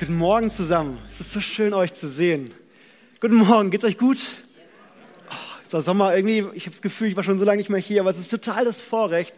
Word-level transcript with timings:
Guten 0.00 0.16
Morgen 0.16 0.50
zusammen. 0.50 0.98
Es 1.10 1.20
ist 1.20 1.30
so 1.30 1.42
schön, 1.42 1.74
euch 1.74 1.92
zu 1.92 2.08
sehen. 2.08 2.54
Guten 3.20 3.34
Morgen, 3.34 3.70
geht's 3.70 3.84
euch 3.84 3.98
gut? 3.98 4.16
Oh, 5.30 5.34
es 5.66 5.74
war 5.74 5.82
Sommer, 5.82 6.16
irgendwie, 6.16 6.38
ich 6.54 6.64
habe 6.64 6.70
das 6.70 6.80
Gefühl, 6.80 7.08
ich 7.08 7.16
war 7.16 7.22
schon 7.22 7.36
so 7.36 7.44
lange 7.44 7.58
nicht 7.58 7.68
mehr 7.68 7.80
hier, 7.80 8.00
aber 8.00 8.08
es 8.08 8.18
ist 8.18 8.30
total 8.30 8.64
das 8.64 8.80
Vorrecht, 8.80 9.34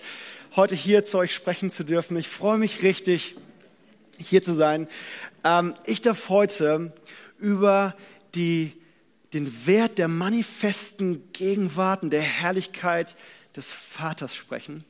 heute 0.54 0.76
hier 0.76 1.02
zu 1.02 1.18
euch 1.18 1.34
sprechen 1.34 1.68
zu 1.68 1.82
dürfen. 1.82 2.16
Ich 2.16 2.28
freue 2.28 2.58
mich 2.58 2.80
richtig, 2.84 3.34
hier 4.18 4.44
zu 4.44 4.54
sein. 4.54 4.86
Ähm, 5.42 5.74
ich 5.84 6.00
darf 6.00 6.28
heute 6.28 6.92
über 7.40 7.96
die, 8.36 8.80
den 9.32 9.66
Wert 9.66 9.98
der 9.98 10.06
manifesten 10.06 11.24
Gegenwart 11.32 12.04
und 12.04 12.10
der 12.10 12.22
Herrlichkeit 12.22 13.16
des 13.56 13.68
Vaters 13.68 14.32
sprechen. 14.32 14.84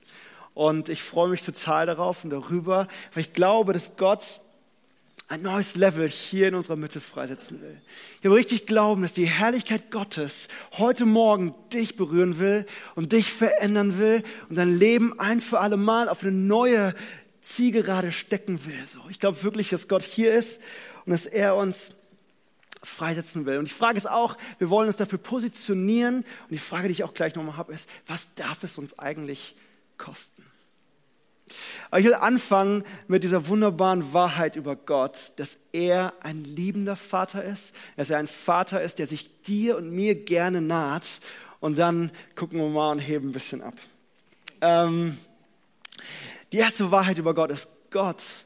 Und 0.53 0.91
ich 0.91 1.03
freue 1.03 1.31
mich 1.31 1.41
total 1.41 1.87
darauf 1.87 2.25
und 2.25 2.29
darüber, 2.31 2.89
weil 3.15 3.23
ich 3.23 3.33
glaube, 3.33 3.73
dass 3.73 3.97
Gott 3.97 4.42
ein 5.29 5.43
neues 5.43 5.77
Level 5.77 6.09
hier 6.09 6.49
in 6.49 6.55
unserer 6.55 6.77
Mitte 6.77 7.01
freisetzen 7.01 7.61
will. 7.63 7.81
Ich 8.21 8.27
habe 8.27 8.35
richtig 8.35 8.67
glauben, 8.67 9.03
dass 9.03 9.15
die 9.15 9.27
Herrlichkeit 9.27 9.91
Gottes 9.91 10.49
heute 10.73 11.07
Morgen 11.07 11.55
dich 11.73 11.97
berühren 11.97 12.39
will 12.39 12.67
und 12.95 13.13
dich 13.13 13.33
verändern 13.33 13.99
will 13.99 14.23
und 14.49 14.57
dein 14.57 14.79
Leben 14.79 15.19
ein 15.19 15.41
für 15.41 15.61
alle 15.61 15.77
Mal 15.77 16.09
auf 16.09 16.23
eine 16.23 16.33
neue 16.33 16.95
Zielgerade 17.41 18.13
stecken 18.13 18.65
will. 18.67 18.87
So, 18.87 19.01
ich 19.09 19.21
glaube 19.21 19.43
wirklich, 19.43 19.71
dass 19.71 19.89
Gott 19.89 20.03
hier 20.03 20.33
ist 20.33 20.61
und 21.05 21.13
dass 21.13 21.27
er 21.27 21.57
uns 21.57 21.93
freisetzen 22.83 23.47
will. 23.47 23.59
Und 23.59 23.69
die 23.69 23.75
Frage 23.75 23.97
ist 23.97 24.11
auch, 24.11 24.37
wir 24.59 24.71
wollen 24.71 24.89
uns 24.89 24.97
dafür 24.97 25.19
positionieren. 25.19 26.17
Und 26.17 26.51
die 26.51 26.59
Frage, 26.59 26.89
die 26.89 26.93
ich 26.93 27.05
auch 27.05 27.15
gleich 27.15 27.35
nochmal 27.35 27.57
habe, 27.57 27.73
ist, 27.73 27.89
was 28.07 28.35
darf 28.35 28.65
es 28.65 28.79
uns 28.79 28.99
eigentlich 28.99 29.55
kosten? 29.99 30.45
Aber 31.91 32.01
ich 32.01 32.07
will 32.07 32.15
anfangen 32.15 32.85
mit 33.09 33.25
dieser 33.25 33.49
wunderbaren 33.49 34.13
Wahrheit 34.13 34.57
über 34.57 34.77
Gott, 34.77 35.33
dass 35.37 35.59
er 35.73 36.13
ein 36.21 36.45
liebender 36.45 36.97
Vater 36.97 37.45
ist, 37.45 37.75
dass 37.97 38.11
er 38.11 38.19
ein 38.19 38.29
Vater 38.29 38.81
ist, 38.81 38.99
der 38.99 39.07
sich 39.07 39.43
dir 39.43 39.77
und 39.77 39.91
mir 39.91 40.15
gerne 40.15 40.61
naht. 40.61 41.21
Und 41.61 41.79
dann 41.79 42.11
gucken 42.35 42.61
wir 42.61 42.69
mal 42.69 42.91
und 42.91 42.99
heben 42.99 43.29
ein 43.29 43.33
bisschen 43.33 43.63
ab. 43.63 43.75
Ähm, 44.61 45.19
die 46.53 46.59
erste 46.59 46.91
Wahrheit 46.91 47.19
über 47.19 47.35
Gott 47.35 47.51
ist, 47.51 47.69
Gott 47.91 48.45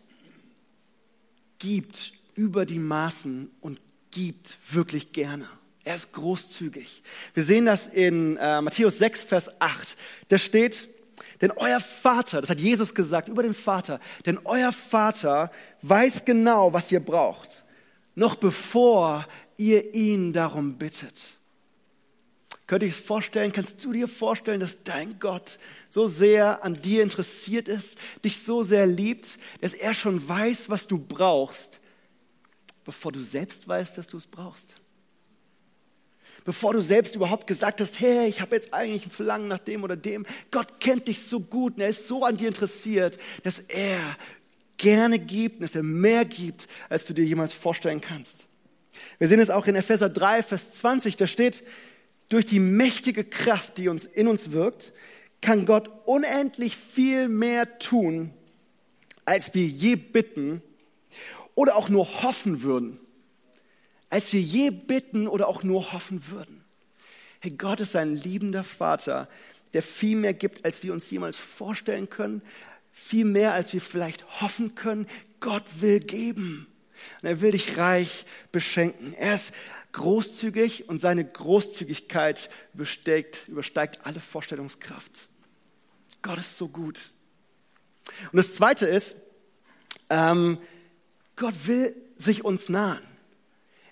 gibt 1.59 2.13
über 2.35 2.67
die 2.67 2.79
Maßen 2.79 3.51
und 3.61 3.81
gibt 4.11 4.59
wirklich 4.73 5.13
gerne. 5.13 5.49
Er 5.85 5.95
ist 5.95 6.13
großzügig. 6.13 7.03
Wir 7.35 7.45
sehen 7.45 7.67
das 7.67 7.87
in 7.87 8.37
äh, 8.39 8.61
Matthäus 8.61 8.99
6, 8.99 9.25
Vers 9.25 9.61
8. 9.61 9.97
Da 10.29 10.39
steht, 10.39 10.89
denn 11.41 11.51
euer 11.51 11.81
Vater, 11.81 12.41
das 12.41 12.51
hat 12.51 12.61
Jesus 12.61 12.95
gesagt 12.95 13.29
über 13.29 13.43
den 13.43 13.55
Vater, 13.55 14.01
denn 14.25 14.39
euer 14.45 14.73
Vater 14.73 15.51
weiß 15.83 16.25
genau, 16.25 16.73
was 16.73 16.93
ihr 16.93 17.01
braucht, 17.01 17.65
noch 18.15 18.37
bevor 18.37 19.27
ihr 19.57 19.95
ihn 19.95 20.33
darum 20.33 20.77
bittet. 20.77 21.39
Könnt 22.67 22.83
ihr 22.83 22.89
euch 22.89 22.97
vorstellen, 22.97 23.53
kannst 23.53 23.85
du 23.85 23.93
dir 23.93 24.09
vorstellen, 24.09 24.59
dass 24.59 24.83
dein 24.83 25.21
Gott 25.21 25.59
so 25.89 26.09
sehr 26.09 26.65
an 26.65 26.75
dir 26.75 27.03
interessiert 27.03 27.69
ist, 27.69 27.97
dich 28.25 28.43
so 28.43 28.65
sehr 28.65 28.87
liebt, 28.87 29.39
dass 29.61 29.73
er 29.73 29.95
schon 29.95 30.27
weiß, 30.29 30.69
was 30.69 30.89
du 30.89 30.99
brauchst, 30.99 31.81
bevor 32.85 33.13
du 33.13 33.21
selbst 33.21 33.69
weißt, 33.69 33.97
dass 33.99 34.09
du 34.09 34.17
es 34.17 34.27
brauchst? 34.27 34.75
Bevor 36.47 36.73
du 36.73 36.81
selbst 36.81 37.15
überhaupt 37.15 37.47
gesagt 37.47 37.81
hast, 37.81 38.01
hey, 38.01 38.29
ich 38.29 38.41
habe 38.41 38.55
jetzt 38.55 38.73
eigentlich 38.73 39.05
ein 39.05 39.11
Verlangen 39.11 39.49
nach 39.49 39.59
dem 39.59 39.85
oder 39.85 39.97
dem. 39.97 40.25
Gott 40.51 40.81
kennt 40.81 41.09
dich 41.09 41.21
so 41.21 41.41
gut 41.41 41.75
und 41.75 41.83
er 41.83 41.89
ist 41.89 42.07
so 42.07 42.25
an 42.25 42.39
dir 42.39 42.49
interessiert, 42.49 43.19
dass 43.43 43.59
er 43.59 44.17
gerne 44.79 45.19
gibt 45.19 45.57
und 45.57 45.63
dass 45.63 45.75
er 45.75 45.83
mehr 45.83 46.25
gibt, 46.25 46.69
als 46.89 47.05
du 47.05 47.13
dir 47.13 47.25
jemals 47.25 47.53
vorstellen 47.53 48.01
kannst. 48.01 48.47
Wir 49.19 49.29
sehen 49.29 49.41
es 49.41 49.51
auch 49.51 49.67
in 49.67 49.75
Epheser 49.75 50.09
3, 50.09 50.43
Vers 50.43 50.73
20, 50.75 51.17
da 51.17 51.27
steht, 51.27 51.65
durch 52.29 52.47
die 52.47 52.61
mächtige 52.61 53.25
Kraft, 53.25 53.79
die 53.79 53.89
uns 53.89 54.05
in 54.05 54.29
uns 54.29 54.53
wirkt, 54.53 54.93
kann 55.41 55.67
Gott 55.67 55.91
unendlich 56.07 56.77
viel 56.77 57.29
mehr 57.29 57.79
tun, 57.79 58.33
als 59.25 59.53
wir 59.55 59.67
je 59.67 59.97
bitten 59.97 60.63
oder 61.55 61.77
auch 61.77 61.89
nur 61.89 62.23
hoffen 62.23 62.63
würden 62.63 63.01
als 64.11 64.33
wir 64.33 64.41
je 64.41 64.71
bitten 64.71 65.29
oder 65.29 65.49
auch 65.49 65.63
nur 65.63 65.93
hoffen 65.93 66.29
würden. 66.29 66.65
Hey, 67.41 67.51
Gott 67.53 67.81
ist 67.81 67.97
ein 67.97 68.15
liebender 68.15 68.65
Vater, 68.65 69.29
der 69.73 69.83
viel 69.83 70.17
mehr 70.17 70.35
gibt, 70.35 70.65
als 70.65 70.83
wir 70.83 70.93
uns 70.93 71.11
jemals 71.11 71.37
vorstellen 71.37 72.09
können, 72.09 72.43
viel 72.93 73.25
mehr, 73.25 73.53
als 73.53 73.73
wir 73.73 73.81
vielleicht 73.81 74.41
hoffen 74.41 74.75
können. 74.75 75.07
Gott 75.41 75.65
will 75.81 76.01
geben. 76.01 76.67
Und 77.21 77.29
er 77.29 77.41
will 77.41 77.53
dich 77.53 77.77
reich 77.77 78.25
beschenken. 78.53 79.13
Er 79.13 79.35
ist 79.35 79.53
großzügig 79.93 80.89
und 80.89 80.99
seine 80.99 81.25
Großzügigkeit 81.25 82.49
übersteigt, 82.75 83.49
übersteigt 83.49 84.01
alle 84.05 84.21
Vorstellungskraft. 84.21 85.29
Gott 86.23 86.39
ist 86.39 86.57
so 86.57 86.69
gut. 86.69 87.13
Und 88.33 88.37
das 88.37 88.55
Zweite 88.55 88.87
ist, 88.87 89.17
ähm, 90.11 90.59
Gott 91.35 91.55
will 91.67 91.95
sich 92.17 92.45
uns 92.45 92.69
nahen. 92.69 93.03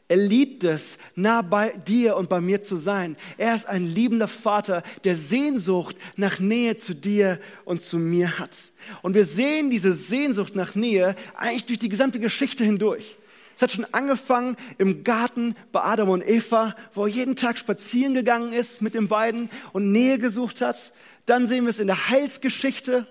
Er 0.06 0.18
liebt 0.18 0.64
es, 0.64 0.98
nah 1.14 1.40
bei 1.40 1.70
dir 1.70 2.16
und 2.16 2.28
bei 2.28 2.40
mir 2.40 2.60
zu 2.60 2.76
sein. 2.76 3.16
Er 3.38 3.54
ist 3.54 3.66
ein 3.66 3.86
liebender 3.86 4.28
Vater, 4.28 4.82
der 5.04 5.16
Sehnsucht 5.16 5.96
nach 6.16 6.40
Nähe 6.40 6.76
zu 6.76 6.94
dir 6.94 7.40
und 7.64 7.80
zu 7.80 7.98
mir 7.98 8.38
hat. 8.38 8.72
Und 9.00 9.14
wir 9.14 9.24
sehen 9.24 9.70
diese 9.70 9.94
Sehnsucht 9.94 10.56
nach 10.56 10.74
Nähe 10.74 11.16
eigentlich 11.36 11.64
durch 11.64 11.78
die 11.78 11.88
gesamte 11.88 12.20
Geschichte 12.20 12.64
hindurch. 12.64 13.16
Es 13.56 13.62
hat 13.62 13.72
schon 13.72 13.86
angefangen 13.92 14.56
im 14.78 15.04
Garten 15.04 15.54
bei 15.72 15.82
Adam 15.82 16.10
und 16.10 16.26
Eva, 16.26 16.74
wo 16.92 17.06
er 17.06 17.08
jeden 17.08 17.36
Tag 17.36 17.56
spazieren 17.56 18.12
gegangen 18.12 18.52
ist 18.52 18.82
mit 18.82 18.94
den 18.94 19.08
beiden 19.08 19.48
und 19.72 19.90
Nähe 19.92 20.18
gesucht 20.18 20.60
hat. 20.60 20.92
Dann 21.24 21.46
sehen 21.46 21.64
wir 21.64 21.70
es 21.70 21.78
in 21.78 21.86
der 21.86 22.10
Heilsgeschichte 22.10 23.06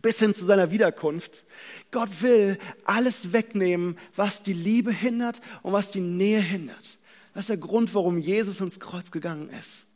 bis 0.00 0.18
hin 0.18 0.34
zu 0.34 0.44
seiner 0.44 0.70
Wiederkunft. 0.70 1.44
Gott 1.90 2.22
will 2.22 2.58
alles 2.84 3.32
wegnehmen, 3.32 3.98
was 4.16 4.42
die 4.42 4.52
Liebe 4.52 4.92
hindert 4.92 5.40
und 5.62 5.72
was 5.72 5.90
die 5.90 6.00
Nähe 6.00 6.40
hindert. 6.40 6.98
Das 7.34 7.44
ist 7.44 7.50
der 7.50 7.56
Grund, 7.56 7.94
warum 7.94 8.18
Jesus 8.18 8.60
ins 8.60 8.80
Kreuz 8.80 9.10
gegangen 9.10 9.48
ist. 9.50 9.86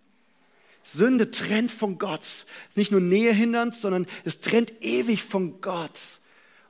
Sünde 0.82 1.30
trennt 1.30 1.72
von 1.72 1.98
Gott. 1.98 2.22
Ist 2.68 2.76
nicht 2.76 2.92
nur 2.92 3.00
Nähe 3.00 3.32
hindernd, 3.32 3.74
sondern 3.74 4.06
es 4.24 4.40
trennt 4.40 4.72
ewig 4.82 5.22
von 5.22 5.60
Gott. 5.60 6.20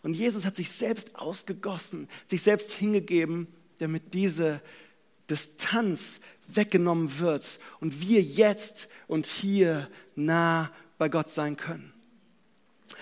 Und 0.02 0.14
Jesus 0.14 0.46
hat 0.46 0.56
sich 0.56 0.70
selbst 0.70 1.16
ausgegossen, 1.16 2.08
sich 2.26 2.42
selbst 2.42 2.72
hingegeben, 2.72 3.48
damit 3.78 4.14
diese 4.14 4.62
Distanz 5.28 6.20
weggenommen 6.46 7.18
wird 7.18 7.58
und 7.80 8.00
wir 8.00 8.22
jetzt 8.22 8.88
und 9.08 9.26
hier 9.26 9.90
nah 10.14 10.70
bei 10.98 11.08
Gott 11.08 11.28
sein 11.30 11.56
können. 11.56 11.92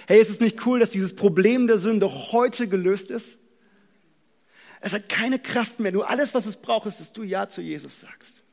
Hey, 0.06 0.20
ist 0.20 0.30
es 0.30 0.40
nicht 0.40 0.66
cool, 0.66 0.78
dass 0.78 0.90
dieses 0.90 1.14
Problem 1.16 1.66
der 1.66 1.78
Sünde 1.78 2.10
heute 2.32 2.68
gelöst 2.68 3.10
ist? 3.10 3.38
Es 4.80 4.92
hat 4.92 5.08
keine 5.08 5.38
Kraft 5.38 5.80
mehr. 5.80 5.92
Nur 5.92 6.10
alles, 6.10 6.34
was 6.34 6.46
es 6.46 6.56
braucht, 6.56 6.86
ist, 6.86 7.00
dass 7.00 7.12
du 7.12 7.22
Ja 7.22 7.48
zu 7.48 7.62
Jesus 7.62 8.00
sagst. 8.00 8.44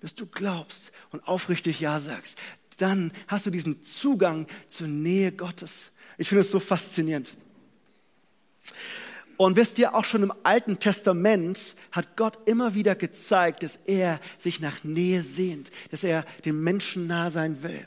Dass 0.00 0.14
du 0.14 0.26
glaubst 0.26 0.90
und 1.10 1.26
aufrichtig 1.28 1.78
Ja 1.78 2.00
sagst. 2.00 2.36
Dann 2.78 3.12
hast 3.28 3.46
du 3.46 3.50
diesen 3.50 3.82
Zugang 3.82 4.48
zur 4.66 4.88
Nähe 4.88 5.30
Gottes. 5.30 5.92
Ich 6.18 6.28
finde 6.28 6.40
es 6.40 6.50
so 6.50 6.58
faszinierend. 6.58 7.34
Und 9.36 9.56
wisst 9.56 9.78
ihr, 9.78 9.94
auch 9.94 10.04
schon 10.04 10.22
im 10.22 10.32
Alten 10.42 10.78
Testament 10.78 11.74
hat 11.90 12.16
Gott 12.16 12.38
immer 12.46 12.74
wieder 12.74 12.94
gezeigt, 12.94 13.62
dass 13.62 13.76
er 13.86 14.20
sich 14.38 14.60
nach 14.60 14.84
Nähe 14.84 15.22
sehnt, 15.22 15.70
dass 15.90 16.04
er 16.04 16.24
dem 16.44 16.62
Menschen 16.62 17.06
nah 17.06 17.30
sein 17.30 17.62
will. 17.62 17.86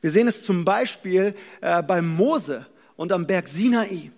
Wir 0.00 0.10
sehen 0.10 0.28
es 0.28 0.42
zum 0.44 0.64
Beispiel 0.64 1.34
äh, 1.60 1.82
bei 1.82 2.02
Mose 2.02 2.66
und 2.96 3.12
am 3.12 3.26
Berg 3.26 3.48
Sinai. 3.48 4.10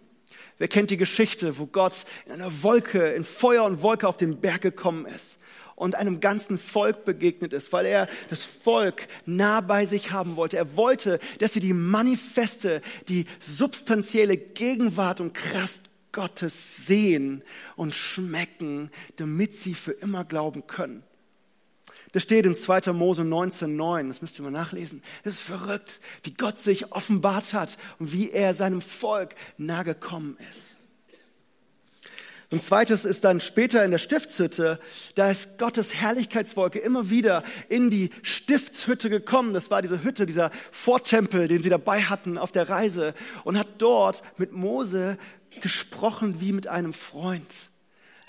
Wer 0.58 0.68
kennt 0.68 0.90
die 0.90 0.96
Geschichte, 0.96 1.58
wo 1.58 1.66
Gott 1.66 2.04
in 2.26 2.32
einer 2.32 2.62
Wolke, 2.62 3.08
in 3.10 3.24
Feuer 3.24 3.64
und 3.64 3.82
Wolke 3.82 4.08
auf 4.08 4.16
den 4.16 4.40
Berg 4.40 4.60
gekommen 4.60 5.06
ist 5.06 5.38
und 5.76 5.94
einem 5.94 6.20
ganzen 6.20 6.58
Volk 6.58 7.04
begegnet 7.04 7.52
ist, 7.52 7.72
weil 7.72 7.86
er 7.86 8.08
das 8.30 8.42
Volk 8.44 9.06
nah 9.24 9.60
bei 9.60 9.86
sich 9.86 10.10
haben 10.10 10.36
wollte. 10.36 10.56
Er 10.56 10.76
wollte, 10.76 11.20
dass 11.38 11.52
sie 11.52 11.60
die 11.60 11.72
manifeste, 11.72 12.82
die 13.08 13.26
substanzielle 13.38 14.36
Gegenwart 14.36 15.20
und 15.20 15.34
Kraft 15.34 15.82
Gottes 16.10 16.86
sehen 16.86 17.42
und 17.76 17.94
schmecken, 17.94 18.90
damit 19.16 19.56
sie 19.56 19.74
für 19.74 19.92
immer 19.92 20.24
glauben 20.24 20.66
können. 20.66 21.04
Das 22.12 22.22
steht 22.22 22.46
in 22.46 22.54
2. 22.54 22.92
Mose 22.92 23.22
19,9. 23.22 24.08
Das 24.08 24.22
müsst 24.22 24.38
ihr 24.38 24.42
mal 24.42 24.50
nachlesen. 24.50 25.02
Es 25.24 25.34
ist 25.34 25.42
verrückt, 25.42 26.00
wie 26.22 26.32
Gott 26.32 26.58
sich 26.58 26.92
offenbart 26.92 27.52
hat 27.52 27.76
und 27.98 28.12
wie 28.12 28.30
er 28.30 28.54
seinem 28.54 28.80
Volk 28.80 29.34
nahe 29.58 29.84
gekommen 29.84 30.36
ist. 30.50 30.74
Und 32.50 32.62
zweites 32.62 33.04
ist 33.04 33.24
dann 33.24 33.40
später 33.40 33.84
in 33.84 33.90
der 33.90 33.98
Stiftshütte, 33.98 34.80
da 35.16 35.30
ist 35.30 35.58
Gottes 35.58 35.92
Herrlichkeitswolke 35.94 36.78
immer 36.78 37.10
wieder 37.10 37.44
in 37.68 37.90
die 37.90 38.08
Stiftshütte 38.22 39.10
gekommen. 39.10 39.52
Das 39.52 39.70
war 39.70 39.82
diese 39.82 40.02
Hütte, 40.02 40.24
dieser 40.24 40.50
Vortempel, 40.70 41.46
den 41.46 41.62
sie 41.62 41.68
dabei 41.68 42.04
hatten 42.04 42.38
auf 42.38 42.50
der 42.50 42.70
Reise 42.70 43.12
und 43.44 43.58
hat 43.58 43.68
dort 43.76 44.22
mit 44.38 44.52
Mose 44.52 45.18
gesprochen 45.60 46.40
wie 46.40 46.54
mit 46.54 46.68
einem 46.68 46.94
Freund. 46.94 47.52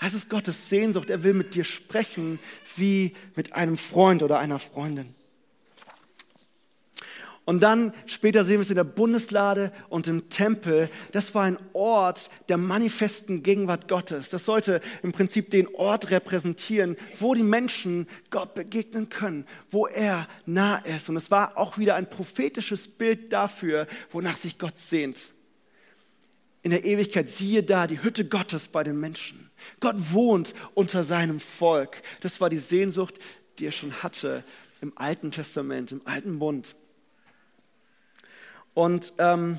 Das 0.00 0.14
ist 0.14 0.30
Gottes 0.30 0.70
Sehnsucht. 0.70 1.10
Er 1.10 1.24
will 1.24 1.34
mit 1.34 1.54
dir 1.54 1.64
sprechen 1.64 2.38
wie 2.76 3.14
mit 3.36 3.52
einem 3.52 3.76
Freund 3.76 4.22
oder 4.22 4.38
einer 4.38 4.58
Freundin. 4.58 5.14
Und 7.44 7.64
dann 7.64 7.92
später 8.06 8.44
sehen 8.44 8.58
wir 8.58 8.60
es 8.60 8.70
in 8.70 8.76
der 8.76 8.84
Bundeslade 8.84 9.72
und 9.88 10.06
im 10.06 10.28
Tempel. 10.30 10.88
Das 11.10 11.34
war 11.34 11.42
ein 11.42 11.58
Ort 11.72 12.30
der 12.48 12.58
manifesten 12.58 13.42
Gegenwart 13.42 13.88
Gottes. 13.88 14.30
Das 14.30 14.44
sollte 14.44 14.80
im 15.02 15.12
Prinzip 15.12 15.50
den 15.50 15.66
Ort 15.74 16.10
repräsentieren, 16.10 16.96
wo 17.18 17.34
die 17.34 17.42
Menschen 17.42 18.06
Gott 18.30 18.54
begegnen 18.54 19.08
können, 19.08 19.46
wo 19.70 19.86
er 19.86 20.28
nah 20.46 20.76
ist. 20.78 21.08
Und 21.08 21.16
es 21.16 21.30
war 21.30 21.58
auch 21.58 21.76
wieder 21.76 21.96
ein 21.96 22.08
prophetisches 22.08 22.88
Bild 22.88 23.32
dafür, 23.32 23.86
wonach 24.12 24.36
sich 24.36 24.58
Gott 24.58 24.78
sehnt. 24.78 25.32
In 26.62 26.70
der 26.70 26.84
Ewigkeit 26.84 27.30
siehe 27.30 27.62
da 27.62 27.86
die 27.86 28.02
Hütte 28.02 28.26
Gottes 28.26 28.68
bei 28.68 28.84
den 28.84 29.00
Menschen. 29.00 29.50
Gott 29.80 29.96
wohnt 30.12 30.54
unter 30.74 31.02
seinem 31.02 31.40
Volk. 31.40 32.02
Das 32.20 32.40
war 32.40 32.50
die 32.50 32.58
Sehnsucht, 32.58 33.18
die 33.58 33.66
er 33.66 33.72
schon 33.72 34.02
hatte 34.02 34.44
im 34.80 34.96
Alten 34.96 35.30
Testament, 35.30 35.92
im 35.92 36.02
Alten 36.04 36.38
Bund. 36.38 36.76
Und 38.74 39.12
ähm, 39.18 39.58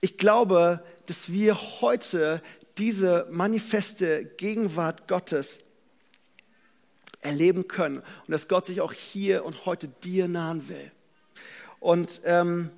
ich 0.00 0.16
glaube, 0.16 0.82
dass 1.06 1.30
wir 1.30 1.56
heute 1.80 2.42
diese 2.78 3.26
manifeste 3.30 4.24
Gegenwart 4.24 5.08
Gottes 5.08 5.64
erleben 7.20 7.68
können 7.68 7.98
und 7.98 8.30
dass 8.30 8.48
Gott 8.48 8.66
sich 8.66 8.80
auch 8.80 8.92
hier 8.92 9.44
und 9.44 9.66
heute 9.66 9.88
dir 9.88 10.28
nahen 10.28 10.68
will. 10.68 10.90
Und 11.80 12.20
ähm, 12.24 12.70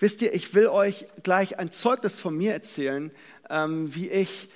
wisst 0.00 0.22
ihr, 0.22 0.34
ich 0.34 0.54
will 0.54 0.66
euch 0.66 1.06
gleich 1.22 1.58
ein 1.58 1.70
Zeugnis 1.70 2.18
von 2.18 2.36
mir 2.36 2.52
erzählen, 2.52 3.12
ähm, 3.48 3.94
wie 3.94 4.08
ich 4.08 4.48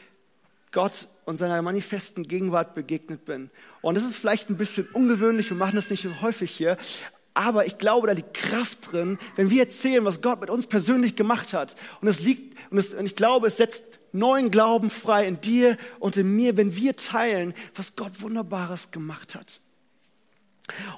Gott 0.73 1.09
und 1.25 1.37
seiner 1.37 1.63
manifesten 1.63 2.27
Gegenwart 2.27 2.75
begegnet 2.75 3.25
bin. 3.25 3.51
Und 3.81 3.95
das 3.95 4.05
ist 4.05 4.17
vielleicht 4.17 4.51
ein 4.51 4.57
bisschen 4.57 4.89
ungewöhnlich, 4.93 5.51
wir 5.51 5.57
machen 5.57 5.77
das 5.77 5.91
nicht 5.91 6.03
so 6.03 6.21
häufig 6.21 6.51
hier, 6.51 6.77
aber 7.35 7.67
ich 7.67 7.79
glaube, 7.79 8.07
da 8.07 8.13
liegt 8.13 8.35
Kraft 8.35 8.93
drin, 8.93 9.19
wenn 9.37 9.51
wir 9.51 9.63
erzählen, 9.63 10.05
was 10.05 10.23
Gott 10.23 10.41
mit 10.41 10.51
uns 10.51 10.69
persönlich 10.69 11.17
gemacht 11.17 11.53
hat. 11.53 11.75
Und 12.01 12.09
es 12.09 12.21
liegt, 12.21 12.57
und, 12.71 12.79
es, 12.79 12.95
und 12.95 13.07
ich 13.07 13.17
glaube, 13.17 13.49
es 13.49 13.57
setzt 13.57 13.83
neuen 14.13 14.53
Glauben 14.53 14.89
frei 14.89 15.27
in 15.27 15.41
dir 15.41 15.77
und 15.99 16.17
in 16.17 16.37
mir, 16.37 16.57
wenn 16.57 16.77
wir 16.77 16.95
teilen, 16.95 17.53
was 17.75 17.97
Gott 17.97 18.23
Wunderbares 18.23 18.93
gemacht 18.93 19.35
hat. 19.35 19.61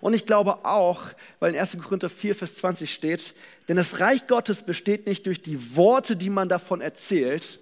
Und 0.01 0.15
ich 0.15 0.27
glaube 0.27 0.65
auch, 0.65 1.03
weil 1.41 1.55
in 1.55 1.61
1. 1.61 1.79
Korinther 1.83 2.09
4, 2.09 2.35
Vers 2.35 2.57
20 2.57 2.93
steht, 2.93 3.35
denn 3.69 3.77
das 3.77 4.01
Reich 4.01 4.27
Gottes 4.27 4.63
besteht 4.63 5.07
nicht 5.07 5.27
durch 5.27 5.43
die 5.43 5.77
Worte, 5.77 6.17
die 6.17 6.31
man 6.31 6.49
davon 6.49 6.81
erzählt, 6.81 7.59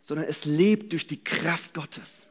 sondern 0.00 0.26
es 0.26 0.44
lebt 0.44 0.92
durch 0.92 1.06
die 1.06 1.22
Kraft 1.22 1.74
Gottes. 1.74 2.26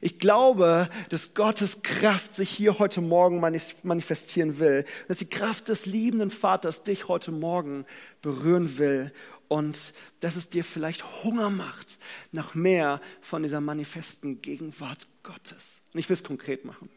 Ich 0.00 0.18
glaube, 0.18 0.88
dass 1.08 1.34
Gottes 1.34 1.82
Kraft 1.82 2.34
sich 2.34 2.50
hier 2.50 2.78
heute 2.78 3.00
Morgen 3.00 3.40
manifestieren 3.40 4.58
will, 4.58 4.84
dass 5.08 5.18
die 5.18 5.28
Kraft 5.28 5.68
des 5.68 5.86
liebenden 5.86 6.30
Vaters 6.30 6.84
dich 6.84 7.08
heute 7.08 7.32
Morgen 7.32 7.86
berühren 8.20 8.78
will 8.78 9.12
und 9.48 9.94
dass 10.20 10.36
es 10.36 10.48
dir 10.48 10.64
vielleicht 10.64 11.24
Hunger 11.24 11.50
macht 11.50 11.98
nach 12.30 12.54
mehr 12.54 13.00
von 13.20 13.42
dieser 13.42 13.60
manifesten 13.60 14.42
Gegenwart 14.42 15.06
Gottes. 15.22 15.80
Und 15.94 16.00
ich 16.00 16.08
will 16.08 16.14
es 16.14 16.24
konkret 16.24 16.64
machen. 16.64 16.90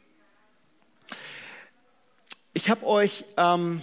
Ich 2.53 2.69
habe 2.69 2.85
euch 2.85 3.25
ähm, 3.37 3.81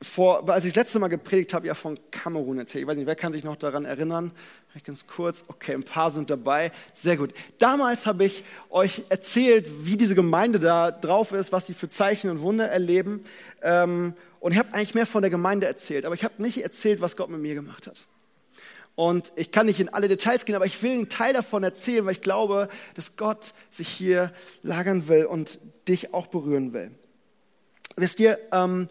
vor, 0.00 0.48
als 0.48 0.64
ich 0.64 0.72
das 0.72 0.84
letzte 0.84 0.98
Mal 0.98 1.08
gepredigt 1.08 1.54
habe, 1.54 1.66
ja 1.66 1.74
von 1.74 1.98
Kamerun 2.10 2.58
erzählt. 2.58 2.82
Ich 2.82 2.88
weiß 2.88 2.96
nicht, 2.96 3.06
wer 3.06 3.16
kann 3.16 3.32
sich 3.32 3.44
noch 3.44 3.56
daran 3.56 3.84
erinnern? 3.84 4.30
Vielleicht 4.68 4.86
ganz 4.86 5.06
kurz. 5.06 5.44
Okay, 5.48 5.74
ein 5.74 5.82
paar 5.82 6.10
sind 6.10 6.30
dabei. 6.30 6.70
Sehr 6.92 7.16
gut. 7.16 7.32
Damals 7.58 8.06
habe 8.06 8.24
ich 8.24 8.44
euch 8.70 9.04
erzählt, 9.08 9.68
wie 9.84 9.96
diese 9.96 10.14
Gemeinde 10.14 10.60
da 10.60 10.90
drauf 10.90 11.32
ist, 11.32 11.52
was 11.52 11.66
sie 11.66 11.74
für 11.74 11.88
Zeichen 11.88 12.30
und 12.30 12.40
Wunder 12.40 12.68
erleben. 12.68 13.24
Ähm, 13.62 14.14
und 14.40 14.52
ich 14.52 14.58
habe 14.58 14.72
eigentlich 14.74 14.94
mehr 14.94 15.06
von 15.06 15.22
der 15.22 15.30
Gemeinde 15.30 15.66
erzählt, 15.66 16.04
aber 16.04 16.14
ich 16.14 16.22
habe 16.22 16.40
nicht 16.40 16.62
erzählt, 16.62 17.00
was 17.00 17.16
Gott 17.16 17.30
mit 17.30 17.40
mir 17.40 17.54
gemacht 17.54 17.86
hat. 17.86 18.06
Und 18.98 19.30
ich 19.36 19.52
kann 19.52 19.66
nicht 19.66 19.78
in 19.78 19.90
alle 19.90 20.08
Details 20.08 20.44
gehen, 20.44 20.56
aber 20.56 20.66
ich 20.66 20.82
will 20.82 20.90
einen 20.90 21.08
Teil 21.08 21.32
davon 21.32 21.62
erzählen, 21.62 22.04
weil 22.04 22.14
ich 22.14 22.20
glaube, 22.20 22.68
dass 22.94 23.14
Gott 23.14 23.54
sich 23.70 23.86
hier 23.86 24.32
lagern 24.64 25.06
will 25.06 25.24
und 25.24 25.60
dich 25.86 26.12
auch 26.12 26.26
berühren 26.26 26.72
will. 26.72 26.90
Wisst 27.94 28.18
ihr, 28.18 28.40
ähm, 28.50 28.88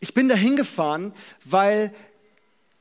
ich 0.00 0.12
bin 0.12 0.28
dahin 0.28 0.56
gefahren, 0.56 1.14
weil 1.44 1.94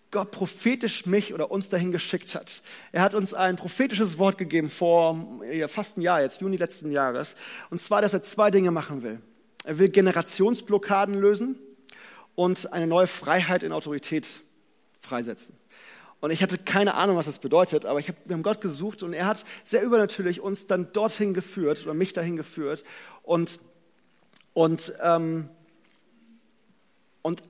Gott 0.10 0.32
prophetisch 0.32 1.06
mich 1.06 1.36
oder 1.36 1.52
uns 1.52 1.70
dahin 1.70 1.92
geschickt 1.92 2.34
hat. 2.34 2.64
Er 2.92 3.04
hat 3.04 3.14
uns 3.14 3.36
ein 3.36 3.56
prophetisches 3.56 4.18
Wort 4.18 4.40
gegeben 4.40 4.72
vor 4.72 5.44
fast 5.68 6.00
ein 6.00 6.02
Jahr 6.02 6.24
jetzt, 6.24 6.42
Juni 6.42 6.58
letzten 6.58 6.92
Jahres. 6.92 7.36
Und 7.70 7.84
zwar, 7.84 8.02
dass 8.02 8.14
er 8.14 8.24
zwei 8.24 8.50
Dinge 8.50 8.72
machen 8.72 9.04
will. 9.04 9.22
Er 9.64 9.78
will 9.78 9.90
Generationsblockaden 9.90 11.14
lösen 11.14 11.56
und 12.34 12.74
eine 12.74 12.88
neue 12.88 13.06
Freiheit 13.06 13.62
in 13.62 13.72
Autorität 13.74 14.42
freisetzen. 15.02 15.56
Und 16.24 16.32
ich 16.32 16.42
hatte 16.42 16.58
keine 16.58 16.94
Ahnung, 16.94 17.18
was 17.18 17.26
das 17.26 17.40
bedeutet, 17.40 17.86
aber 17.86 18.00
ich 18.00 18.08
hab, 18.08 18.16
wir 18.24 18.34
haben 18.34 18.44
Gott 18.44 18.62
gesucht 18.62 19.04
und 19.04 19.12
er 19.12 19.26
hat 19.26 19.44
sehr 19.66 19.84
übernatürlich 19.84 20.40
uns 20.40 20.68
dann 20.68 20.94
dorthin 20.94 21.34
geführt 21.34 21.84
oder 21.84 21.94
mich 21.94 22.14
dahin 22.14 22.38
geführt. 22.38 22.86
Und, 23.24 23.60
und 24.54 24.94
ähm, 25.02 25.50
und 27.24 27.44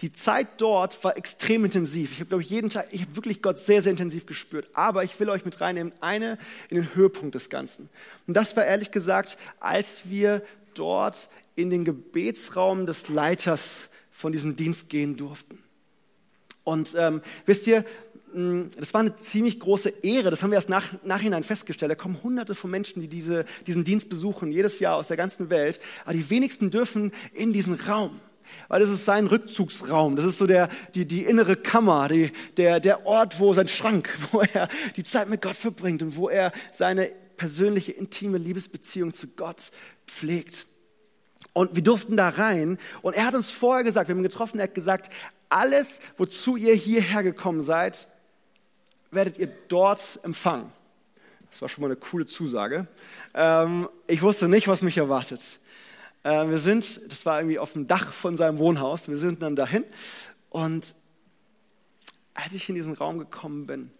die 0.00 0.12
Zeit 0.12 0.46
dort 0.58 1.02
war 1.02 1.16
extrem 1.16 1.64
intensiv. 1.64 2.12
Ich 2.12 2.20
habe, 2.20 2.28
glaube 2.28 2.44
ich, 2.44 2.50
jeden 2.50 2.70
Tag, 2.70 2.86
ich 2.92 3.00
habe 3.00 3.16
wirklich 3.16 3.42
Gott 3.42 3.58
sehr, 3.58 3.82
sehr 3.82 3.90
intensiv 3.90 4.24
gespürt. 4.24 4.68
Aber 4.74 5.02
ich 5.02 5.18
will 5.18 5.30
euch 5.30 5.44
mit 5.44 5.60
reinnehmen, 5.60 5.92
eine 6.00 6.38
in 6.70 6.76
den 6.76 6.94
Höhepunkt 6.94 7.34
des 7.34 7.50
Ganzen. 7.50 7.88
Und 8.28 8.34
das 8.34 8.56
war 8.56 8.64
ehrlich 8.64 8.92
gesagt, 8.92 9.38
als 9.58 10.02
wir 10.04 10.42
dort 10.74 11.30
in 11.56 11.68
den 11.68 11.84
Gebetsraum 11.84 12.86
des 12.86 13.08
Leiters 13.08 13.88
von 14.12 14.30
diesem 14.30 14.54
Dienst 14.54 14.88
gehen 14.88 15.16
durften. 15.16 15.64
Und 16.68 16.94
ähm, 16.98 17.22
wisst 17.46 17.66
ihr, 17.66 17.82
hm, 18.34 18.68
das 18.76 18.92
war 18.92 19.00
eine 19.00 19.16
ziemlich 19.16 19.58
große 19.58 19.88
Ehre, 20.02 20.28
das 20.28 20.42
haben 20.42 20.50
wir 20.50 20.56
erst 20.56 20.68
nach, 20.68 20.84
nachhinein 21.02 21.42
festgestellt. 21.42 21.90
Da 21.90 21.94
kommen 21.94 22.22
hunderte 22.22 22.54
von 22.54 22.70
Menschen, 22.70 23.00
die 23.00 23.08
diese, 23.08 23.46
diesen 23.66 23.84
Dienst 23.84 24.10
besuchen, 24.10 24.52
jedes 24.52 24.78
Jahr 24.78 24.96
aus 24.96 25.08
der 25.08 25.16
ganzen 25.16 25.48
Welt. 25.48 25.80
Aber 26.04 26.12
die 26.12 26.28
wenigsten 26.28 26.70
dürfen 26.70 27.12
in 27.32 27.54
diesen 27.54 27.72
Raum. 27.72 28.20
Weil 28.68 28.80
das 28.80 28.90
ist 28.90 29.06
sein 29.06 29.26
Rückzugsraum, 29.26 30.16
das 30.16 30.26
ist 30.26 30.38
so 30.38 30.46
der, 30.46 30.68
die, 30.94 31.06
die 31.06 31.24
innere 31.24 31.56
Kammer, 31.56 32.08
die, 32.08 32.32
der, 32.58 32.80
der 32.80 33.06
Ort, 33.06 33.40
wo 33.40 33.54
sein 33.54 33.68
Schrank, 33.68 34.14
wo 34.30 34.40
er 34.40 34.68
die 34.96 35.04
Zeit 35.04 35.30
mit 35.30 35.40
Gott 35.40 35.56
verbringt 35.56 36.02
und 36.02 36.16
wo 36.16 36.28
er 36.28 36.52
seine 36.70 37.10
persönliche, 37.38 37.92
intime 37.92 38.36
Liebesbeziehung 38.36 39.14
zu 39.14 39.28
Gott 39.28 39.70
pflegt. 40.06 40.66
Und 41.54 41.74
wir 41.76 41.82
durften 41.82 42.16
da 42.16 42.28
rein 42.28 42.78
und 43.00 43.14
er 43.14 43.26
hat 43.26 43.34
uns 43.34 43.50
vorher 43.50 43.84
gesagt, 43.84 44.08
wir 44.08 44.14
haben 44.14 44.20
ihn 44.20 44.24
getroffen, 44.24 44.58
er 44.58 44.64
hat 44.64 44.74
gesagt, 44.74 45.10
alles, 45.48 46.00
wozu 46.16 46.56
ihr 46.56 46.74
hierher 46.74 47.22
gekommen 47.22 47.62
seid, 47.62 48.08
werdet 49.10 49.38
ihr 49.38 49.48
dort 49.68 50.20
empfangen. 50.22 50.72
Das 51.50 51.62
war 51.62 51.68
schon 51.68 51.82
mal 51.82 51.88
eine 51.88 51.96
coole 51.96 52.26
Zusage. 52.26 52.86
Ähm, 53.34 53.88
ich 54.06 54.22
wusste 54.22 54.48
nicht, 54.48 54.68
was 54.68 54.82
mich 54.82 54.98
erwartet. 54.98 55.40
Äh, 56.22 56.48
wir 56.48 56.58
sind, 56.58 57.00
das 57.10 57.24
war 57.24 57.38
irgendwie 57.38 57.58
auf 57.58 57.72
dem 57.72 57.86
Dach 57.86 58.12
von 58.12 58.36
seinem 58.36 58.58
Wohnhaus, 58.58 59.08
wir 59.08 59.18
sind 59.18 59.42
dann 59.42 59.56
dahin 59.56 59.84
und 60.50 60.94
als 62.34 62.52
ich 62.52 62.68
in 62.68 62.74
diesen 62.74 62.94
Raum 62.94 63.18
gekommen 63.18 63.66
bin, 63.66 63.90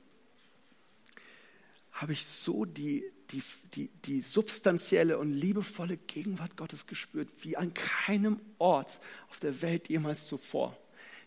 habe 1.92 2.12
ich 2.12 2.24
so 2.24 2.64
die, 2.64 3.04
die, 3.30 3.42
die, 3.74 3.88
die 4.04 4.20
substanzielle 4.20 5.18
und 5.18 5.32
liebevolle 5.32 5.96
Gegenwart 5.96 6.56
Gottes 6.56 6.86
gespürt, 6.86 7.28
wie 7.42 7.56
an 7.56 7.74
keinem 7.74 8.38
Ort 8.58 9.00
auf 9.30 9.40
der 9.40 9.60
Welt 9.62 9.88
jemals 9.88 10.26
zuvor. 10.26 10.76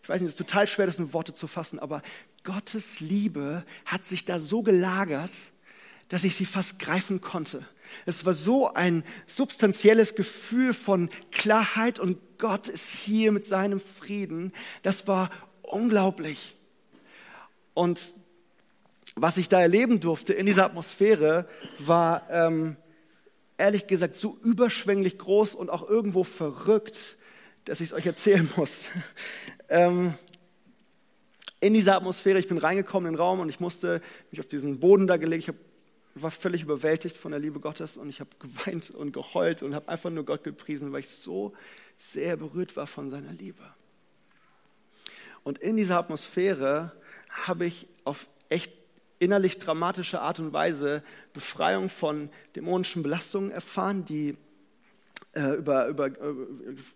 Ich 0.04 0.10
weiß 0.10 0.22
nicht, 0.22 0.30
es 0.30 0.34
ist 0.34 0.48
total 0.48 0.68
schwer, 0.68 0.86
das 0.86 1.00
in 1.00 1.14
Worte 1.14 1.34
zu 1.34 1.48
fassen, 1.48 1.80
aber 1.80 2.02
Gottes 2.44 3.00
Liebe 3.00 3.64
hat 3.86 4.06
sich 4.06 4.26
da 4.26 4.40
so 4.40 4.64
gelagert, 4.64 5.32
dass 6.10 6.24
ich 6.24 6.36
sie 6.36 6.46
fast 6.46 6.80
greifen 6.80 7.22
konnte. 7.22 7.66
Es 8.06 8.26
war 8.26 8.34
so 8.34 8.74
ein 8.74 9.04
substanzielles 9.28 10.16
Gefühl 10.16 10.74
von 10.74 11.10
Klarheit 11.32 12.00
und 12.00 12.18
Gott 12.38 12.68
ist 12.68 12.90
hier 12.90 13.32
mit 13.32 13.46
seinem 13.46 13.80
Frieden. 13.80 14.54
Das 14.82 15.08
war 15.08 15.30
unglaublich. 15.62 16.56
Und 17.74 18.00
was 19.16 19.38
ich 19.38 19.50
da 19.50 19.62
erleben 19.62 20.00
durfte 20.00 20.34
in 20.34 20.46
dieser 20.46 20.66
Atmosphäre, 20.66 21.48
war 21.80 22.30
ähm, 22.30 22.78
ehrlich 23.58 23.88
gesagt 23.88 24.16
so 24.16 24.38
überschwänglich 24.44 25.18
groß 25.18 25.56
und 25.56 25.70
auch 25.70 25.88
irgendwo 25.88 26.24
verrückt, 26.24 27.18
dass 27.66 27.82
ich 27.82 27.90
es 27.90 27.94
euch 27.94 28.06
erzählen 28.06 28.50
muss. 28.56 28.90
Ähm, 29.72 30.14
in 31.62 31.74
dieser 31.74 31.96
Atmosphäre, 31.96 32.38
ich 32.40 32.48
bin 32.48 32.58
reingekommen 32.58 33.08
in 33.08 33.14
den 33.14 33.22
Raum 33.22 33.40
und 33.40 33.50
ich 33.50 33.60
musste 33.60 34.02
mich 34.30 34.40
auf 34.40 34.48
diesen 34.48 34.80
Boden 34.80 35.08
da 35.08 35.18
gelegt, 35.18 35.44
ich 35.44 35.48
hab, 35.48 35.56
war 36.16 36.32
völlig 36.32 36.64
überwältigt 36.64 37.18
von 37.18 37.32
der 37.32 37.40
Liebe 37.40 37.60
Gottes 37.60 37.98
und 37.98 38.10
ich 38.10 38.20
habe 38.20 38.30
geweint 38.40 38.92
und 38.92 39.14
geheult 39.14 39.64
und 39.64 39.74
habe 39.74 39.88
einfach 39.88 40.10
nur 40.10 40.26
Gott 40.26 40.44
gepriesen, 40.44 40.92
weil 40.92 41.00
ich 41.00 41.10
so 41.10 41.54
sehr 41.98 42.36
berührt 42.36 42.76
war 42.76 42.86
von 42.86 43.10
seiner 43.10 43.32
Liebe. 43.32 43.64
Und 45.44 45.58
in 45.60 45.78
dieser 45.78 45.98
Atmosphäre 45.98 46.92
habe 47.30 47.66
ich 47.66 47.88
auf 48.04 48.28
echt 48.50 48.74
innerlich 49.20 49.58
dramatische 49.58 50.20
Art 50.20 50.40
und 50.40 50.52
Weise 50.52 51.04
Befreiung 51.32 51.90
von 51.90 52.30
dämonischen 52.56 53.04
Belastungen 53.04 53.52
erfahren, 53.52 54.04
die 54.04 54.36
äh, 55.34 55.56
über, 55.56 55.88
über 55.88 56.08
äh, 56.08 56.12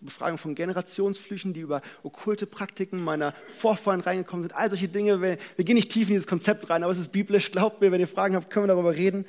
Befragung 0.02 0.38
von 0.38 0.56
Generationsflüchen, 0.56 1.54
die 1.54 1.62
über 1.62 1.82
okkulte 2.04 2.46
Praktiken 2.46 3.02
meiner 3.02 3.34
Vorfahren 3.48 4.02
reingekommen 4.02 4.44
sind. 4.44 4.56
All 4.56 4.70
solche 4.70 4.90
Dinge. 4.90 5.22
Wir, 5.22 5.38
wir, 5.56 5.66
gehen 5.66 5.76
nicht 5.76 5.92
tief 5.92 6.10
in 6.10 6.16
dieses 6.16 6.28
Konzept 6.28 6.70
rein, 6.70 6.84
aber 6.84 6.92
es 6.92 7.00
ist 7.00 7.12
biblisch. 7.12 7.52
Glaubt 7.52 7.80
mir, 7.80 7.92
wenn 7.92 8.02
ihr 8.02 8.08
Fragen 8.08 8.36
habt, 8.36 8.50
können 8.50 8.66
wir 8.66 8.74
darüber 8.74 8.94
reden. 8.94 9.26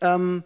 Ähm, 0.00 0.42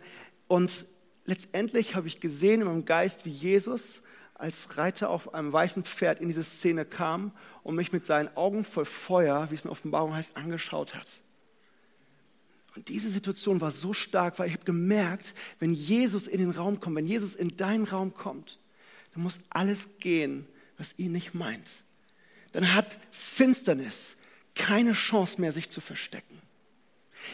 und 0.48 0.86
letztendlich 1.26 1.94
habe 1.94 2.08
ich 2.08 2.20
gesehen 2.20 2.62
in 2.62 2.66
meinem 2.66 2.84
Geist, 2.84 3.24
wie 3.24 3.30
Jesus 3.30 4.02
als 4.34 4.76
Reiter 4.76 5.10
auf 5.10 5.34
einem 5.34 5.52
weißen 5.52 5.84
Pferd 5.84 6.20
in 6.20 6.28
diese 6.28 6.42
Szene 6.42 6.84
kam 6.84 7.30
und 7.62 7.76
mich 7.76 7.92
mit 7.92 8.06
seinen 8.06 8.34
Augen 8.36 8.64
voll 8.64 8.86
Feuer, 8.86 9.48
wie 9.50 9.54
es 9.54 9.64
in 9.64 9.70
Offenbarung 9.70 10.14
heißt, 10.14 10.36
angeschaut 10.36 10.94
hat. 10.94 11.06
Und 12.76 12.88
diese 12.88 13.10
Situation 13.10 13.60
war 13.60 13.70
so 13.70 13.92
stark, 13.92 14.38
weil 14.38 14.48
ich 14.48 14.54
habe 14.54 14.64
gemerkt, 14.64 15.34
wenn 15.58 15.74
Jesus 15.74 16.26
in 16.26 16.38
den 16.38 16.50
Raum 16.50 16.80
kommt, 16.80 16.96
wenn 16.96 17.06
Jesus 17.06 17.34
in 17.34 17.56
deinen 17.56 17.84
Raum 17.84 18.14
kommt, 18.14 18.58
dann 19.12 19.22
muss 19.22 19.40
alles 19.50 19.88
gehen, 19.98 20.46
was 20.78 20.98
ihn 20.98 21.12
nicht 21.12 21.34
meint. 21.34 21.68
Dann 22.52 22.74
hat 22.74 22.98
Finsternis 23.10 24.16
keine 24.54 24.92
Chance 24.92 25.40
mehr, 25.40 25.52
sich 25.52 25.68
zu 25.68 25.80
verstecken. 25.80 26.40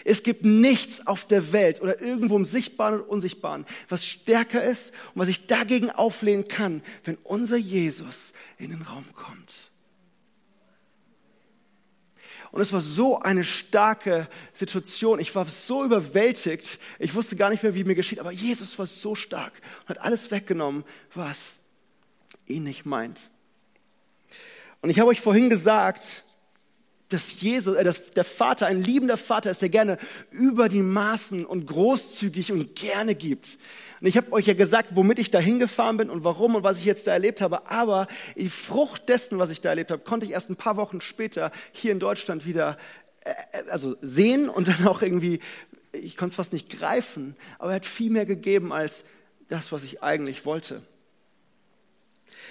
Es 0.05 0.23
gibt 0.23 0.45
nichts 0.45 1.07
auf 1.07 1.27
der 1.27 1.53
Welt 1.53 1.81
oder 1.81 2.01
irgendwo 2.01 2.37
im 2.37 2.45
Sichtbaren 2.45 3.01
und 3.01 3.09
Unsichtbaren, 3.09 3.67
was 3.89 4.05
stärker 4.05 4.63
ist 4.65 4.93
und 5.15 5.23
was 5.23 5.29
ich 5.29 5.47
dagegen 5.47 5.91
auflehnen 5.91 6.49
kann, 6.49 6.83
wenn 7.05 7.17
unser 7.23 7.57
Jesus 7.57 8.33
in 8.59 8.71
den 8.71 8.83
Raum 8.83 9.05
kommt. 9.15 9.71
Und 12.53 12.63
es 12.63 12.73
war 12.73 12.81
so 12.81 13.21
eine 13.21 13.45
starke 13.45 14.29
Situation. 14.53 15.19
Ich 15.19 15.35
war 15.35 15.45
so 15.47 15.85
überwältigt. 15.85 16.79
Ich 16.99 17.15
wusste 17.15 17.37
gar 17.37 17.51
nicht 17.51 17.63
mehr, 17.63 17.75
wie 17.75 17.85
mir 17.85 17.95
geschieht. 17.95 18.21
Aber 18.21 18.33
Jesus 18.33 18.79
war 18.79 18.87
so 18.87 19.15
stark 19.15 19.53
und 19.83 19.91
hat 19.91 19.99
alles 19.99 20.31
weggenommen, 20.31 20.85
was 21.15 21.59
ihn 22.47 22.65
nicht 22.65 22.87
meint. 22.87 23.31
Und 24.81 24.91
ich 24.91 25.01
habe 25.01 25.11
euch 25.11 25.21
vorhin 25.21 25.51
gesagt, 25.51 26.25
dass 27.09 27.41
Jesus, 27.41 27.77
äh, 27.77 27.85
dass 27.85 28.11
der 28.13 28.25
Vater 28.25 28.67
ein 28.67 28.81
liebender 28.81 29.17
Vater 29.17 29.51
ist, 29.51 29.63
der 29.63 29.69
gerne 29.69 29.99
über 30.31 30.69
die 30.69 30.83
Maßen 30.83 31.45
und 31.45 31.67
großzügig 31.67 32.53
und 32.53 32.75
gerne 32.75 33.15
gibt. 33.15 33.59
Und 34.01 34.07
ich 34.07 34.17
habe 34.17 34.31
euch 34.33 34.47
ja 34.47 34.55
gesagt, 34.55 34.91
womit 34.95 35.19
ich 35.19 35.31
da 35.31 35.39
hingefahren 35.39 35.97
bin 35.97 36.11
und 36.11 36.25
warum 36.25 36.55
und 36.55 36.63
was 36.63 36.79
ich 36.79 36.85
jetzt 36.85 37.07
da 37.07 37.13
erlebt 37.13 37.41
habe. 37.41 37.71
Aber 37.71 38.09
die 38.37 38.49
Frucht 38.49 39.09
dessen, 39.09 39.39
was 39.39 39.51
ich 39.51 39.61
da 39.61 39.71
erlebt 39.71 39.91
habe, 39.91 40.03
konnte 40.03 40.27
ich 40.27 40.33
erst 40.33 40.51
ein 40.51 40.57
paar 40.57 40.77
Wochen 40.77 41.01
später 41.01 41.51
hier 41.73 41.93
in 41.93 41.99
Deutschland 41.99 42.47
wieder 42.47 42.77
äh, 43.25 43.31
äh 43.53 43.71
also 43.71 43.97
sehen 44.03 44.49
und 44.49 44.69
dann 44.69 44.87
auch 44.87 45.03
irgendwie, 45.03 45.41
ich 45.93 46.17
konnte 46.17 46.33
es 46.33 46.37
fast 46.37 46.53
nicht 46.53 46.69
greifen, 46.69 47.37
aber 47.59 47.71
er 47.71 47.77
hat 47.77 47.87
viel 47.87 48.11
mehr 48.11 48.27
gegeben 48.27 48.73
als 48.73 49.05
das, 49.49 49.73
was 49.73 49.85
ich 49.85 50.03
eigentlich 50.03 50.45
wollte. 50.45 50.83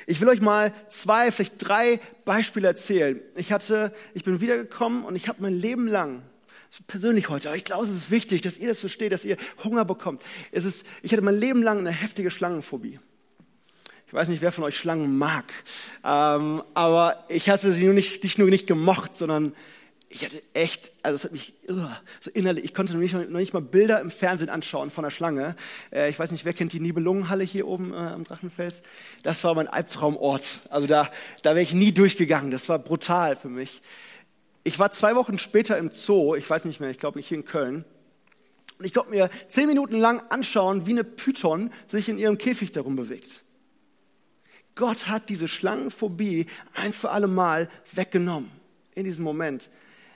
Ich 0.07 0.21
will 0.21 0.29
euch 0.29 0.41
mal 0.41 0.73
zwei, 0.89 1.31
vielleicht 1.31 1.55
drei 1.57 1.99
Beispiele 2.25 2.67
erzählen. 2.67 3.19
Ich 3.35 3.51
hatte, 3.51 3.93
ich 4.13 4.23
bin 4.23 4.41
wiedergekommen 4.41 5.03
und 5.03 5.15
ich 5.15 5.27
habe 5.27 5.41
mein 5.41 5.53
Leben 5.53 5.87
lang, 5.87 6.23
persönlich 6.88 7.29
heute, 7.29 7.50
aber 7.50 7.58
ich 7.58 7.65
glaube, 7.65 7.86
es 7.86 7.91
ist 7.91 8.12
wichtig, 8.12 8.41
dass 8.41 8.58
ihr 8.58 8.67
das 8.67 8.79
versteht, 8.79 9.12
dass 9.12 9.25
ihr 9.25 9.38
Hunger 9.63 9.86
bekommt. 9.86 10.22
Es 10.51 10.65
ist, 10.65 10.86
ich 11.01 11.12
hatte 11.12 11.22
mein 11.22 11.39
Leben 11.39 11.63
lang 11.63 11.79
eine 11.79 11.91
heftige 11.91 12.32
Schlangenphobie. 12.32 13.00
Ich 14.08 14.13
weiß 14.13 14.27
nicht, 14.27 14.41
wer 14.41 14.51
von 14.51 14.63
euch 14.63 14.77
Schlangen 14.77 15.17
mag, 15.17 15.46
ähm, 16.03 16.63
aber 16.74 17.25
ich 17.27 17.50
hatte 17.50 17.74
sie 17.74 17.86
nur 17.86 17.94
nicht, 17.94 18.24
nicht 18.24 18.38
nur 18.38 18.50
nicht 18.50 18.67
gemocht, 18.67 19.15
sondern 19.15 19.53
ich 20.10 20.24
hatte 20.24 20.41
echt, 20.53 20.91
also 21.03 21.15
es 21.15 21.24
hat 21.24 21.32
mich 21.32 21.53
uh, 21.70 21.88
so 22.22 22.32
innerlich, 22.32 22.63
ich 22.63 22.74
konnte 22.74 22.94
noch 22.94 23.01
nicht, 23.01 23.13
noch 23.13 23.39
nicht, 23.39 23.53
mal 23.53 23.62
Bilder 23.62 24.00
im 24.00 24.12
Fernsehen 24.12 24.50
anschauen 24.50 24.89
von 24.89 25.03
der 25.03 25.12
Schlange. 25.12 25.55
Äh, 25.91 26.10
ich 26.10 26.20
weiß 26.20 26.32
nicht, 26.32 26.46
wer 26.46 26.53
kennt 26.53 26.74
die 26.74 26.79
Nibelungenhalle 26.79 27.44
hier 27.44 27.67
oben 27.67 27.94
äh, 27.94 27.98
am 27.98 28.24
Drachenfels? 28.24 28.82
Das 29.24 29.44
war 29.44 29.55
mein 29.55 29.67
Albtraumort. 29.67 30.62
Also 30.70 30.88
da, 30.88 31.12
da 31.41 31.51
wäre 31.51 31.63
ich 31.63 31.74
nie 31.74 31.91
durchgegangen. 31.91 32.51
Das 32.51 32.70
war 32.70 32.79
brutal 32.79 33.36
für 33.36 33.50
mich. 33.50 33.82
Ich 34.67 34.79
war 34.79 34.91
zwei 34.91 35.15
Wochen 35.15 35.38
später 35.38 35.77
im 35.77 35.91
Zoo, 35.91 36.34
ich 36.34 36.50
weiß 36.50 36.65
nicht 36.65 36.79
mehr, 36.79 36.89
ich 36.89 36.98
glaube 36.98 37.22
hier 37.22 37.38
in 37.38 37.45
Köln. 37.45 37.86
Und 38.79 38.86
ich 38.86 38.95
konnte 38.95 39.12
mir 39.12 39.29
zehn 39.48 39.67
Minuten 39.67 40.00
lang 40.00 40.24
anschauen, 40.29 40.88
wie 40.88 40.91
eine 40.91 41.03
Python 41.03 41.72
sich 41.88 42.10
in 42.10 42.17
ihrem 42.17 42.39
Käfig 42.39 42.72
darum 42.72 42.95
bewegt. 42.95 43.43
Gott 44.74 45.07
hat 45.07 45.29
diese 45.29 45.48
Schlangenphobie 45.48 46.48
ein 46.74 46.93
für 46.93 47.12
alle 47.12 47.27
Mal 47.27 47.69
weggenommen 47.93 48.50
in 48.95 49.05
diesem 49.05 49.24
Moment. 49.24 49.69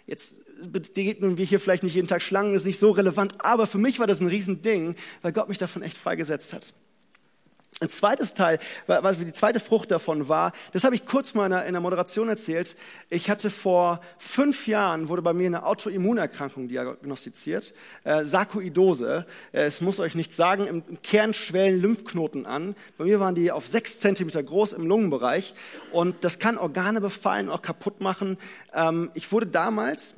Jetzt 0.08 0.38
begegnen 0.64 1.38
wir 1.38 1.46
hier 1.46 1.60
vielleicht 1.60 1.84
nicht 1.84 1.94
jeden 1.94 2.08
Tag 2.08 2.24
Schlangen, 2.24 2.56
ist 2.56 2.66
nicht 2.66 2.80
so 2.80 2.90
relevant, 2.90 3.46
aber 3.46 3.68
für 3.68 3.78
mich 3.78 4.00
war 4.00 4.08
das 4.08 4.20
ein 4.20 4.28
Riesending, 4.28 4.96
weil 5.22 5.32
Gott 5.32 5.48
mich 5.48 5.60
davon 5.60 5.84
echt 5.84 5.96
freigesetzt 5.96 6.54
hat. 6.54 6.74
Ein 7.82 7.90
zweites 7.90 8.34
Teil, 8.34 8.60
was 8.88 9.20
die 9.20 9.32
zweite 9.32 9.62
Frucht 9.62 9.90
davon 9.90 10.28
war, 10.28 10.52
das 10.74 10.84
habe 10.84 10.96
ich 10.96 11.06
kurz 11.06 11.34
mal 11.34 11.50
in 11.66 11.72
der 11.72 11.82
Moderation 11.82 12.28
erzählt. 12.28 12.76
Ich 13.10 13.30
hatte 13.30 13.50
vor 13.50 14.02
fünf 14.18 14.68
Jahren, 14.68 15.08
wurde 15.08 15.22
bei 15.22 15.32
mir 15.32 15.46
eine 15.46 15.66
Autoimmunerkrankung 15.66 16.68
diagnostiziert, 16.68 17.74
äh, 18.04 18.26
Sarkoidose. 18.26 19.26
Äh, 19.54 19.62
es 19.62 19.80
muss 19.80 20.02
euch 20.02 20.14
nichts 20.14 20.36
sagen, 20.36 20.68
im, 20.68 20.84
im 20.90 21.02
Kern 21.02 21.34
schwellen 21.34 21.82
Lymphknoten 21.82 22.46
an. 22.46 22.76
Bei 22.98 23.06
mir 23.06 23.22
waren 23.22 23.34
die 23.34 23.50
auf 23.50 23.66
sechs 23.66 23.98
Zentimeter 23.98 24.44
groß 24.44 24.74
im 24.74 24.86
Lungenbereich 24.86 25.54
und 25.94 26.26
das 26.26 26.38
kann 26.38 26.58
Organe 26.58 27.00
befallen, 27.00 27.50
auch 27.50 27.62
kaputt 27.62 28.02
machen. 28.02 28.38
Ähm, 28.74 29.10
ich 29.14 29.32
wurde 29.32 29.48
damals 29.48 30.16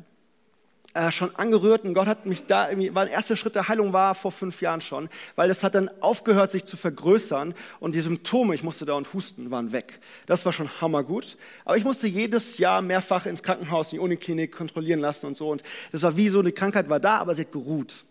äh, 0.93 1.11
schon 1.11 1.35
angerührt 1.35 1.83
und 1.85 1.93
Gott 1.93 2.07
hat 2.07 2.25
mich 2.25 2.45
da, 2.47 2.69
irgendwie, 2.69 2.93
war 2.93 3.03
ein 3.03 3.09
erster 3.09 3.35
Schritt 3.35 3.55
der 3.55 3.67
Heilung 3.67 3.93
war 3.93 4.13
vor 4.15 4.31
fünf 4.31 4.61
Jahren 4.61 4.81
schon, 4.81 5.09
weil 5.35 5.47
das 5.47 5.63
hat 5.63 5.75
dann 5.75 5.89
aufgehört, 6.01 6.51
sich 6.51 6.65
zu 6.65 6.77
vergrößern 6.77 7.53
und 7.79 7.95
die 7.95 8.01
Symptome, 8.01 8.55
ich 8.55 8.63
musste 8.63 8.85
da 8.85 8.93
und 8.93 9.13
husten, 9.13 9.51
waren 9.51 9.71
weg. 9.71 9.99
Das 10.25 10.45
war 10.45 10.53
schon 10.53 10.69
hammergut. 10.81 11.37
Aber 11.65 11.77
ich 11.77 11.83
musste 11.83 12.07
jedes 12.07 12.57
Jahr 12.57 12.81
mehrfach 12.81 13.25
ins 13.25 13.43
Krankenhaus, 13.43 13.91
in 13.91 13.97
die 13.97 14.03
Uniklinik 14.03 14.51
kontrollieren 14.51 14.99
lassen 14.99 15.27
und 15.27 15.37
so 15.37 15.49
und 15.49 15.63
das 15.91 16.03
war 16.03 16.17
wie 16.17 16.27
so, 16.27 16.39
eine 16.39 16.51
Krankheit 16.51 16.89
war 16.89 16.99
da, 16.99 17.17
aber 17.17 17.35
sie 17.35 17.43
hat 17.43 17.51
geruht. 17.51 18.05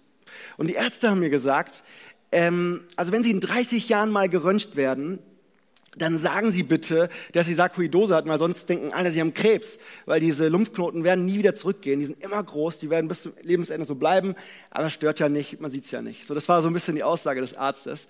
Und 0.57 0.69
die 0.69 0.75
Ärzte 0.75 1.11
haben 1.11 1.21
mir 1.21 1.31
gesagt, 1.31 1.83
ähm, 2.33 2.85
also 2.97 3.13
wenn 3.13 3.23
sie 3.23 3.31
in 3.31 3.41
30 3.41 3.89
Jahren 3.89 4.11
mal 4.11 4.29
geröntgt 4.29 4.77
werden, 4.77 5.19
dann 5.97 6.19
sagen 6.19 6.53
Sie 6.53 6.63
bitte, 6.63 7.09
dass 7.33 7.47
Sie 7.47 7.55
Sarkoidose 7.55 8.15
hatten, 8.15 8.29
weil 8.29 8.39
sonst 8.39 8.69
denken 8.69 8.93
alle, 8.93 9.11
Sie 9.11 9.21
haben 9.21 9.35
Krebs, 9.35 9.79
weil 10.07 10.21
diese 10.21 10.49
Lymphknoten 10.49 11.03
werden 11.03 11.27
nie 11.27 11.39
wieder 11.39 11.55
zurückgehen. 11.55 11.99
Die 11.99 12.07
sind 12.07 12.23
immer 12.23 12.43
groß, 12.43 12.79
die 12.79 12.91
werden 12.91 13.09
bis 13.09 13.23
zum 13.23 13.33
Lebensende 13.43 13.85
so 13.85 13.97
bleiben, 13.97 14.37
aber 14.71 14.87
es 14.87 14.93
stört 14.93 15.19
ja 15.19 15.29
nicht, 15.29 15.61
man 15.61 15.71
sieht 15.71 15.85
es 15.85 15.91
ja 15.91 16.01
nicht. 16.01 16.27
So, 16.27 16.35
das 16.35 16.49
war 16.49 16.63
so 16.63 16.69
ein 16.69 16.73
bisschen 16.73 16.95
die 16.95 17.03
Aussage 17.03 17.41
des 17.41 17.55
Arztes. 17.55 18.07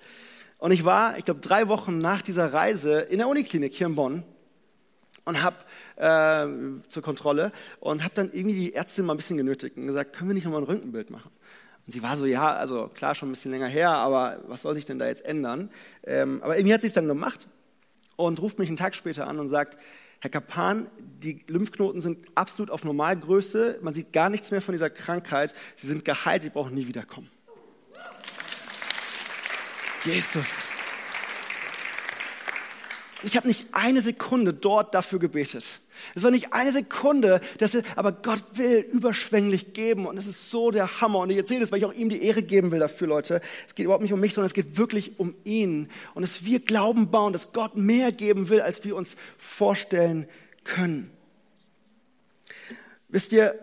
Und 0.58 0.72
ich 0.72 0.84
war, 0.84 1.16
ich 1.16 1.24
glaube, 1.24 1.40
drei 1.40 1.68
Wochen 1.68 1.96
nach 1.98 2.20
dieser 2.20 2.52
Reise 2.52 3.00
in 3.00 3.16
der 3.16 3.28
Uniklinik 3.28 3.72
hier 3.72 3.86
in 3.86 3.94
Bonn 3.94 4.24
und 5.24 5.42
habe 5.42 5.56
äh, 5.96 6.46
zur 6.90 7.02
Kontrolle 7.02 7.50
und 7.78 8.04
habe 8.04 8.14
dann 8.14 8.30
irgendwie 8.30 8.56
die 8.56 8.74
Ärztin 8.74 9.06
mal 9.06 9.14
ein 9.14 9.16
bisschen 9.16 9.38
genötigt 9.38 9.78
und 9.78 9.86
gesagt, 9.86 10.14
können 10.14 10.28
wir 10.28 10.34
nicht 10.34 10.44
nochmal 10.44 10.60
ein 10.60 10.66
Röntgenbild 10.66 11.08
machen? 11.08 11.30
Und 11.86 11.92
sie 11.94 12.02
war 12.02 12.14
so, 12.18 12.26
ja, 12.26 12.52
also 12.54 12.90
klar, 12.92 13.14
schon 13.14 13.30
ein 13.30 13.32
bisschen 13.32 13.52
länger 13.52 13.68
her, 13.68 13.90
aber 13.90 14.42
was 14.48 14.60
soll 14.60 14.74
sich 14.74 14.84
denn 14.84 14.98
da 14.98 15.06
jetzt 15.06 15.24
ändern? 15.24 15.70
Ähm, 16.04 16.42
aber 16.42 16.58
irgendwie 16.58 16.74
hat 16.74 16.82
sie 16.82 16.88
es 16.88 16.92
dann 16.92 17.08
gemacht 17.08 17.48
und 18.26 18.40
ruft 18.40 18.58
mich 18.58 18.68
einen 18.68 18.76
Tag 18.76 18.94
später 18.94 19.26
an 19.26 19.38
und 19.38 19.48
sagt, 19.48 19.76
Herr 20.20 20.30
Kapan, 20.30 20.88
die 20.98 21.42
Lymphknoten 21.46 22.00
sind 22.00 22.26
absolut 22.34 22.70
auf 22.70 22.84
Normalgröße, 22.84 23.78
man 23.80 23.94
sieht 23.94 24.12
gar 24.12 24.28
nichts 24.28 24.50
mehr 24.50 24.60
von 24.60 24.72
dieser 24.72 24.90
Krankheit, 24.90 25.54
sie 25.76 25.86
sind 25.86 26.04
geheilt, 26.04 26.42
sie 26.42 26.50
brauchen 26.50 26.74
nie 26.74 26.86
wiederkommen. 26.86 27.30
Jesus. 30.04 30.46
Ich 33.22 33.36
habe 33.36 33.48
nicht 33.48 33.68
eine 33.72 34.00
Sekunde 34.00 34.52
dort 34.54 34.94
dafür 34.94 35.18
gebetet. 35.18 35.64
Es 36.14 36.22
war 36.22 36.30
nicht 36.30 36.52
eine 36.52 36.72
Sekunde, 36.72 37.40
dass 37.58 37.74
er, 37.74 37.82
aber 37.96 38.12
Gott 38.12 38.44
will 38.54 38.78
überschwänglich 38.78 39.72
geben 39.72 40.06
und 40.06 40.16
es 40.16 40.26
ist 40.26 40.50
so 40.50 40.70
der 40.70 41.00
Hammer. 41.00 41.20
Und 41.20 41.30
ich 41.30 41.36
erzähle 41.36 41.60
das, 41.60 41.72
weil 41.72 41.78
ich 41.78 41.84
auch 41.84 41.92
ihm 41.92 42.08
die 42.08 42.22
Ehre 42.22 42.42
geben 42.42 42.70
will 42.70 42.78
dafür, 42.78 43.08
Leute. 43.08 43.40
Es 43.66 43.74
geht 43.74 43.84
überhaupt 43.84 44.02
nicht 44.02 44.12
um 44.12 44.20
mich, 44.20 44.34
sondern 44.34 44.46
es 44.46 44.54
geht 44.54 44.78
wirklich 44.78 45.18
um 45.18 45.34
ihn. 45.44 45.88
Und 46.14 46.22
dass 46.22 46.44
wir 46.44 46.60
Glauben 46.60 47.10
bauen, 47.10 47.32
dass 47.32 47.52
Gott 47.52 47.76
mehr 47.76 48.12
geben 48.12 48.48
will, 48.48 48.60
als 48.60 48.84
wir 48.84 48.96
uns 48.96 49.16
vorstellen 49.38 50.26
können. 50.64 51.10
Wisst 53.08 53.32
ihr, 53.32 53.58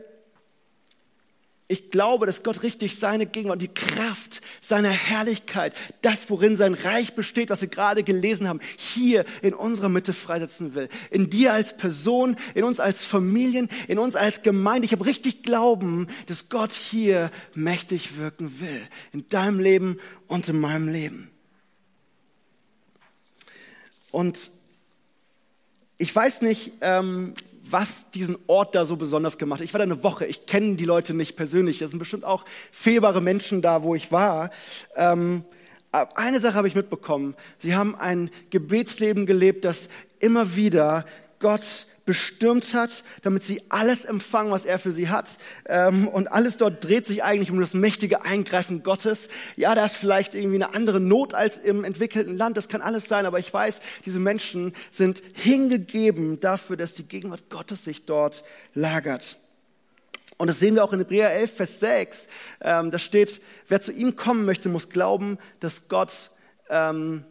Ich 1.70 1.92
glaube, 1.92 2.26
dass 2.26 2.44
Gott 2.44 2.64
richtig 2.64 2.98
seine 2.98 3.26
Gegenwart, 3.26 3.62
die 3.62 3.68
Kraft 3.68 4.42
seiner 4.62 4.90
Herrlichkeit, 4.90 5.74
das, 6.02 6.30
worin 6.30 6.56
sein 6.56 6.74
Reich 6.74 7.14
besteht, 7.14 7.50
was 7.50 7.60
wir 7.60 7.68
gerade 7.68 8.04
gelesen 8.04 8.48
haben, 8.48 8.62
hier 8.78 9.26
in 9.42 9.54
unserer 9.54 9.90
Mitte 9.90 10.14
freisetzen 10.14 10.76
will. 10.76 10.88
In 11.12 11.30
dir 11.30 11.52
als 11.52 11.76
Person, 11.76 12.38
in 12.56 12.64
uns 12.64 12.80
als 12.80 13.04
Familien, 13.04 13.68
in 13.90 14.00
uns 14.00 14.16
als 14.16 14.44
Gemeinde. 14.44 14.86
Ich 14.86 14.94
habe 14.94 15.06
richtig 15.06 15.44
Glauben, 15.44 16.08
dass 16.28 16.48
Gott 16.48 16.72
hier 16.72 17.32
mächtig 17.54 18.18
wirken 18.18 18.62
will. 18.62 18.88
In 19.12 19.28
deinem 19.28 19.60
Leben 19.60 20.00
und 20.28 20.48
in 20.48 20.62
meinem 20.62 20.88
Leben. 20.88 21.30
Und 24.12 24.52
ich 25.98 26.16
weiß 26.16 26.44
nicht, 26.44 26.72
ähm, 26.80 27.34
was 27.72 28.10
diesen 28.12 28.38
Ort 28.48 28.76
da 28.76 28.86
so 28.86 28.96
besonders 28.96 29.38
gemacht 29.38 29.60
hat. 29.60 29.66
Ich 29.66 29.74
war 29.74 29.80
da 29.80 29.84
eine 29.84 30.04
Woche, 30.04 30.26
ich 30.26 30.46
kenne 30.46 30.76
die 30.76 30.86
Leute 30.86 31.14
nicht 31.14 31.36
persönlich. 31.36 31.80
Das 31.80 31.90
sind 31.90 32.00
bestimmt 32.00 32.26
auch 32.26 32.46
fehlbare 32.72 33.22
Menschen 33.22 33.62
da, 33.62 33.84
wo 33.84 33.96
ich 33.96 34.12
war. 34.12 34.50
Ähm, 34.96 35.44
eine 35.92 36.40
Sache 36.40 36.56
habe 36.56 36.68
ich 36.68 36.76
mitbekommen. 36.76 37.36
Sie 37.60 37.76
haben 37.76 37.96
ein 37.96 38.30
Gebetsleben 38.50 39.26
gelebt, 39.26 39.66
das 39.66 39.90
immer 40.20 40.56
wieder 40.56 41.06
Gott 41.40 41.88
bestürmt 42.08 42.74
hat, 42.74 43.04
damit 43.22 43.44
sie 43.44 43.62
alles 43.70 44.06
empfangen, 44.06 44.52
was 44.52 44.66
er 44.66 44.80
für 44.80 44.92
sie 44.92 45.10
hat. 45.10 45.38
Ähm, 45.68 46.08
und 46.08 46.32
alles 46.32 46.58
dort 46.58 46.84
dreht 46.84 47.06
sich 47.06 47.24
eigentlich 47.24 47.52
um 47.52 47.60
das 47.60 47.76
mächtige 47.76 48.24
Eingreifen 48.24 48.82
Gottes. 48.82 49.28
Ja, 49.58 49.76
da 49.76 49.86
ist 49.86 49.98
vielleicht 49.98 50.34
irgendwie 50.34 50.56
eine 50.56 50.74
andere 50.74 51.00
Not 51.00 51.36
als 51.36 51.60
im 51.60 51.84
entwickelten 51.84 52.36
Land. 52.36 52.58
Das 52.58 52.70
kann 52.70 52.82
alles 52.82 53.08
sein. 53.08 53.28
Aber 53.28 53.38
ich 53.38 53.54
weiß, 53.54 53.82
diese 54.06 54.20
Menschen 54.20 54.74
sind 54.90 55.22
hingegeben 55.36 56.40
dafür, 56.40 56.78
dass 56.78 56.96
die 56.96 57.08
Gegenwart 57.08 57.50
Gottes 57.52 57.84
sich 57.84 58.06
dort 58.06 58.44
lagert. 58.74 59.38
Und 60.38 60.48
das 60.48 60.60
sehen 60.60 60.76
wir 60.76 60.84
auch 60.84 60.94
in 60.94 61.00
Hebräer 61.00 61.34
11, 61.34 61.56
Vers 61.56 61.80
6. 61.82 62.28
Ähm, 62.62 62.90
da 62.90 63.00
steht, 63.00 63.42
wer 63.68 63.82
zu 63.82 63.92
ihm 63.92 64.16
kommen 64.16 64.46
möchte, 64.46 64.70
muss 64.70 64.90
glauben, 64.90 65.40
dass 65.60 65.90
Gott 65.90 66.32
ähm, 66.70 67.26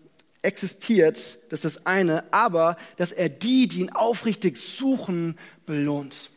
existiert, 0.47 1.39
das 1.51 1.65
ist 1.65 1.77
das 1.77 1.87
eine, 1.87 2.33
aber 2.33 2.77
dass 2.97 3.13
er 3.13 3.29
die, 3.29 3.69
die 3.69 3.81
ihn 3.81 3.91
aufrichtig 3.91 4.57
suchen, 4.57 5.37
belohnt. 5.67 6.31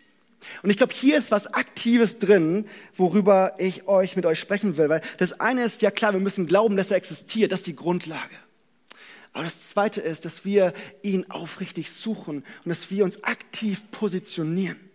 Und 0.63 0.69
ich 0.69 0.77
glaube, 0.77 0.93
hier 0.93 1.17
ist 1.17 1.31
was 1.31 1.47
Aktives 1.53 2.17
drin, 2.17 2.65
worüber 2.95 3.53
ich 3.57 3.87
euch 3.87 4.15
mit 4.15 4.25
euch 4.25 4.39
sprechen 4.39 4.77
will, 4.77 4.89
weil 4.89 5.01
das 5.17 5.39
eine 5.39 5.63
ist, 5.63 5.81
ja 5.81 5.91
klar, 5.91 6.13
wir 6.13 6.19
müssen 6.19 6.47
glauben, 6.47 6.77
dass 6.77 6.91
er 6.91 6.97
existiert, 6.97 7.51
das 7.51 7.61
ist 7.61 7.67
die 7.67 7.75
Grundlage. 7.75 8.35
Aber 9.33 9.43
das 9.43 9.69
zweite 9.69 10.01
ist, 10.01 10.25
dass 10.25 10.43
wir 10.43 10.73
ihn 11.03 11.29
aufrichtig 11.29 11.91
suchen 11.91 12.43
und 12.63 12.69
dass 12.69 12.89
wir 12.89 13.03
uns 13.03 13.23
aktiv 13.23 13.83
positionieren. 13.91 14.88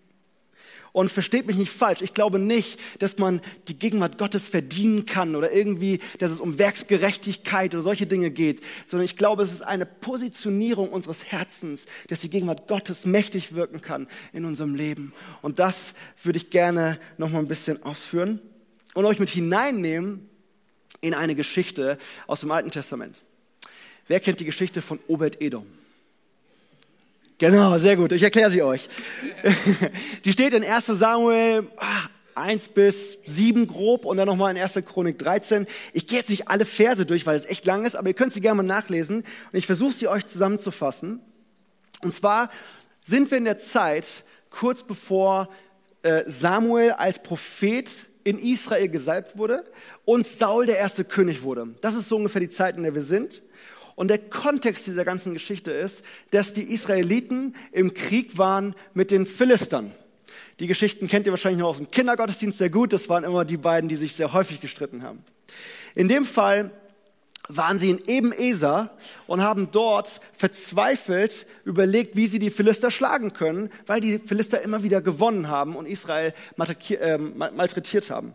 Und 0.95 1.11
versteht 1.11 1.49
mich 1.49 1.57
nicht 1.57 1.73
falsch, 1.73 2.03
ich 2.03 2.15
glaube 2.15 2.39
nicht, 2.39 2.79
dass 3.01 3.19
man 3.19 3.41
die 3.67 3.77
Gegenwart 3.77 4.17
Gottes 4.17 4.49
verdienen 4.49 5.07
kann 5.07 5.35
oder 5.35 5.51
irgendwie, 5.51 5.99
dass 6.21 6.31
es 6.31 6.39
um 6.39 6.57
Werksgerechtigkeit 6.61 7.75
oder 7.75 7.83
solche 7.83 8.07
Dinge 8.07 8.31
geht, 8.31 8.61
sondern 8.87 9.05
ich 9.05 9.17
glaube, 9.17 9.43
es 9.43 9.51
ist 9.51 9.63
eine 9.63 9.87
Positionierung 9.87 10.91
unseres 10.91 11.25
Herzens, 11.25 11.87
dass 12.07 12.21
die 12.21 12.31
Gegenwart 12.31 12.69
Gottes 12.69 13.07
mächtig 13.07 13.55
wirken 13.55 13.81
kann 13.81 14.07
in 14.33 14.45
unserem 14.45 14.77
Leben. 14.77 15.13
Und 15.43 15.59
das 15.59 15.95
würde 16.23 16.37
ich 16.37 16.51
gerne 16.51 17.01
noch 17.19 17.29
mal 17.29 17.41
ein 17.41 17.49
bisschen 17.49 17.83
ausführen 17.83 18.41
und 18.95 19.05
euch 19.05 19.19
mit 19.19 19.31
hineinnehmen 19.31 20.29
in 21.01 21.13
eine 21.13 21.35
Geschichte 21.35 21.99
aus 22.29 22.43
dem 22.43 22.53
Alten 22.53 22.71
Testament. 22.71 23.17
Wer 24.07 24.21
kennt 24.21 24.39
die 24.39 24.45
Geschichte 24.45 24.81
von 24.81 25.01
Obed-Edom? 25.09 25.67
Genau, 27.38 27.76
sehr 27.79 27.97
gut. 27.97 28.12
Ich 28.12 28.23
erkläre 28.23 28.50
sie 28.50 28.62
euch. 28.62 28.88
Die 30.25 30.33
steht 30.33 30.53
in 30.53 30.64
1 30.64 30.87
Samuel 30.87 31.67
1 32.37 32.69
ah, 32.69 32.71
bis 32.75 33.19
7 33.26 33.67
grob 33.67 34.05
und 34.05 34.17
dann 34.17 34.26
nochmal 34.26 34.55
in 34.55 34.62
1. 34.62 34.75
Chronik 34.87 35.19
13. 35.19 35.67
Ich 35.93 36.07
gehe 36.07 36.19
jetzt 36.19 36.31
nicht 36.31 36.49
alle 36.49 36.64
Verse 36.64 37.05
durch, 37.05 37.26
weil 37.26 37.37
es 37.37 37.47
echt 37.47 37.67
lang 37.67 37.85
ist, 37.85 37.97
aber 37.97 38.09
ihr 38.09 38.14
könnt 38.14 38.33
sie 38.33 38.41
gerne 38.41 38.62
mal 38.62 38.62
nachlesen 38.62 39.19
und 39.19 39.59
ich 39.59 39.67
versuche 39.67 39.93
sie 39.93 40.07
euch 40.07 40.26
zusammenzufassen. 40.26 41.21
Und 42.03 42.12
zwar 42.12 42.50
sind 43.05 43.31
wir 43.31 43.38
in 43.38 43.45
der 43.45 43.59
Zeit 43.59 44.25
kurz 44.50 44.85
bevor 44.85 45.49
äh, 46.03 46.23
Samuel 46.26 46.93
als 46.93 47.21
Prophet 47.21 48.09
in 48.23 48.38
Israel 48.38 48.88
gesalbt 48.88 49.37
wurde 49.37 49.64
und 50.05 50.26
Saul 50.26 50.67
der 50.67 50.79
erste 50.79 51.05
König 51.05 51.43
wurde. 51.43 51.75
Das 51.81 51.95
ist 51.95 52.09
so 52.09 52.17
ungefähr 52.17 52.41
die 52.41 52.49
Zeit, 52.49 52.76
in 52.76 52.85
der 52.85 52.95
wir 52.95 53.03
sind. 53.03 53.43
Und 53.97 54.09
der 54.09 54.19
Kontext 54.19 54.87
dieser 54.87 55.05
ganzen 55.05 55.35
Geschichte 55.35 55.71
ist, 55.71 56.05
dass 56.31 56.53
die 56.53 56.73
Israeliten 56.73 57.55
im 57.73 57.95
Krieg 57.95 58.37
waren 58.39 58.75
mit 58.93 59.11
den 59.11 59.27
Philistern. 59.27 59.93
Die 60.61 60.67
Geschichten 60.67 61.09
kennt 61.09 61.27
ihr 61.27 61.33
wahrscheinlich 61.33 61.61
noch 61.61 61.69
aus 61.69 61.79
dem 61.79 61.91
Kindergottesdienst 61.91 62.59
sehr 62.59 62.71
gut. 62.71 62.93
Das 62.93 63.09
waren 63.09 63.25
immer 63.25 63.45
die 63.45 63.57
beiden, 63.57 63.89
die 63.89 63.97
sich 63.97 64.15
sehr 64.15 64.33
häufig 64.33 64.61
gestritten 64.61 65.03
haben. 65.03 65.25
In 65.95 66.09
dem 66.09 66.25
Fall 66.25 66.71
waren 67.49 67.79
sie 67.79 67.90
in 67.90 68.03
Eben-Eser 68.07 68.97
und 69.27 69.42
haben 69.42 69.71
dort 69.71 70.21
verzweifelt 70.33 71.47
überlegt, 71.64 72.16
wie 72.16 72.27
sie 72.27 72.38
die 72.38 72.51
Philister 72.51 72.90
schlagen 72.90 73.35
können, 73.35 73.71
weil 73.87 74.01
die 74.01 74.18
Philister 74.18 74.62
immer 74.62 74.83
wieder 74.83 75.03
gewonnen 75.03 75.49
haben 75.49 75.77
und 75.77 75.87
Israel 75.87 76.33
äh, 76.57 77.18
malträtiert 77.18 78.11
haben. 78.11 78.35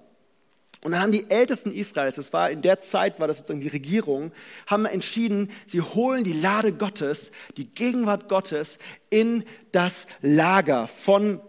Und 0.82 0.94
dann 0.94 1.02
haben 1.02 1.12
die 1.12 1.30
Ältesten 1.30 1.74
Israels, 1.74 2.16
das 2.16 2.32
war 2.32 2.50
in 2.50 2.62
der 2.62 2.80
Zeit, 2.80 3.20
war 3.20 3.28
das 3.28 3.38
sozusagen 3.38 3.60
die 3.60 3.68
Regierung, 3.68 4.32
haben 4.66 4.86
entschieden, 4.86 5.52
sie 5.66 5.82
holen 5.82 6.24
die 6.24 6.34
Lade 6.34 6.72
Gottes, 6.72 7.32
die 7.58 7.66
Gegenwart 7.66 8.30
Gottes 8.30 8.80
in 9.10 9.44
das 9.74 10.08
Lager 10.22 10.88
von 10.88 11.42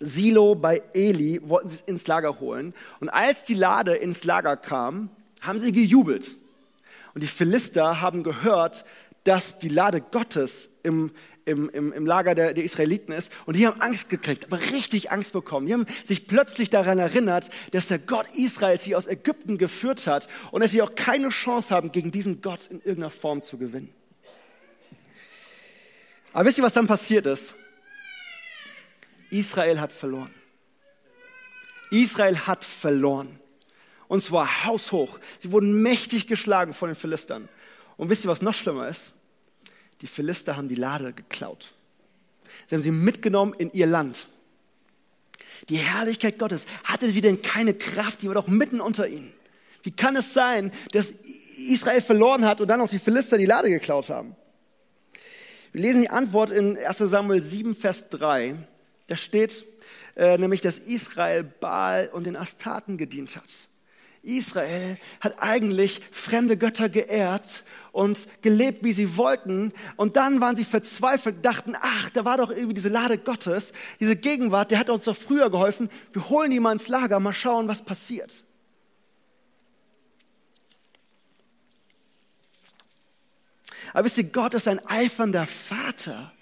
Silo 0.00 0.56
bei 0.56 0.82
Eli, 0.92 1.40
wollten 1.44 1.68
sie 1.68 1.76
es 1.76 1.80
ins 1.82 2.06
Lager 2.08 2.40
holen. 2.40 2.74
Und 2.98 3.10
als 3.10 3.44
die 3.44 3.54
Lade 3.54 3.94
ins 3.94 4.24
Lager 4.24 4.56
kam, 4.56 5.10
haben 5.40 5.60
sie 5.60 5.70
gejubelt. 5.70 6.36
Und 7.14 7.22
die 7.22 7.28
Philister 7.28 8.00
haben 8.00 8.24
gehört, 8.24 8.84
dass 9.24 9.58
die 9.58 9.68
Lade 9.68 10.00
Gottes 10.00 10.70
im, 10.82 11.12
im, 11.48 11.70
im, 11.70 11.92
im 11.92 12.06
Lager 12.06 12.34
der, 12.34 12.52
der 12.52 12.64
Israeliten 12.64 13.12
ist. 13.12 13.32
Und 13.46 13.56
die 13.56 13.66
haben 13.66 13.80
Angst 13.80 14.08
gekriegt, 14.08 14.44
aber 14.44 14.60
richtig 14.60 15.10
Angst 15.10 15.32
bekommen. 15.32 15.66
Die 15.66 15.72
haben 15.72 15.86
sich 16.04 16.26
plötzlich 16.26 16.70
daran 16.70 16.98
erinnert, 16.98 17.48
dass 17.72 17.88
der 17.88 17.98
Gott 17.98 18.26
Israels 18.34 18.84
sie 18.84 18.94
aus 18.94 19.06
Ägypten 19.06 19.58
geführt 19.58 20.06
hat 20.06 20.28
und 20.50 20.62
dass 20.62 20.70
sie 20.70 20.82
auch 20.82 20.94
keine 20.94 21.30
Chance 21.30 21.74
haben, 21.74 21.90
gegen 21.90 22.12
diesen 22.12 22.42
Gott 22.42 22.66
in 22.68 22.78
irgendeiner 22.78 23.10
Form 23.10 23.42
zu 23.42 23.58
gewinnen. 23.58 23.92
Aber 26.32 26.44
wisst 26.44 26.58
ihr, 26.58 26.64
was 26.64 26.74
dann 26.74 26.86
passiert 26.86 27.26
ist? 27.26 27.54
Israel 29.30 29.80
hat 29.80 29.92
verloren. 29.92 30.30
Israel 31.90 32.38
hat 32.46 32.64
verloren. 32.64 33.38
Und 34.06 34.22
zwar 34.22 34.64
haushoch. 34.64 35.18
Sie 35.38 35.52
wurden 35.52 35.82
mächtig 35.82 36.26
geschlagen 36.26 36.74
von 36.74 36.90
den 36.90 36.96
Philistern. 36.96 37.48
Und 37.96 38.08
wisst 38.10 38.24
ihr, 38.24 38.30
was 38.30 38.42
noch 38.42 38.54
schlimmer 38.54 38.88
ist? 38.88 39.12
Die 40.00 40.06
Philister 40.06 40.56
haben 40.56 40.68
die 40.68 40.74
Lade 40.74 41.12
geklaut. 41.12 41.72
Sie 42.66 42.74
haben 42.74 42.82
sie 42.82 42.90
mitgenommen 42.90 43.54
in 43.58 43.72
ihr 43.72 43.86
Land. 43.86 44.28
Die 45.68 45.76
Herrlichkeit 45.76 46.38
Gottes, 46.38 46.66
hatte 46.84 47.10
sie 47.10 47.20
denn 47.20 47.42
keine 47.42 47.74
Kraft? 47.74 48.22
Die 48.22 48.28
war 48.28 48.34
doch 48.34 48.46
mitten 48.46 48.80
unter 48.80 49.08
ihnen. 49.08 49.32
Wie 49.82 49.90
kann 49.90 50.16
es 50.16 50.32
sein, 50.32 50.72
dass 50.92 51.12
Israel 51.56 52.00
verloren 52.00 52.44
hat 52.44 52.60
und 52.60 52.68
dann 52.68 52.80
auch 52.80 52.88
die 52.88 52.98
Philister 52.98 53.38
die 53.38 53.46
Lade 53.46 53.68
geklaut 53.70 54.08
haben? 54.08 54.36
Wir 55.72 55.82
lesen 55.82 56.00
die 56.02 56.10
Antwort 56.10 56.50
in 56.50 56.78
1 56.78 56.98
Samuel 56.98 57.40
7, 57.40 57.74
Vers 57.74 58.08
3. 58.08 58.56
Da 59.08 59.16
steht 59.16 59.64
äh, 60.16 60.38
nämlich, 60.38 60.60
dass 60.60 60.78
Israel 60.78 61.44
Baal 61.44 62.08
und 62.12 62.26
den 62.26 62.36
Astaten 62.36 62.96
gedient 62.96 63.36
hat. 63.36 63.44
Israel 64.22 64.98
hat 65.20 65.36
eigentlich 65.38 66.00
fremde 66.10 66.56
Götter 66.56 66.88
geehrt 66.88 67.64
und 67.98 68.28
gelebt, 68.42 68.84
wie 68.84 68.92
sie 68.92 69.16
wollten. 69.16 69.72
Und 69.96 70.14
dann 70.14 70.40
waren 70.40 70.54
sie 70.54 70.64
verzweifelt, 70.64 71.44
dachten, 71.44 71.74
ach, 71.80 72.10
da 72.10 72.24
war 72.24 72.36
doch 72.36 72.50
irgendwie 72.50 72.74
diese 72.74 72.90
Lade 72.90 73.18
Gottes, 73.18 73.72
diese 73.98 74.14
Gegenwart, 74.14 74.70
der 74.70 74.78
hat 74.78 74.88
uns 74.88 75.04
doch 75.04 75.16
früher 75.16 75.50
geholfen. 75.50 75.90
Wir 76.12 76.28
holen 76.28 76.52
die 76.52 76.60
mal 76.60 76.70
ins 76.70 76.86
Lager, 76.86 77.18
mal 77.18 77.32
schauen, 77.32 77.66
was 77.66 77.84
passiert. 77.84 78.44
Aber 83.92 84.04
wisst 84.04 84.18
ihr, 84.18 84.24
Gott 84.24 84.54
ist 84.54 84.68
ein 84.68 84.78
eifernder 84.86 85.46
Vater 85.46 86.32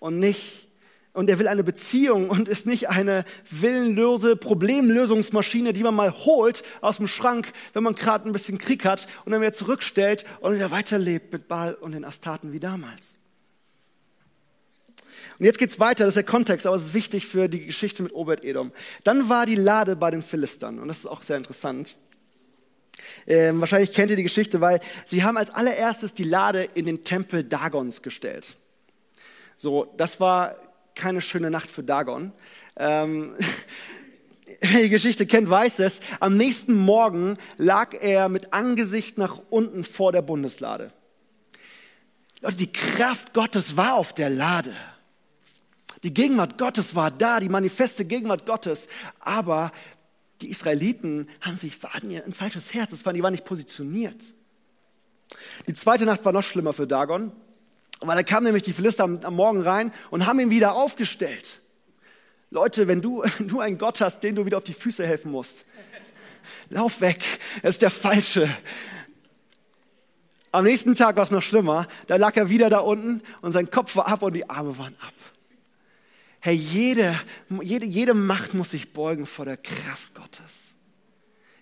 und 0.00 0.18
nicht 0.18 0.66
und 1.14 1.30
er 1.30 1.38
will 1.38 1.48
eine 1.48 1.64
Beziehung 1.64 2.28
und 2.28 2.48
ist 2.48 2.66
nicht 2.66 2.90
eine 2.90 3.24
willenlose 3.48 4.36
Problemlösungsmaschine, 4.36 5.72
die 5.72 5.82
man 5.82 5.94
mal 5.94 6.12
holt 6.12 6.62
aus 6.82 6.98
dem 6.98 7.06
Schrank, 7.06 7.52
wenn 7.72 7.84
man 7.84 7.94
gerade 7.94 8.28
ein 8.28 8.32
bisschen 8.32 8.58
Krieg 8.58 8.84
hat 8.84 9.06
und 9.24 9.32
dann 9.32 9.40
wieder 9.40 9.52
zurückstellt 9.52 10.26
und 10.40 10.54
wieder 10.54 10.70
weiterlebt 10.70 11.32
mit 11.32 11.48
Baal 11.48 11.74
und 11.74 11.92
den 11.92 12.04
Astaten 12.04 12.52
wie 12.52 12.60
damals. 12.60 13.18
Und 15.38 15.46
jetzt 15.46 15.58
geht's 15.58 15.80
weiter, 15.80 16.04
das 16.04 16.12
ist 16.12 16.16
der 16.16 16.24
Kontext, 16.24 16.66
aber 16.66 16.76
es 16.76 16.82
ist 16.82 16.94
wichtig 16.94 17.26
für 17.26 17.48
die 17.48 17.64
Geschichte 17.64 18.02
mit 18.02 18.12
Obed-Edom. 18.12 18.72
Dann 19.04 19.28
war 19.28 19.46
die 19.46 19.56
Lade 19.56 19.96
bei 19.96 20.10
den 20.10 20.22
Philistern 20.22 20.78
und 20.80 20.88
das 20.88 20.98
ist 20.98 21.06
auch 21.06 21.22
sehr 21.22 21.36
interessant. 21.36 21.96
Ähm, 23.26 23.60
wahrscheinlich 23.60 23.92
kennt 23.92 24.10
ihr 24.10 24.16
die 24.16 24.22
Geschichte, 24.22 24.60
weil 24.60 24.80
sie 25.06 25.22
haben 25.22 25.36
als 25.36 25.50
allererstes 25.50 26.14
die 26.14 26.24
Lade 26.24 26.68
in 26.74 26.86
den 26.86 27.04
Tempel 27.04 27.44
Dagons 27.44 28.02
gestellt. 28.02 28.56
So, 29.56 29.92
das 29.96 30.20
war 30.20 30.56
keine 30.94 31.20
schöne 31.20 31.50
Nacht 31.50 31.70
für 31.70 31.82
Dagon. 31.82 32.32
Ähm, 32.76 33.34
wer 34.60 34.82
die 34.82 34.88
Geschichte 34.88 35.26
kennt, 35.26 35.48
weiß 35.48 35.78
es, 35.80 36.00
am 36.20 36.36
nächsten 36.36 36.74
Morgen 36.74 37.36
lag 37.56 37.94
er 38.00 38.28
mit 38.28 38.52
Angesicht 38.52 39.18
nach 39.18 39.40
unten 39.50 39.84
vor 39.84 40.12
der 40.12 40.22
Bundeslade. 40.22 40.92
Leute, 42.40 42.56
die 42.56 42.72
Kraft 42.72 43.32
Gottes 43.32 43.76
war 43.76 43.94
auf 43.94 44.14
der 44.14 44.30
Lade. 44.30 44.74
Die 46.02 46.12
Gegenwart 46.12 46.58
Gottes 46.58 46.94
war 46.94 47.10
da, 47.10 47.40
die 47.40 47.48
manifeste 47.48 48.04
Gegenwart 48.04 48.44
Gottes. 48.44 48.88
Aber 49.20 49.72
die 50.42 50.50
Israeliten 50.50 51.28
haben 51.40 51.56
sich, 51.56 51.82
waren 51.82 52.10
ihr 52.10 52.24
ein 52.24 52.34
falsches 52.34 52.74
Herz, 52.74 52.90
das 52.90 53.06
waren, 53.06 53.14
die 53.14 53.22
waren 53.22 53.32
nicht 53.32 53.46
positioniert. 53.46 54.22
Die 55.66 55.72
zweite 55.72 56.04
Nacht 56.04 56.24
war 56.26 56.32
noch 56.32 56.42
schlimmer 56.42 56.74
für 56.74 56.86
Dagon, 56.86 57.32
weil 58.00 58.16
da 58.16 58.22
kamen 58.22 58.44
nämlich 58.44 58.62
die 58.62 58.72
Philister 58.72 59.04
am, 59.04 59.20
am 59.22 59.34
Morgen 59.34 59.62
rein 59.62 59.92
und 60.10 60.26
haben 60.26 60.40
ihn 60.40 60.50
wieder 60.50 60.74
aufgestellt. 60.74 61.60
Leute, 62.50 62.88
wenn 62.88 63.02
du, 63.02 63.22
wenn 63.38 63.48
du 63.48 63.60
einen 63.60 63.78
Gott 63.78 64.00
hast, 64.00 64.20
den 64.20 64.34
du 64.34 64.46
wieder 64.46 64.58
auf 64.58 64.64
die 64.64 64.74
Füße 64.74 65.06
helfen 65.06 65.30
musst, 65.30 65.64
lauf 66.70 67.00
weg, 67.00 67.22
das 67.62 67.72
ist 67.72 67.82
der 67.82 67.90
Falsche. 67.90 68.48
Am 70.52 70.62
nächsten 70.62 70.94
Tag 70.94 71.16
war 71.16 71.24
es 71.24 71.32
noch 71.32 71.42
schlimmer. 71.42 71.88
Da 72.06 72.14
lag 72.14 72.36
er 72.36 72.48
wieder 72.48 72.70
da 72.70 72.78
unten 72.78 73.22
und 73.40 73.50
sein 73.50 73.70
Kopf 73.70 73.96
war 73.96 74.06
ab 74.06 74.22
und 74.22 74.34
die 74.34 74.48
Arme 74.48 74.78
waren 74.78 74.94
ab. 75.00 75.12
Hey, 76.38 76.54
jede, 76.54 77.18
jede, 77.62 77.86
jede 77.86 78.14
Macht 78.14 78.54
muss 78.54 78.70
sich 78.70 78.92
beugen 78.92 79.26
vor 79.26 79.46
der 79.46 79.56
Kraft 79.56 80.14
Gottes. 80.14 80.63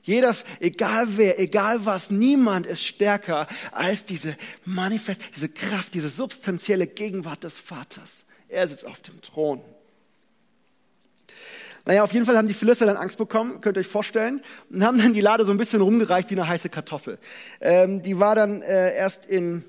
Jeder, 0.02 0.34
egal 0.58 1.16
wer, 1.16 1.38
egal 1.38 1.86
was, 1.86 2.10
niemand 2.10 2.66
ist 2.66 2.84
stärker 2.84 3.46
als 3.70 4.04
diese 4.04 4.36
Manifest, 4.64 5.22
diese 5.34 5.48
Kraft, 5.48 5.94
diese 5.94 6.08
substanzielle 6.08 6.86
Gegenwart 6.88 7.44
des 7.44 7.58
Vaters. 7.58 8.26
Er 8.48 8.66
sitzt 8.66 8.84
auf 8.84 9.00
dem 9.00 9.20
Thron. 9.22 9.62
Naja, 11.84 12.04
auf 12.04 12.12
jeden 12.12 12.26
Fall 12.26 12.36
haben 12.36 12.46
die 12.46 12.54
Philister 12.54 12.86
dann 12.86 12.96
Angst 12.96 13.18
bekommen, 13.18 13.60
könnt 13.60 13.76
ihr 13.76 13.80
euch 13.80 13.88
vorstellen, 13.88 14.40
und 14.70 14.84
haben 14.84 14.98
dann 14.98 15.14
die 15.14 15.20
Lade 15.20 15.44
so 15.44 15.50
ein 15.50 15.56
bisschen 15.56 15.80
rumgereicht 15.80 16.30
wie 16.30 16.34
eine 16.34 16.46
heiße 16.46 16.68
Kartoffel. 16.68 17.18
Ähm, 17.60 18.02
die 18.02 18.18
war 18.18 18.34
dann 18.34 18.62
äh, 18.62 18.94
erst 18.94 19.26
in 19.26 19.64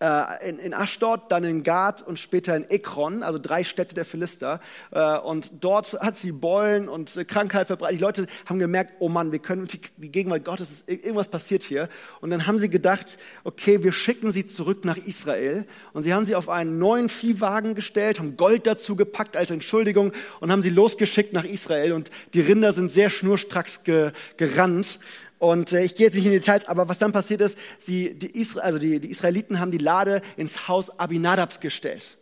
äh, 0.00 0.48
in, 0.48 0.58
in 0.58 0.74
Aschdod, 0.74 1.22
dann 1.30 1.44
in 1.44 1.62
Gad 1.62 2.02
und 2.02 2.18
später 2.18 2.54
in 2.54 2.68
Ekron, 2.70 3.22
also 3.22 3.38
drei 3.38 3.64
Städte 3.64 3.94
der 3.94 4.04
Philister. 4.04 4.60
Äh, 4.90 5.18
und 5.18 5.52
dort 5.60 5.92
hat 6.00 6.16
sie 6.16 6.32
Beulen 6.32 6.88
und 6.88 7.18
Krankheit 7.26 7.66
verbreitet. 7.66 7.98
Die 7.98 8.04
Leute 8.04 8.26
haben 8.46 8.58
gemerkt, 8.58 8.94
oh 9.00 9.08
Mann, 9.08 9.32
wir 9.32 9.38
können 9.40 9.66
die, 9.66 9.80
die 9.96 10.10
Gegenwart 10.10 10.44
Gottes, 10.44 10.70
ist, 10.70 10.88
irgendwas 10.88 11.28
passiert 11.28 11.62
hier. 11.62 11.88
Und 12.20 12.30
dann 12.30 12.46
haben 12.46 12.58
sie 12.58 12.68
gedacht, 12.68 13.18
okay, 13.44 13.82
wir 13.82 13.92
schicken 13.92 14.32
sie 14.32 14.46
zurück 14.46 14.84
nach 14.84 14.96
Israel. 14.96 15.66
Und 15.92 16.02
sie 16.02 16.14
haben 16.14 16.24
sie 16.24 16.34
auf 16.34 16.48
einen 16.48 16.78
neuen 16.78 17.08
Viehwagen 17.08 17.74
gestellt, 17.74 18.18
haben 18.18 18.36
Gold 18.36 18.66
dazu 18.66 18.96
gepackt 18.96 19.36
als 19.36 19.50
Entschuldigung 19.50 20.12
und 20.40 20.52
haben 20.52 20.62
sie 20.62 20.70
losgeschickt 20.70 21.32
nach 21.32 21.44
Israel. 21.44 21.92
Und 21.92 22.10
die 22.34 22.40
Rinder 22.40 22.72
sind 22.72 22.92
sehr 22.92 23.10
schnurstracks 23.10 23.82
ge, 23.82 24.12
gerannt. 24.36 25.00
Und 25.38 25.72
äh, 25.72 25.82
ich 25.82 25.94
gehe 25.94 26.06
jetzt 26.06 26.14
nicht 26.14 26.26
in 26.26 26.32
die 26.32 26.38
Details, 26.38 26.66
aber 26.66 26.88
was 26.88 26.98
dann 26.98 27.12
passiert 27.12 27.40
ist, 27.40 27.58
sie, 27.78 28.14
die, 28.14 28.38
Isra 28.38 28.60
also 28.60 28.78
die, 28.78 29.00
die 29.00 29.10
Israeliten 29.10 29.60
haben 29.60 29.70
die 29.70 29.78
Lade 29.78 30.20
ins 30.36 30.68
Haus 30.68 30.90
Abinadabs 30.98 31.60
gestellt. 31.60 32.16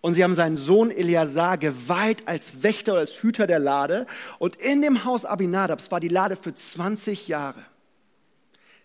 Und 0.00 0.14
sie 0.14 0.22
haben 0.22 0.34
seinen 0.34 0.56
Sohn 0.56 0.90
Eleazar 0.90 1.58
geweiht 1.58 2.26
als 2.26 2.62
Wächter 2.62 2.92
oder 2.92 3.00
als 3.00 3.22
Hüter 3.22 3.46
der 3.46 3.58
Lade. 3.58 4.06
Und 4.38 4.56
in 4.56 4.80
dem 4.80 5.04
Haus 5.04 5.24
Abinadabs 5.24 5.90
war 5.90 6.00
die 6.00 6.08
Lade 6.08 6.36
für 6.36 6.54
20 6.54 7.28
Jahre. 7.28 7.64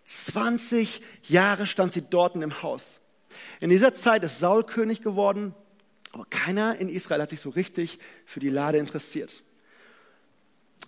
20 0.05 1.01
Jahre 1.23 1.67
stand 1.67 1.93
sie 1.93 2.01
dort 2.01 2.35
in 2.35 2.41
dem 2.41 2.61
Haus. 2.63 2.99
In 3.59 3.69
dieser 3.69 3.93
Zeit 3.93 4.23
ist 4.23 4.39
Saul 4.39 4.63
König 4.63 5.01
geworden, 5.01 5.53
aber 6.11 6.25
keiner 6.29 6.77
in 6.77 6.89
Israel 6.89 7.21
hat 7.21 7.29
sich 7.29 7.39
so 7.39 7.49
richtig 7.49 7.99
für 8.25 8.39
die 8.39 8.49
Lade 8.49 8.77
interessiert. 8.77 9.43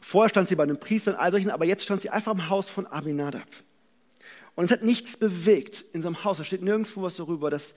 Vorher 0.07 0.29
stand 0.29 0.47
sie 0.47 0.55
bei 0.55 0.67
den 0.67 0.79
Priestern, 0.79 1.15
all 1.15 1.31
solchen, 1.31 1.49
aber 1.49 1.65
jetzt 1.65 1.83
stand 1.83 1.99
sie 1.99 2.11
einfach 2.11 2.31
im 2.31 2.47
Haus 2.47 2.69
von 2.69 2.85
Abinadab. 2.85 3.47
Und 4.53 4.65
es 4.65 4.69
hat 4.69 4.83
nichts 4.83 5.17
bewegt 5.17 5.83
in 5.93 6.01
seinem 6.01 6.23
Haus. 6.23 6.37
Da 6.37 6.43
steht 6.43 6.61
nirgendwo 6.61 7.01
was 7.01 7.15
darüber, 7.15 7.49
dass 7.49 7.73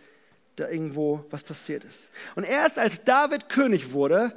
da 0.57 0.69
irgendwo 0.69 1.25
was 1.31 1.43
passiert 1.43 1.85
ist. 1.85 2.11
Und 2.37 2.45
erst 2.45 2.79
als 2.79 3.03
David 3.03 3.49
König 3.49 3.93
wurde 3.93 4.37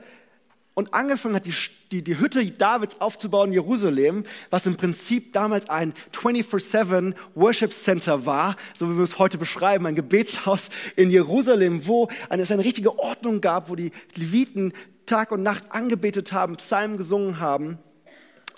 und 0.74 0.94
angefangen 0.94 1.36
hat, 1.36 1.46
die, 1.46 1.54
die, 1.92 2.02
die 2.02 2.18
Hütte 2.18 2.46
Davids 2.46 3.02
aufzubauen 3.02 3.50
in 3.50 3.56
Jerusalem, 3.56 4.24
was 4.50 4.66
im 4.66 4.78
Prinzip 4.78 5.34
damals 5.34 5.70
ein 5.70 5.94
24-7 6.14 7.14
Worship 7.36 7.74
Center 7.74 8.26
war, 8.26 8.56
so 8.74 8.90
wie 8.90 8.96
wir 8.96 9.04
es 9.04 9.20
heute 9.20 9.38
beschreiben, 9.38 9.86
ein 9.86 9.96
Gebetshaus 9.96 10.70
in 10.96 11.12
Jerusalem, 11.12 11.86
wo 11.88 12.08
es 12.30 12.52
eine 12.52 12.64
richtige 12.64 12.98
Ordnung 12.98 13.42
gab, 13.42 13.70
wo 13.70 13.76
die 13.76 13.92
Leviten 14.16 14.72
Tag 15.12 15.34
und 15.34 15.44
Nacht 15.44 15.66
angebetet 15.74 16.32
haben, 16.32 16.56
Psalmen 16.56 16.96
gesungen 16.96 17.42
haben. 17.42 17.80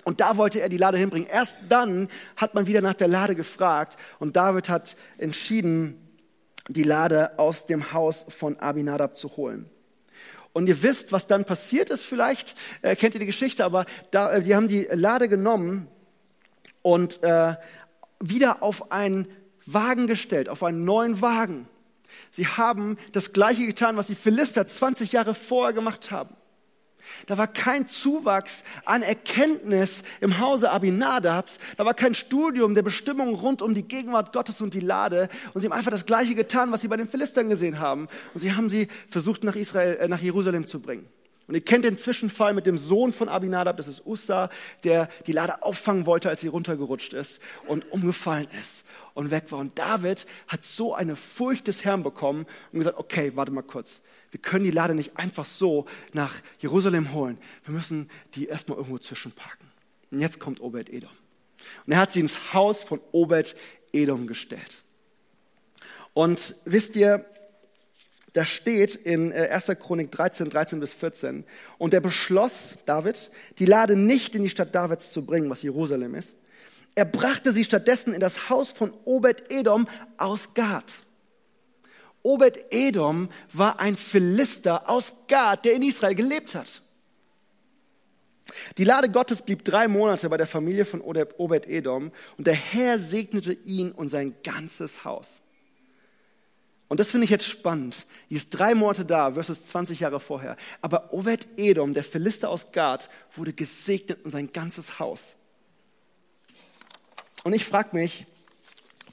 Und 0.04 0.20
da 0.20 0.36
wollte 0.36 0.60
er 0.60 0.68
die 0.68 0.76
Lade 0.76 0.98
hinbringen. 0.98 1.28
Erst 1.28 1.56
dann 1.68 2.08
hat 2.36 2.54
man 2.54 2.68
wieder 2.68 2.80
nach 2.80 2.94
der 2.94 3.08
Lade 3.08 3.34
gefragt 3.34 3.96
und 4.20 4.36
David 4.36 4.68
hat 4.68 4.96
entschieden, 5.18 6.00
die 6.68 6.84
Lade 6.84 7.40
aus 7.40 7.66
dem 7.66 7.92
Haus 7.92 8.24
von 8.28 8.56
Abinadab 8.60 9.16
zu 9.16 9.36
holen. 9.36 9.68
Und 10.52 10.68
ihr 10.68 10.80
wisst, 10.84 11.10
was 11.10 11.26
dann 11.26 11.44
passiert 11.44 11.90
ist 11.90 12.04
vielleicht, 12.04 12.54
äh, 12.82 12.94
kennt 12.94 13.14
ihr 13.14 13.20
die 13.20 13.26
Geschichte, 13.26 13.64
aber 13.64 13.84
da, 14.12 14.34
äh, 14.34 14.42
die 14.42 14.54
haben 14.54 14.68
die 14.68 14.86
Lade 14.92 15.28
genommen 15.28 15.88
und 16.82 17.20
äh, 17.24 17.56
wieder 18.20 18.62
auf 18.62 18.92
einen 18.92 19.26
Wagen 19.66 20.06
gestellt, 20.06 20.48
auf 20.48 20.62
einen 20.62 20.84
neuen 20.84 21.20
Wagen. 21.20 21.68
Sie 22.30 22.46
haben 22.46 22.96
das 23.10 23.32
Gleiche 23.32 23.66
getan, 23.66 23.96
was 23.96 24.06
die 24.06 24.14
Philister 24.14 24.64
20 24.64 25.10
Jahre 25.10 25.34
vorher 25.34 25.72
gemacht 25.72 26.12
haben. 26.12 26.36
Da 27.26 27.38
war 27.38 27.46
kein 27.46 27.86
Zuwachs 27.86 28.64
an 28.84 29.02
Erkenntnis 29.02 30.02
im 30.20 30.38
Hause 30.38 30.70
Abinadabs. 30.70 31.58
Da 31.76 31.84
war 31.84 31.94
kein 31.94 32.14
Studium 32.14 32.74
der 32.74 32.82
Bestimmungen 32.82 33.34
rund 33.34 33.62
um 33.62 33.74
die 33.74 33.86
Gegenwart 33.86 34.32
Gottes 34.32 34.60
und 34.60 34.74
die 34.74 34.80
Lade. 34.80 35.28
Und 35.52 35.60
sie 35.60 35.66
haben 35.66 35.72
einfach 35.72 35.90
das 35.90 36.06
Gleiche 36.06 36.34
getan, 36.34 36.72
was 36.72 36.80
sie 36.80 36.88
bei 36.88 36.96
den 36.96 37.08
Philistern 37.08 37.48
gesehen 37.48 37.78
haben. 37.78 38.08
Und 38.32 38.40
sie 38.40 38.54
haben 38.54 38.70
sie 38.70 38.88
versucht, 39.08 39.44
nach, 39.44 39.56
Israel, 39.56 39.96
äh, 39.96 40.08
nach 40.08 40.20
Jerusalem 40.20 40.66
zu 40.66 40.80
bringen. 40.80 41.06
Und 41.46 41.54
ihr 41.54 41.60
kennt 41.60 41.84
den 41.84 41.96
Zwischenfall 41.96 42.54
mit 42.54 42.66
dem 42.66 42.78
Sohn 42.78 43.12
von 43.12 43.28
Abinadab, 43.28 43.76
das 43.76 43.86
ist 43.86 44.06
Ussa, 44.06 44.48
der 44.82 45.08
die 45.26 45.32
Lade 45.32 45.62
auffangen 45.62 46.06
wollte, 46.06 46.30
als 46.30 46.40
sie 46.40 46.48
runtergerutscht 46.48 47.12
ist 47.12 47.40
und 47.66 47.90
umgefallen 47.92 48.48
ist 48.60 48.86
und 49.12 49.30
weg 49.30 49.52
war. 49.52 49.58
Und 49.58 49.78
David 49.78 50.24
hat 50.48 50.64
so 50.64 50.94
eine 50.94 51.16
Furcht 51.16 51.68
des 51.68 51.84
Herrn 51.84 52.02
bekommen 52.02 52.46
und 52.72 52.78
gesagt, 52.78 52.98
okay, 52.98 53.32
warte 53.34 53.52
mal 53.52 53.62
kurz. 53.62 54.00
Wir 54.34 54.40
können 54.40 54.64
die 54.64 54.72
Lade 54.72 54.96
nicht 54.96 55.16
einfach 55.16 55.44
so 55.44 55.86
nach 56.12 56.40
Jerusalem 56.58 57.14
holen. 57.14 57.38
Wir 57.64 57.72
müssen 57.72 58.10
die 58.34 58.46
erstmal 58.46 58.78
irgendwo 58.78 58.98
zwischenparken. 58.98 59.68
Und 60.10 60.18
jetzt 60.18 60.40
kommt 60.40 60.60
Obed 60.60 60.90
Edom. 60.90 61.12
Und 61.86 61.92
er 61.92 62.00
hat 62.00 62.12
sie 62.12 62.18
ins 62.18 62.52
Haus 62.52 62.82
von 62.82 62.98
Obed 63.12 63.54
Edom 63.92 64.26
gestellt. 64.26 64.82
Und 66.14 66.56
wisst 66.64 66.96
ihr, 66.96 67.24
da 68.32 68.44
steht 68.44 68.96
in 68.96 69.32
1. 69.32 69.68
Äh, 69.68 69.76
Chronik 69.76 70.10
13, 70.10 70.50
13 70.50 70.80
bis 70.80 70.92
14, 70.92 71.44
und 71.78 71.94
er 71.94 72.00
beschloss, 72.00 72.74
David, 72.86 73.30
die 73.60 73.66
Lade 73.66 73.94
nicht 73.94 74.34
in 74.34 74.42
die 74.42 74.50
Stadt 74.50 74.74
Davids 74.74 75.12
zu 75.12 75.24
bringen, 75.24 75.48
was 75.48 75.62
Jerusalem 75.62 76.16
ist, 76.16 76.34
er 76.96 77.04
brachte 77.04 77.52
sie 77.52 77.62
stattdessen 77.62 78.12
in 78.12 78.18
das 78.18 78.50
Haus 78.50 78.72
von 78.72 78.92
Obed-Edom 79.04 79.86
aus 80.16 80.54
Gad. 80.54 81.03
Obed-Edom 82.24 83.28
war 83.52 83.78
ein 83.78 83.96
Philister 83.96 84.88
aus 84.88 85.14
Gad, 85.28 85.66
der 85.66 85.74
in 85.74 85.82
Israel 85.82 86.14
gelebt 86.14 86.54
hat. 86.54 86.82
Die 88.78 88.84
Lade 88.84 89.10
Gottes 89.10 89.42
blieb 89.42 89.64
drei 89.64 89.88
Monate 89.88 90.28
bei 90.30 90.38
der 90.38 90.46
Familie 90.46 90.86
von 90.86 91.02
Obed-Edom 91.02 92.12
und 92.36 92.46
der 92.46 92.54
Herr 92.54 92.98
segnete 92.98 93.52
ihn 93.52 93.92
und 93.92 94.08
sein 94.08 94.34
ganzes 94.42 95.04
Haus. 95.04 95.42
Und 96.88 96.98
das 96.98 97.10
finde 97.10 97.24
ich 97.24 97.30
jetzt 97.30 97.46
spannend. 97.46 98.06
Die 98.30 98.36
ist 98.36 98.50
drei 98.50 98.74
Monate 98.74 99.04
da 99.04 99.32
versus 99.32 99.68
20 99.68 100.00
Jahre 100.00 100.18
vorher. 100.18 100.56
Aber 100.80 101.12
Obed-Edom, 101.12 101.92
der 101.92 102.04
Philister 102.04 102.48
aus 102.48 102.72
Gad, 102.72 103.10
wurde 103.34 103.52
gesegnet 103.52 104.24
und 104.24 104.30
sein 104.30 104.50
ganzes 104.52 104.98
Haus. 104.98 105.36
Und 107.42 107.52
ich 107.52 107.64
frage 107.66 107.90
mich, 107.92 108.26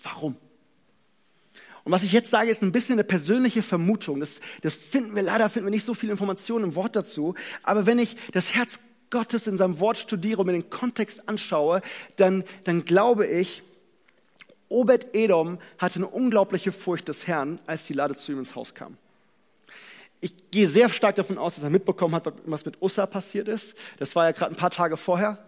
warum? 0.01 0.37
Und 1.83 1.91
was 1.91 2.03
ich 2.03 2.11
jetzt 2.11 2.29
sage, 2.29 2.51
ist 2.51 2.61
ein 2.61 2.71
bisschen 2.71 2.93
eine 2.93 3.03
persönliche 3.03 3.63
Vermutung. 3.63 4.19
Das, 4.19 4.39
das 4.61 4.75
finden 4.75 5.15
wir, 5.15 5.23
leider 5.23 5.49
finden 5.49 5.67
wir 5.67 5.71
nicht 5.71 5.85
so 5.85 5.93
viele 5.93 6.11
Informationen 6.11 6.65
im 6.65 6.75
Wort 6.75 6.95
dazu. 6.95 7.35
Aber 7.63 7.85
wenn 7.85 7.99
ich 7.99 8.15
das 8.33 8.53
Herz 8.53 8.79
Gottes 9.09 9.47
in 9.47 9.57
seinem 9.57 9.79
Wort 9.79 9.97
studiere 9.97 10.41
und 10.41 10.47
mir 10.47 10.53
den 10.53 10.69
Kontext 10.69 11.27
anschaue, 11.27 11.81
dann, 12.15 12.43
dann 12.63 12.85
glaube 12.85 13.27
ich, 13.27 13.63
Obed-Edom 14.69 15.59
hatte 15.77 15.97
eine 15.97 16.07
unglaubliche 16.07 16.71
Furcht 16.71 17.09
des 17.09 17.27
Herrn, 17.27 17.59
als 17.67 17.85
die 17.85 17.93
Lade 17.93 18.15
zu 18.15 18.31
ihm 18.31 18.39
ins 18.39 18.55
Haus 18.55 18.73
kam. 18.73 18.97
Ich 20.21 20.33
gehe 20.51 20.69
sehr 20.69 20.87
stark 20.87 21.15
davon 21.15 21.37
aus, 21.37 21.55
dass 21.55 21.63
er 21.63 21.69
mitbekommen 21.69 22.15
hat, 22.15 22.31
was 22.45 22.63
mit 22.63 22.81
Ussa 22.81 23.05
passiert 23.05 23.47
ist. 23.47 23.75
Das 23.97 24.15
war 24.15 24.25
ja 24.25 24.31
gerade 24.31 24.53
ein 24.53 24.57
paar 24.57 24.69
Tage 24.69 24.95
vorher. 24.95 25.43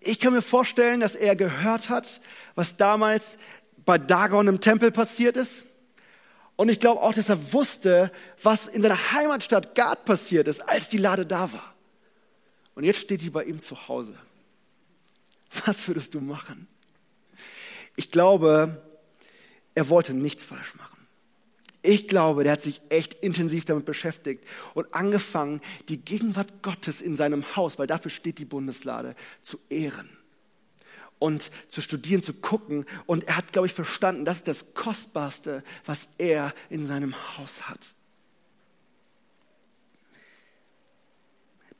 Ich 0.00 0.18
kann 0.18 0.32
mir 0.32 0.42
vorstellen, 0.42 1.00
dass 1.00 1.14
er 1.14 1.36
gehört 1.36 1.88
hat, 1.88 2.20
was 2.54 2.76
damals 2.76 3.38
bei 3.90 3.98
Dagon 3.98 4.46
im 4.46 4.60
Tempel 4.60 4.92
passiert 4.92 5.36
ist. 5.36 5.66
Und 6.54 6.68
ich 6.68 6.78
glaube 6.78 7.02
auch, 7.02 7.12
dass 7.12 7.28
er 7.28 7.52
wusste, 7.52 8.12
was 8.40 8.68
in 8.68 8.82
seiner 8.82 9.10
Heimatstadt 9.10 9.74
Gad 9.74 10.04
passiert 10.04 10.46
ist, 10.46 10.60
als 10.60 10.90
die 10.90 10.98
Lade 10.98 11.26
da 11.26 11.52
war. 11.52 11.74
Und 12.76 12.84
jetzt 12.84 13.00
steht 13.00 13.22
die 13.22 13.30
bei 13.30 13.42
ihm 13.42 13.58
zu 13.58 13.88
Hause. 13.88 14.14
Was 15.64 15.88
würdest 15.88 16.14
du 16.14 16.20
machen? 16.20 16.68
Ich 17.96 18.12
glaube, 18.12 18.80
er 19.74 19.88
wollte 19.88 20.14
nichts 20.14 20.44
falsch 20.44 20.76
machen. 20.76 21.04
Ich 21.82 22.06
glaube, 22.06 22.44
der 22.44 22.52
hat 22.52 22.62
sich 22.62 22.80
echt 22.90 23.14
intensiv 23.14 23.64
damit 23.64 23.86
beschäftigt 23.86 24.44
und 24.74 24.94
angefangen, 24.94 25.60
die 25.88 25.96
Gegenwart 25.96 26.62
Gottes 26.62 27.02
in 27.02 27.16
seinem 27.16 27.56
Haus, 27.56 27.76
weil 27.76 27.88
dafür 27.88 28.12
steht 28.12 28.38
die 28.38 28.44
Bundeslade, 28.44 29.16
zu 29.42 29.58
ehren 29.68 30.19
und 31.20 31.52
zu 31.68 31.80
studieren, 31.80 32.24
zu 32.24 32.34
gucken. 32.34 32.84
Und 33.06 33.24
er 33.28 33.36
hat, 33.36 33.52
glaube 33.52 33.66
ich, 33.66 33.72
verstanden, 33.72 34.24
das 34.24 34.38
ist 34.38 34.48
das 34.48 34.74
Kostbarste, 34.74 35.62
was 35.86 36.08
er 36.18 36.52
in 36.68 36.84
seinem 36.84 37.14
Haus 37.38 37.68
hat. 37.68 37.94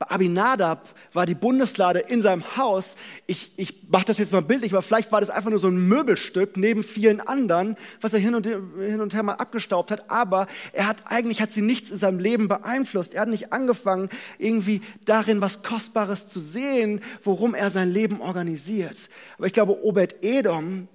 Bei 0.01 0.09
Abinadab 0.09 0.89
war 1.13 1.27
die 1.27 1.35
Bundeslade 1.35 1.99
in 1.99 2.23
seinem 2.23 2.57
Haus. 2.57 2.95
Ich, 3.27 3.51
ich 3.55 3.83
mache 3.87 4.05
das 4.05 4.17
jetzt 4.17 4.31
mal 4.31 4.41
bildlich, 4.41 4.71
aber 4.73 4.81
vielleicht 4.81 5.11
war 5.11 5.19
das 5.19 5.29
einfach 5.29 5.51
nur 5.51 5.59
so 5.59 5.67
ein 5.67 5.87
Möbelstück 5.87 6.57
neben 6.57 6.81
vielen 6.81 7.21
anderen, 7.21 7.77
was 8.01 8.15
er 8.15 8.19
hin 8.19 8.33
und, 8.33 8.47
hin 8.47 8.99
und 8.99 9.13
her 9.13 9.21
mal 9.21 9.35
abgestaubt 9.35 9.91
hat. 9.91 10.09
Aber 10.09 10.47
er 10.73 10.87
hat 10.87 11.03
eigentlich 11.05 11.39
hat 11.39 11.51
sie 11.51 11.61
nichts 11.61 11.91
in 11.91 11.97
seinem 11.97 12.17
Leben 12.17 12.47
beeinflusst. 12.47 13.13
Er 13.13 13.21
hat 13.21 13.29
nicht 13.29 13.53
angefangen, 13.53 14.09
irgendwie 14.39 14.81
darin 15.05 15.39
was 15.39 15.61
Kostbares 15.61 16.27
zu 16.27 16.39
sehen, 16.39 17.01
worum 17.23 17.53
er 17.53 17.69
sein 17.69 17.91
Leben 17.91 18.21
organisiert. 18.21 19.07
Aber 19.37 19.45
ich 19.45 19.53
glaube, 19.53 19.83
Obed 19.85 20.23
Edom 20.23 20.87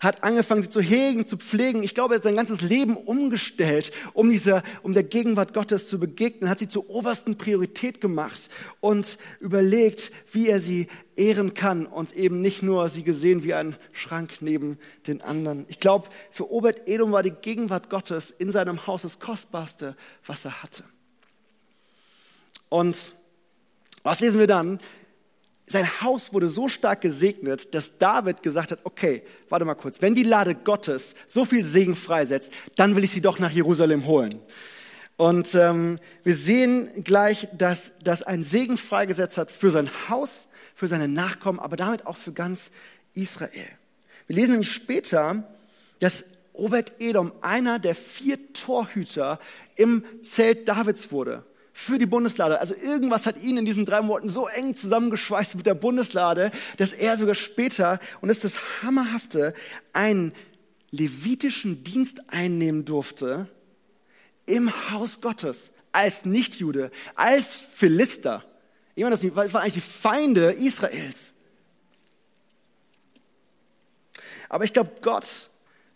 hat 0.00 0.22
angefangen, 0.24 0.62
sie 0.62 0.70
zu 0.70 0.80
hegen, 0.80 1.26
zu 1.26 1.36
pflegen. 1.36 1.82
Ich 1.82 1.94
glaube, 1.94 2.14
er 2.14 2.16
hat 2.16 2.24
sein 2.24 2.36
ganzes 2.36 2.60
Leben 2.60 2.96
umgestellt, 2.96 3.92
um, 4.12 4.30
dieser, 4.30 4.62
um 4.82 4.92
der 4.92 5.04
Gegenwart 5.04 5.54
Gottes 5.54 5.88
zu 5.88 5.98
begegnen, 5.98 6.50
hat 6.50 6.58
sie 6.58 6.68
zur 6.68 6.88
obersten 6.90 7.36
Priorität 7.36 8.00
gemacht 8.00 8.50
und 8.80 9.18
überlegt, 9.40 10.12
wie 10.32 10.48
er 10.48 10.60
sie 10.60 10.88
ehren 11.16 11.54
kann 11.54 11.86
und 11.86 12.14
eben 12.14 12.40
nicht 12.40 12.62
nur 12.62 12.88
sie 12.88 13.02
gesehen 13.02 13.44
wie 13.44 13.54
ein 13.54 13.76
Schrank 13.92 14.38
neben 14.40 14.78
den 15.06 15.20
anderen. 15.22 15.66
Ich 15.68 15.80
glaube, 15.80 16.08
für 16.30 16.50
Obed 16.50 16.86
Edom 16.86 17.12
war 17.12 17.22
die 17.22 17.30
Gegenwart 17.30 17.90
Gottes 17.90 18.30
in 18.30 18.50
seinem 18.50 18.86
Haus 18.86 19.02
das 19.02 19.20
Kostbarste, 19.20 19.96
was 20.24 20.44
er 20.44 20.62
hatte. 20.62 20.84
Und 22.68 23.14
was 24.02 24.20
lesen 24.20 24.38
wir 24.40 24.46
dann? 24.46 24.80
Sein 25.70 26.00
Haus 26.00 26.32
wurde 26.32 26.48
so 26.48 26.68
stark 26.68 27.00
gesegnet, 27.00 27.74
dass 27.74 27.96
David 27.96 28.42
gesagt 28.42 28.72
hat, 28.72 28.80
okay, 28.82 29.22
warte 29.48 29.64
mal 29.64 29.74
kurz, 29.76 30.02
wenn 30.02 30.14
die 30.14 30.24
Lade 30.24 30.54
Gottes 30.54 31.14
so 31.26 31.44
viel 31.44 31.64
Segen 31.64 31.94
freisetzt, 31.94 32.52
dann 32.76 32.96
will 32.96 33.04
ich 33.04 33.12
sie 33.12 33.20
doch 33.20 33.38
nach 33.38 33.52
Jerusalem 33.52 34.06
holen. 34.06 34.40
Und 35.16 35.54
ähm, 35.54 35.96
wir 36.24 36.34
sehen 36.34 37.04
gleich, 37.04 37.46
dass 37.56 37.92
das 38.02 38.22
ein 38.22 38.42
Segen 38.42 38.78
freigesetzt 38.78 39.36
hat 39.36 39.52
für 39.52 39.70
sein 39.70 39.88
Haus, 40.08 40.48
für 40.74 40.88
seine 40.88 41.08
Nachkommen, 41.08 41.60
aber 41.60 41.76
damit 41.76 42.06
auch 42.06 42.16
für 42.16 42.32
ganz 42.32 42.70
Israel. 43.14 43.68
Wir 44.26 44.36
lesen 44.36 44.52
nämlich 44.52 44.72
später, 44.72 45.44
dass 46.00 46.24
Obed 46.52 46.94
Edom 46.98 47.32
einer 47.42 47.78
der 47.78 47.94
vier 47.94 48.52
Torhüter 48.54 49.38
im 49.76 50.04
Zelt 50.22 50.68
Davids 50.68 51.12
wurde 51.12 51.44
für 51.80 51.98
die 51.98 52.06
Bundeslade. 52.06 52.60
Also 52.60 52.74
irgendwas 52.74 53.24
hat 53.24 53.42
ihn 53.42 53.56
in 53.56 53.64
diesen 53.64 53.86
drei 53.86 54.02
Monaten 54.02 54.28
so 54.28 54.46
eng 54.46 54.74
zusammengeschweißt 54.74 55.54
mit 55.54 55.64
der 55.64 55.74
Bundeslade, 55.74 56.52
dass 56.76 56.92
er 56.92 57.16
sogar 57.16 57.34
später, 57.34 57.98
und 58.20 58.28
das 58.28 58.44
ist 58.44 58.56
das 58.56 58.82
Hammerhafte, 58.82 59.54
einen 59.94 60.32
levitischen 60.90 61.82
Dienst 61.82 62.22
einnehmen 62.28 62.84
durfte 62.84 63.48
im 64.44 64.70
Haus 64.90 65.20
Gottes 65.20 65.70
als 65.92 66.26
Nichtjude, 66.26 66.90
als 67.14 67.54
Philister. 67.54 68.44
Ich 68.94 69.02
meine 69.02 69.14
das 69.14 69.22
nicht, 69.22 69.34
weil 69.34 69.46
es 69.46 69.54
waren 69.54 69.62
eigentlich 69.62 69.74
die 69.74 69.80
Feinde 69.80 70.52
Israels. 70.52 71.32
Aber 74.48 74.64
ich 74.64 74.72
glaube, 74.72 74.90
Gott 75.00 75.49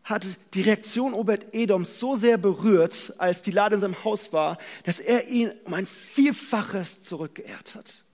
hat 0.05 0.27
die 0.53 0.61
Reaktion 0.61 1.15
Obed-Edoms 1.15 1.99
so 1.99 2.15
sehr 2.15 2.37
berührt, 2.37 3.15
als 3.19 3.43
die 3.43 3.51
Lade 3.51 3.77
in 3.77 3.81
seinem 3.81 4.05
Haus 4.05 4.33
war, 4.33 4.59
dass 4.85 5.01
er 5.01 5.29
ihn 5.29 5.51
um 5.65 5.75
ein 5.75 5.87
Vielfaches 5.87 7.03
zurückgeehrt 7.03 7.75
hat. 7.75 8.05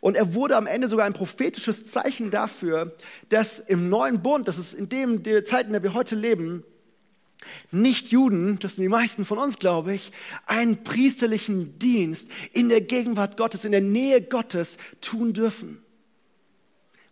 Und 0.00 0.16
er 0.16 0.34
wurde 0.34 0.56
am 0.56 0.66
Ende 0.66 0.88
sogar 0.88 1.06
ein 1.06 1.12
prophetisches 1.12 1.86
Zeichen 1.86 2.30
dafür, 2.30 2.96
dass 3.28 3.58
im 3.58 3.88
neuen 3.88 4.22
Bund, 4.22 4.48
das 4.48 4.58
ist 4.58 4.74
in 4.74 4.88
dem 4.88 5.22
der 5.22 5.44
Zeit, 5.44 5.66
in 5.66 5.72
der 5.72 5.82
wir 5.82 5.94
heute 5.94 6.14
leben, 6.14 6.64
nicht 7.70 8.08
Juden, 8.08 8.58
das 8.58 8.76
sind 8.76 8.82
die 8.82 8.88
meisten 8.88 9.24
von 9.24 9.38
uns, 9.38 9.58
glaube 9.58 9.94
ich, 9.94 10.12
einen 10.46 10.82
priesterlichen 10.82 11.78
Dienst 11.78 12.28
in 12.52 12.68
der 12.68 12.80
Gegenwart 12.80 13.36
Gottes, 13.36 13.64
in 13.64 13.72
der 13.72 13.80
Nähe 13.80 14.20
Gottes 14.22 14.76
tun 15.00 15.32
dürfen. 15.32 15.82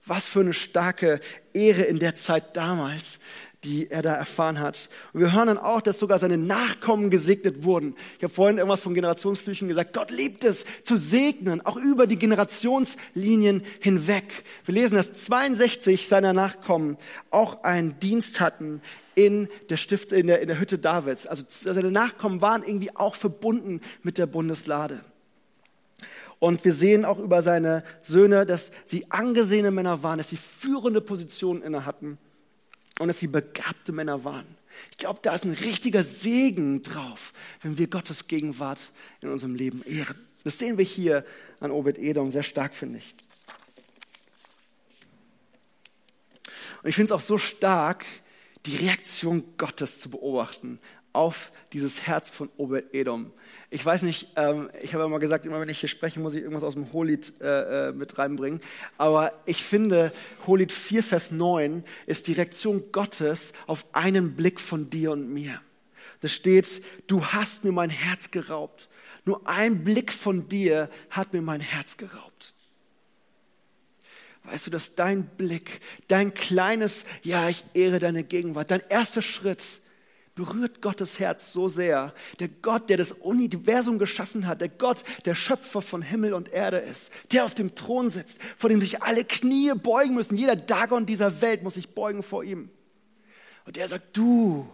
Was 0.06 0.24
für 0.24 0.40
eine 0.40 0.52
starke 0.52 1.20
Ehre 1.52 1.82
in 1.82 1.98
der 1.98 2.14
Zeit 2.14 2.56
damals, 2.56 3.18
die 3.66 3.90
er 3.90 4.02
da 4.02 4.14
erfahren 4.14 4.60
hat. 4.60 4.88
Und 5.12 5.20
wir 5.20 5.32
hören 5.32 5.48
dann 5.48 5.58
auch, 5.58 5.80
dass 5.80 5.98
sogar 5.98 6.18
seine 6.18 6.38
Nachkommen 6.38 7.10
gesegnet 7.10 7.64
wurden. 7.64 7.96
Ich 8.16 8.22
habe 8.22 8.32
vorhin 8.32 8.58
irgendwas 8.58 8.80
von 8.80 8.94
Generationsflüchen 8.94 9.66
gesagt. 9.68 9.92
Gott 9.92 10.10
liebt 10.10 10.44
es, 10.44 10.64
zu 10.84 10.96
segnen, 10.96 11.60
auch 11.66 11.76
über 11.76 12.06
die 12.06 12.16
Generationslinien 12.16 13.64
hinweg. 13.80 14.44
Wir 14.64 14.74
lesen, 14.74 14.94
dass 14.94 15.12
62 15.12 16.06
seiner 16.06 16.32
Nachkommen 16.32 16.96
auch 17.30 17.64
einen 17.64 17.98
Dienst 17.98 18.40
hatten 18.40 18.80
in 19.14 19.48
der, 19.70 19.76
Stift, 19.76 20.12
in 20.12 20.28
der, 20.28 20.40
in 20.40 20.48
der 20.48 20.60
Hütte 20.60 20.78
Davids. 20.78 21.26
Also 21.26 21.42
seine 21.48 21.90
Nachkommen 21.90 22.40
waren 22.40 22.62
irgendwie 22.62 22.94
auch 22.94 23.16
verbunden 23.16 23.80
mit 24.02 24.18
der 24.18 24.26
Bundeslade. 24.26 25.00
Und 26.38 26.64
wir 26.64 26.72
sehen 26.72 27.04
auch 27.04 27.18
über 27.18 27.42
seine 27.42 27.82
Söhne, 28.02 28.44
dass 28.44 28.70
sie 28.84 29.10
angesehene 29.10 29.70
Männer 29.70 30.02
waren, 30.02 30.18
dass 30.18 30.28
sie 30.28 30.36
führende 30.36 31.00
Positionen 31.00 31.62
inne 31.62 31.86
hatten 31.86 32.18
und 32.98 33.08
dass 33.08 33.18
sie 33.18 33.26
begabte 33.26 33.92
Männer 33.92 34.24
waren. 34.24 34.46
Ich 34.90 34.98
glaube, 34.98 35.20
da 35.22 35.34
ist 35.34 35.44
ein 35.44 35.52
richtiger 35.52 36.02
Segen 36.02 36.82
drauf, 36.82 37.32
wenn 37.62 37.78
wir 37.78 37.86
Gottes 37.86 38.28
Gegenwart 38.28 38.92
in 39.22 39.30
unserem 39.30 39.54
Leben 39.54 39.82
ehren. 39.84 40.16
Das 40.44 40.58
sehen 40.58 40.78
wir 40.78 40.84
hier 40.84 41.24
an 41.60 41.70
Obed 41.70 41.98
Edom 41.98 42.30
sehr 42.30 42.42
stark, 42.42 42.74
finde 42.74 42.98
ich. 42.98 43.14
Und 46.82 46.90
ich 46.90 46.94
finde 46.94 47.06
es 47.06 47.12
auch 47.12 47.20
so 47.20 47.38
stark, 47.38 48.04
die 48.66 48.76
Reaktion 48.76 49.42
Gottes 49.56 49.98
zu 49.98 50.10
beobachten 50.10 50.78
auf 51.12 51.50
dieses 51.72 52.02
Herz 52.02 52.28
von 52.28 52.50
Obed 52.58 52.92
Edom. 52.94 53.32
Ich 53.76 53.84
weiß 53.84 54.04
nicht, 54.04 54.28
ähm, 54.36 54.70
ich 54.80 54.94
habe 54.94 55.04
immer 55.04 55.18
gesagt, 55.18 55.44
immer 55.44 55.60
wenn 55.60 55.68
ich 55.68 55.80
hier 55.80 55.90
spreche, 55.90 56.18
muss 56.18 56.34
ich 56.34 56.40
irgendwas 56.40 56.64
aus 56.64 56.72
dem 56.72 56.94
Hohelied 56.94 57.34
äh, 57.42 57.88
äh, 57.88 57.92
mit 57.92 58.16
reinbringen. 58.16 58.62
Aber 58.96 59.34
ich 59.44 59.62
finde, 59.62 60.14
Hohelied 60.46 60.72
4, 60.72 61.02
Vers 61.02 61.30
9 61.30 61.84
ist 62.06 62.26
die 62.26 62.32
Reaktion 62.32 62.84
Gottes 62.90 63.52
auf 63.66 63.84
einen 63.92 64.34
Blick 64.34 64.60
von 64.60 64.88
dir 64.88 65.12
und 65.12 65.28
mir. 65.28 65.60
Da 66.22 66.28
steht, 66.28 66.82
du 67.06 67.22
hast 67.22 67.64
mir 67.64 67.72
mein 67.72 67.90
Herz 67.90 68.30
geraubt. 68.30 68.88
Nur 69.26 69.46
ein 69.46 69.84
Blick 69.84 70.10
von 70.10 70.48
dir 70.48 70.88
hat 71.10 71.34
mir 71.34 71.42
mein 71.42 71.60
Herz 71.60 71.98
geraubt. 71.98 72.54
Weißt 74.44 74.66
du, 74.66 74.70
dass 74.70 74.94
dein 74.94 75.26
Blick, 75.26 75.82
dein 76.08 76.32
kleines, 76.32 77.04
ja, 77.22 77.50
ich 77.50 77.62
ehre 77.74 77.98
deine 77.98 78.24
Gegenwart, 78.24 78.70
dein 78.70 78.82
erster 78.88 79.20
Schritt 79.20 79.82
berührt 80.36 80.82
Gottes 80.82 81.18
Herz 81.18 81.52
so 81.52 81.66
sehr. 81.66 82.14
Der 82.38 82.48
Gott, 82.48 82.88
der 82.88 82.98
das 82.98 83.10
Universum 83.10 83.98
geschaffen 83.98 84.46
hat, 84.46 84.60
der 84.60 84.68
Gott, 84.68 85.02
der 85.24 85.34
Schöpfer 85.34 85.82
von 85.82 86.02
Himmel 86.02 86.34
und 86.34 86.50
Erde 86.50 86.76
ist, 86.76 87.10
der 87.32 87.44
auf 87.44 87.54
dem 87.54 87.74
Thron 87.74 88.10
sitzt, 88.10 88.40
vor 88.56 88.70
dem 88.70 88.80
sich 88.80 89.02
alle 89.02 89.24
Knie 89.24 89.72
beugen 89.74 90.14
müssen. 90.14 90.36
Jeder 90.36 90.54
Dagon 90.54 91.06
dieser 91.06 91.40
Welt 91.40 91.64
muss 91.64 91.74
sich 91.74 91.88
beugen 91.88 92.22
vor 92.22 92.44
ihm. 92.44 92.70
Und 93.64 93.76
der 93.76 93.88
sagt, 93.88 94.16
du 94.16 94.68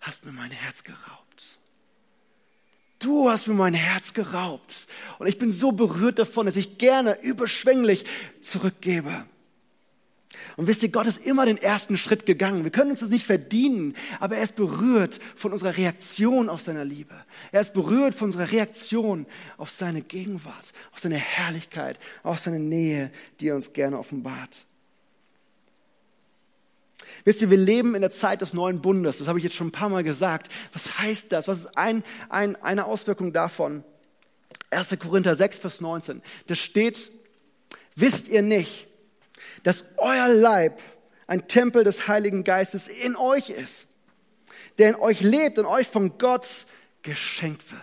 hast 0.00 0.26
mir 0.26 0.32
mein 0.32 0.50
Herz 0.50 0.82
geraubt. 0.84 1.58
Du 2.98 3.30
hast 3.30 3.46
mir 3.46 3.54
mein 3.54 3.74
Herz 3.74 4.12
geraubt. 4.12 4.86
Und 5.18 5.28
ich 5.28 5.38
bin 5.38 5.52
so 5.52 5.70
berührt 5.70 6.18
davon, 6.18 6.46
dass 6.46 6.56
ich 6.56 6.78
gerne 6.78 7.20
überschwänglich 7.22 8.04
zurückgebe. 8.40 9.24
Und 10.56 10.66
wisst 10.66 10.82
ihr, 10.82 10.88
Gott 10.88 11.06
ist 11.06 11.24
immer 11.24 11.44
den 11.44 11.58
ersten 11.58 11.98
Schritt 11.98 12.24
gegangen. 12.24 12.64
Wir 12.64 12.70
können 12.70 12.90
uns 12.90 13.00
das 13.00 13.10
nicht 13.10 13.26
verdienen, 13.26 13.94
aber 14.20 14.36
er 14.36 14.42
ist 14.42 14.56
berührt 14.56 15.20
von 15.34 15.52
unserer 15.52 15.76
Reaktion 15.76 16.48
auf 16.48 16.62
seine 16.62 16.84
Liebe. 16.84 17.14
Er 17.52 17.60
ist 17.60 17.74
berührt 17.74 18.14
von 18.14 18.28
unserer 18.28 18.50
Reaktion 18.50 19.26
auf 19.58 19.68
seine 19.68 20.00
Gegenwart, 20.00 20.72
auf 20.92 21.00
seine 21.00 21.16
Herrlichkeit, 21.16 21.98
auf 22.22 22.38
seine 22.38 22.58
Nähe, 22.58 23.12
die 23.38 23.48
er 23.48 23.56
uns 23.56 23.74
gerne 23.74 23.98
offenbart. 23.98 24.66
Wisst 27.24 27.42
ihr, 27.42 27.50
wir 27.50 27.58
leben 27.58 27.94
in 27.94 28.00
der 28.00 28.10
Zeit 28.10 28.40
des 28.40 28.54
neuen 28.54 28.80
Bundes. 28.80 29.18
Das 29.18 29.28
habe 29.28 29.38
ich 29.38 29.44
jetzt 29.44 29.56
schon 29.56 29.68
ein 29.68 29.72
paar 29.72 29.90
Mal 29.90 30.04
gesagt. 30.04 30.50
Was 30.72 30.98
heißt 30.98 31.32
das? 31.32 31.48
Was 31.48 31.58
ist 31.58 31.76
ein, 31.76 32.02
ein, 32.30 32.56
eine 32.62 32.86
Auswirkung 32.86 33.32
davon? 33.34 33.84
1. 34.70 34.96
Korinther 34.98 35.36
6, 35.36 35.58
Vers 35.58 35.80
19. 35.82 36.22
Das 36.46 36.58
steht, 36.58 37.10
wisst 37.94 38.28
ihr 38.28 38.42
nicht, 38.42 38.86
dass 39.66 39.84
euer 39.96 40.28
Leib 40.28 40.80
ein 41.26 41.48
Tempel 41.48 41.82
des 41.82 42.06
Heiligen 42.06 42.44
Geistes 42.44 42.86
in 42.86 43.16
euch 43.16 43.50
ist, 43.50 43.88
der 44.78 44.90
in 44.90 44.94
euch 44.94 45.22
lebt 45.22 45.58
und 45.58 45.66
euch 45.66 45.88
von 45.88 46.18
Gott 46.18 46.66
geschenkt 47.02 47.72
wird. 47.72 47.80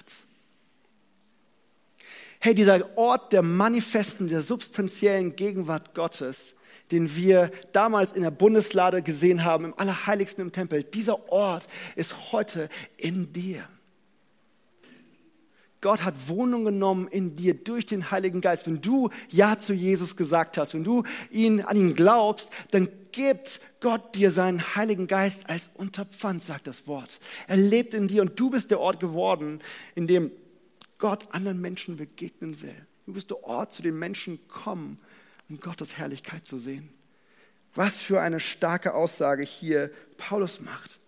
hey, 2.39 2.55
dieser 2.55 2.97
Ort 2.97 3.33
der 3.33 3.41
manifesten, 3.41 4.29
der 4.29 4.39
substanziellen 4.39 5.35
Gegenwart 5.35 5.93
Gottes, 5.93 6.55
den 6.89 7.13
wir 7.17 7.51
damals 7.73 8.13
in 8.13 8.21
der 8.21 8.31
Bundeslade 8.31 9.01
gesehen 9.01 9.43
haben, 9.43 9.65
im 9.65 9.77
Allerheiligsten 9.77 10.41
im 10.41 10.53
Tempel, 10.53 10.83
dieser 10.83 11.29
Ort 11.33 11.67
ist 11.97 12.31
heute 12.31 12.69
in 12.95 13.33
dir. 13.33 13.67
Gott 15.83 16.05
hat 16.05 16.29
Wohnung 16.29 16.63
genommen 16.63 17.09
in 17.09 17.35
dir 17.35 17.53
durch 17.53 17.85
den 17.85 18.09
Heiligen 18.09 18.39
Geist. 18.39 18.67
Wenn 18.67 18.81
du 18.81 19.09
Ja 19.27 19.59
zu 19.59 19.73
Jesus 19.73 20.15
gesagt 20.15 20.57
hast, 20.57 20.73
wenn 20.73 20.85
du 20.85 21.03
ihn, 21.29 21.59
an 21.59 21.75
ihn 21.75 21.93
glaubst, 21.93 22.49
dann 22.71 22.87
gibt 23.11 23.59
Gott 23.81 24.15
dir 24.15 24.31
seinen 24.31 24.75
Heiligen 24.75 25.07
Geist 25.07 25.49
als 25.49 25.69
Unterpfand, 25.73 26.41
sagt 26.41 26.67
das 26.67 26.87
Wort. 26.87 27.19
Er 27.49 27.57
lebt 27.57 27.93
in 27.93 28.07
dir 28.07 28.21
und 28.21 28.39
du 28.39 28.49
bist 28.49 28.71
der 28.71 28.79
Ort 28.79 29.01
geworden, 29.01 29.59
in 29.93 30.07
dem 30.07 30.31
Gott 30.99 31.27
anderen 31.33 31.59
Menschen 31.59 31.97
begegnen 31.97 32.61
will. 32.61 32.87
Du 33.05 33.11
bist 33.11 33.29
der 33.29 33.43
Ort, 33.43 33.73
zu 33.73 33.81
dem 33.81 33.99
Menschen 33.99 34.39
kommen, 34.47 34.99
um 35.49 35.59
Gottes 35.59 35.97
Herrlichkeit 35.97 36.45
zu 36.45 36.59
sehen. 36.59 36.87
Was 37.75 37.99
für 37.99 38.21
eine 38.21 38.39
starke 38.39 38.93
Aussage 38.93 39.43
hier 39.43 39.91
Paulus 40.15 40.61
macht. 40.61 41.01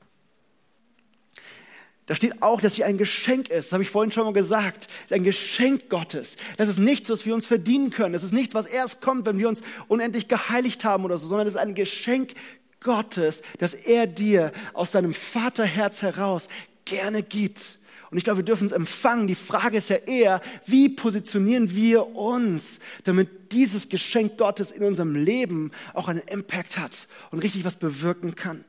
Da 2.07 2.13
steht 2.13 2.43
auch, 2.43 2.61
dass 2.61 2.75
sie 2.75 2.83
ein 2.83 2.97
Geschenk 2.97 3.49
ist. 3.49 3.67
Das 3.67 3.73
habe 3.73 3.83
ich 3.83 3.89
vorhin 3.89 4.11
schon 4.11 4.25
mal 4.25 4.33
gesagt. 4.33 4.87
Ein 5.09 5.23
Geschenk 5.23 5.89
Gottes. 5.89 6.35
Das 6.57 6.69
ist 6.69 6.77
nichts, 6.77 7.09
was 7.09 7.25
wir 7.25 7.33
uns 7.33 7.47
verdienen 7.47 7.89
können. 7.89 8.13
Das 8.13 8.23
ist 8.23 8.31
nichts, 8.31 8.53
was 8.53 8.67
erst 8.67 9.01
kommt, 9.01 9.25
wenn 9.25 9.39
wir 9.39 9.49
uns 9.49 9.61
unendlich 9.87 10.27
geheiligt 10.27 10.83
haben 10.83 11.03
oder 11.03 11.17
so, 11.17 11.27
sondern 11.27 11.47
es 11.47 11.55
ist 11.55 11.59
ein 11.59 11.73
Geschenk 11.73 12.33
Gottes, 12.79 13.41
das 13.57 13.73
er 13.73 14.05
dir 14.05 14.51
aus 14.73 14.91
seinem 14.91 15.13
Vaterherz 15.13 16.03
heraus 16.03 16.47
gerne 16.85 17.23
gibt. 17.23 17.79
Und 18.11 18.19
ich 18.19 18.23
glaube, 18.23 18.37
wir 18.37 18.45
dürfen 18.45 18.67
es 18.67 18.71
empfangen. 18.71 19.25
Die 19.25 19.33
Frage 19.33 19.77
ist 19.77 19.89
ja 19.89 19.97
eher, 19.97 20.41
wie 20.67 20.89
positionieren 20.89 21.75
wir 21.75 22.15
uns, 22.15 22.79
damit 23.03 23.51
dieses 23.51 23.89
Geschenk 23.89 24.37
Gottes 24.37 24.71
in 24.71 24.83
unserem 24.83 25.15
Leben 25.15 25.71
auch 25.95 26.07
einen 26.07 26.19
Impact 26.19 26.77
hat 26.77 27.07
und 27.31 27.39
richtig 27.39 27.65
was 27.65 27.77
bewirken 27.77 28.35
kann. 28.35 28.63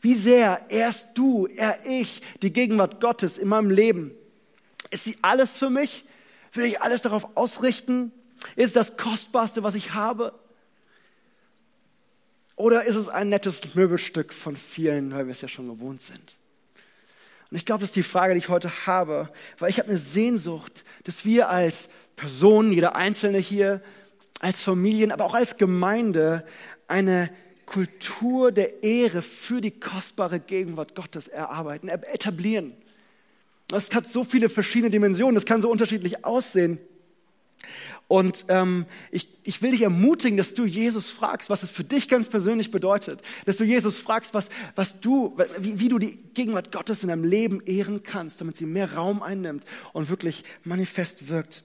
Wie 0.00 0.14
sehr 0.14 0.66
erst 0.68 1.08
du, 1.14 1.46
er 1.46 1.78
ich, 1.84 2.22
die 2.42 2.52
Gegenwart 2.52 3.00
Gottes 3.00 3.38
in 3.38 3.48
meinem 3.48 3.70
Leben. 3.70 4.12
Ist 4.90 5.04
sie 5.04 5.16
alles 5.22 5.56
für 5.56 5.70
mich? 5.70 6.04
Will 6.52 6.64
ich 6.64 6.80
alles 6.80 7.02
darauf 7.02 7.36
ausrichten? 7.36 8.12
Ist 8.56 8.76
das 8.76 8.96
Kostbarste, 8.96 9.62
was 9.62 9.74
ich 9.74 9.94
habe? 9.94 10.32
Oder 12.54 12.84
ist 12.84 12.96
es 12.96 13.08
ein 13.08 13.28
nettes 13.28 13.74
Möbelstück 13.74 14.32
von 14.32 14.56
vielen, 14.56 15.12
weil 15.12 15.26
wir 15.26 15.32
es 15.32 15.40
ja 15.40 15.48
schon 15.48 15.66
gewohnt 15.66 16.00
sind? 16.00 16.34
Und 17.50 17.56
ich 17.56 17.64
glaube, 17.64 17.80
das 17.80 17.90
ist 17.90 17.96
die 17.96 18.02
Frage, 18.02 18.34
die 18.34 18.38
ich 18.38 18.48
heute 18.48 18.86
habe, 18.86 19.30
weil 19.58 19.70
ich 19.70 19.78
habe 19.78 19.88
eine 19.88 19.98
Sehnsucht, 19.98 20.84
dass 21.04 21.24
wir 21.24 21.48
als 21.48 21.88
Personen, 22.16 22.72
jeder 22.72 22.94
Einzelne 22.94 23.38
hier, 23.38 23.80
als 24.40 24.60
Familien, 24.60 25.12
aber 25.12 25.24
auch 25.24 25.34
als 25.34 25.56
Gemeinde 25.56 26.44
eine 26.88 27.30
Kultur 27.68 28.50
der 28.50 28.82
Ehre 28.82 29.20
für 29.20 29.60
die 29.60 29.70
kostbare 29.70 30.40
Gegenwart 30.40 30.94
Gottes 30.94 31.28
erarbeiten, 31.28 31.88
etablieren. 31.88 32.72
Das 33.68 33.94
hat 33.94 34.08
so 34.08 34.24
viele 34.24 34.48
verschiedene 34.48 34.90
Dimensionen, 34.90 35.34
das 35.34 35.44
kann 35.44 35.60
so 35.60 35.70
unterschiedlich 35.70 36.24
aussehen. 36.24 36.78
Und 38.06 38.46
ähm, 38.48 38.86
ich, 39.10 39.28
ich 39.42 39.60
will 39.60 39.72
dich 39.72 39.82
ermutigen, 39.82 40.38
dass 40.38 40.54
du 40.54 40.64
Jesus 40.64 41.10
fragst, 41.10 41.50
was 41.50 41.62
es 41.62 41.70
für 41.70 41.84
dich 41.84 42.08
ganz 42.08 42.30
persönlich 42.30 42.70
bedeutet. 42.70 43.20
Dass 43.44 43.58
du 43.58 43.64
Jesus 43.64 43.98
fragst, 43.98 44.32
was, 44.32 44.48
was 44.74 45.00
du, 45.00 45.36
wie, 45.58 45.78
wie 45.78 45.90
du 45.90 45.98
die 45.98 46.16
Gegenwart 46.32 46.72
Gottes 46.72 47.02
in 47.02 47.10
deinem 47.10 47.24
Leben 47.24 47.60
ehren 47.66 48.02
kannst, 48.02 48.40
damit 48.40 48.56
sie 48.56 48.64
mehr 48.64 48.94
Raum 48.94 49.22
einnimmt 49.22 49.64
und 49.92 50.08
wirklich 50.08 50.42
manifest 50.64 51.28
wirkt. 51.28 51.64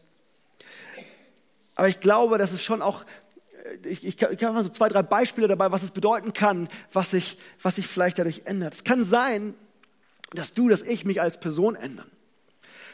Aber 1.75 1.87
ich 1.87 2.01
glaube, 2.01 2.37
dass 2.37 2.51
es 2.51 2.61
schon 2.61 2.81
auch 2.81 3.05
ich, 3.85 4.05
ich, 4.05 4.21
ich 4.21 4.41
mal 4.41 4.63
so 4.63 4.69
zwei, 4.69 4.89
drei 4.89 5.03
Beispiele 5.03 5.47
dabei, 5.47 5.71
was 5.71 5.83
es 5.83 5.91
bedeuten 5.91 6.33
kann, 6.33 6.69
was 6.91 7.11
sich, 7.11 7.37
was 7.61 7.75
sich 7.75 7.87
vielleicht 7.87 8.19
dadurch 8.19 8.43
ändert. 8.45 8.73
Es 8.73 8.83
kann 8.83 9.03
sein, 9.03 9.53
dass 10.31 10.53
du, 10.53 10.69
dass 10.69 10.81
ich 10.81 11.05
mich 11.05 11.21
als 11.21 11.39
Person 11.39 11.75
ändern. 11.75 12.09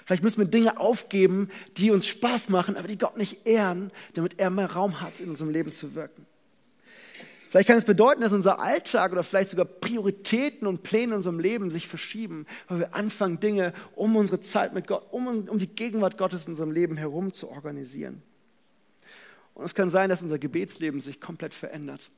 Vielleicht 0.06 0.24
müssen 0.24 0.42
wir 0.42 0.48
Dinge 0.48 0.80
aufgeben, 0.80 1.50
die 1.78 1.92
uns 1.92 2.08
Spaß 2.08 2.50
machen, 2.50 2.78
aber 2.78 2.88
die 2.88 2.98
Gott 2.98 3.18
nicht 3.18 3.46
ehren, 3.46 3.92
damit 4.14 4.40
er 4.40 4.50
mehr 4.50 4.72
Raum 4.72 5.02
hat, 5.02 5.20
in 5.20 5.30
unserem 5.30 5.52
Leben 5.52 5.72
zu 5.72 5.94
wirken. 5.94 6.26
Vielleicht 7.50 7.68
kann 7.68 7.78
es 7.78 7.86
bedeuten, 7.86 8.22
dass 8.22 8.32
unser 8.32 8.60
Alltag 8.60 9.12
oder 9.12 9.24
vielleicht 9.24 9.50
sogar 9.50 9.66
Prioritäten 9.66 10.68
und 10.68 10.84
Pläne 10.84 11.06
in 11.06 11.14
unserem 11.14 11.40
Leben 11.40 11.72
sich 11.72 11.88
verschieben, 11.88 12.46
weil 12.68 12.80
wir 12.80 12.96
anfangen, 12.96 13.40
Dinge 13.40 13.74
um 13.96 14.16
unsere 14.16 14.40
Zeit 14.40 14.74
mit 14.74 14.86
Gott, 14.86 15.08
um, 15.12 15.48
um 15.48 15.58
die 15.58 15.68
Gegenwart 15.68 16.18
Gottes 16.18 16.46
in 16.46 16.52
unserem 16.52 16.72
Leben 16.72 16.96
herum 16.96 17.34
zu 17.34 17.50
organisieren. 17.50 18.22
Und 19.60 19.66
es 19.66 19.76
kann 19.76 19.90
sein, 19.90 20.10
dass 20.10 20.22
unser 20.22 20.40
Gebetsleben 20.40 21.02
sich 21.02 21.20
komplett 21.20 21.54
verändert. 21.54 22.12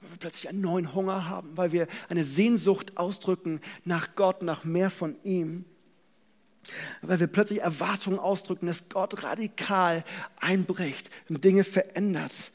Weil 0.00 0.10
wir 0.10 0.18
plötzlich 0.18 0.48
einen 0.48 0.62
neuen 0.62 0.92
Hunger 0.92 1.28
haben, 1.28 1.56
weil 1.56 1.70
wir 1.70 1.86
eine 2.08 2.24
Sehnsucht 2.24 2.96
ausdrücken 2.96 3.60
nach 3.84 4.16
Gott, 4.16 4.42
nach 4.42 4.64
mehr 4.64 4.90
von 4.90 5.14
ihm. 5.22 5.64
Weil 7.02 7.20
wir 7.20 7.28
plötzlich 7.28 7.60
Erwartungen 7.60 8.18
ausdrücken, 8.18 8.66
dass 8.66 8.88
Gott 8.88 9.22
radikal 9.22 10.02
einbricht 10.40 11.08
und 11.28 11.44
Dinge 11.44 11.62
verändert. 11.62 12.50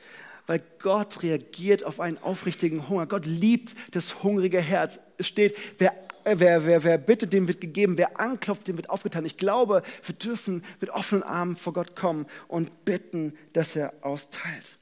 Weil 0.49 0.63
Gott 0.79 1.21
reagiert 1.21 1.83
auf 1.83 1.99
einen 1.99 2.17
aufrichtigen 2.17 2.89
Hunger. 2.89 3.05
Gott 3.05 3.27
liebt 3.27 3.75
das 3.91 4.23
hungrige 4.23 4.59
Herz. 4.59 4.99
Es 5.19 5.27
steht, 5.27 5.55
wer 5.77 5.93
wer, 6.23 6.65
wer, 6.65 6.83
wer 6.83 6.97
bittet, 6.97 7.33
dem 7.33 7.47
wird 7.47 7.61
gegeben, 7.61 7.99
wer 7.99 8.19
anklopft, 8.19 8.67
dem 8.67 8.75
wird 8.75 8.89
aufgetan. 8.89 9.25
Ich 9.25 9.37
glaube, 9.37 9.83
wir 10.03 10.15
dürfen 10.15 10.63
mit 10.81 10.89
offenen 10.89 11.21
Armen 11.21 11.55
vor 11.55 11.73
Gott 11.73 11.95
kommen 11.95 12.25
und 12.47 12.83
bitten, 12.83 13.37
dass 13.53 13.75
er 13.75 13.93
austeilt. 14.01 14.78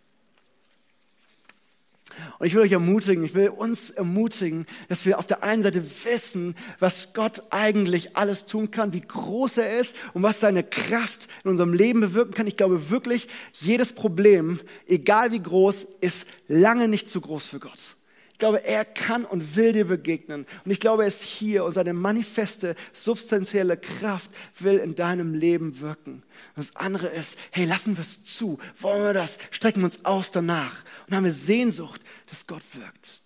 Und 2.39 2.47
ich 2.47 2.53
will 2.53 2.61
euch 2.61 2.71
ermutigen, 2.71 3.23
ich 3.25 3.35
will 3.35 3.49
uns 3.49 3.89
ermutigen, 3.89 4.65
dass 4.89 5.05
wir 5.05 5.19
auf 5.19 5.27
der 5.27 5.43
einen 5.43 5.63
Seite 5.63 5.83
wissen, 6.05 6.55
was 6.79 7.13
Gott 7.13 7.43
eigentlich 7.49 8.15
alles 8.15 8.45
tun 8.45 8.71
kann, 8.71 8.93
wie 8.93 9.01
groß 9.01 9.57
er 9.57 9.79
ist 9.79 9.95
und 10.13 10.23
was 10.23 10.39
seine 10.39 10.63
Kraft 10.63 11.27
in 11.43 11.51
unserem 11.51 11.73
Leben 11.73 11.99
bewirken 11.99 12.33
kann. 12.33 12.47
Ich 12.47 12.57
glaube 12.57 12.89
wirklich, 12.89 13.27
jedes 13.53 13.93
Problem, 13.93 14.59
egal 14.87 15.31
wie 15.31 15.41
groß, 15.41 15.87
ist 16.01 16.25
lange 16.47 16.87
nicht 16.87 17.09
zu 17.09 17.21
groß 17.21 17.45
für 17.47 17.59
Gott. 17.59 17.96
Ich 18.37 18.39
glaube, 18.39 18.63
er 18.63 18.85
kann 18.85 19.25
und 19.25 19.55
will 19.55 19.73
dir 19.73 19.85
begegnen. 19.85 20.45
Und 20.63 20.69
ich 20.69 20.79
glaube, 20.79 21.01
er 21.01 21.07
ist 21.07 21.23
hier 21.23 21.63
und 21.63 21.71
seine 21.71 21.93
manifeste, 21.93 22.75
substanzielle 22.93 23.77
Kraft 23.77 24.29
will 24.59 24.77
in 24.77 24.93
deinem 24.93 25.33
Leben 25.33 25.79
wirken. 25.79 26.21
Und 26.55 26.57
das 26.57 26.75
andere 26.75 27.07
ist, 27.07 27.35
hey, 27.49 27.65
lassen 27.65 27.97
wir 27.97 28.03
es 28.03 28.23
zu. 28.23 28.59
Wollen 28.79 29.01
wir 29.01 29.13
das? 29.13 29.39
Strecken 29.49 29.81
wir 29.81 29.85
uns 29.85 30.05
aus 30.05 30.29
danach. 30.29 30.83
Und 31.07 31.15
haben 31.15 31.23
wir 31.23 31.31
Sehnsucht, 31.31 31.99
dass 32.29 32.45
Gott 32.45 32.61
wirkt. 32.73 33.23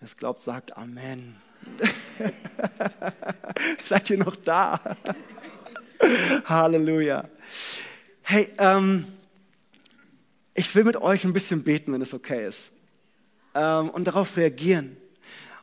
Wer 0.00 0.06
es 0.06 0.18
glaubt, 0.18 0.42
sagt 0.42 0.76
Amen. 0.76 1.36
Seid 3.86 4.10
ihr 4.10 4.18
noch 4.18 4.36
da? 4.36 4.98
Halleluja. 6.44 7.26
Hey, 8.20 8.52
ähm, 8.58 9.06
ich 10.52 10.74
will 10.74 10.84
mit 10.84 10.98
euch 10.98 11.24
ein 11.24 11.32
bisschen 11.32 11.64
beten, 11.64 11.94
wenn 11.94 12.02
es 12.02 12.12
okay 12.12 12.46
ist 12.46 12.73
ähm, 13.54 13.90
und 13.90 14.06
darauf 14.06 14.36
reagieren. 14.36 14.96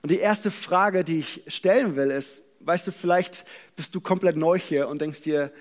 Und 0.01 0.11
die 0.11 0.19
erste 0.19 0.51
Frage, 0.51 1.03
die 1.03 1.19
ich 1.19 1.43
stellen 1.47 1.95
will, 1.95 2.11
ist, 2.11 2.41
weißt 2.61 2.87
du, 2.87 2.91
vielleicht 2.91 3.45
bist 3.75 3.93
du 3.95 4.01
komplett 4.01 4.35
neu 4.35 4.57
hier 4.57 4.87
und 4.87 5.01
denkst 5.01 5.21
dir, 5.21 5.51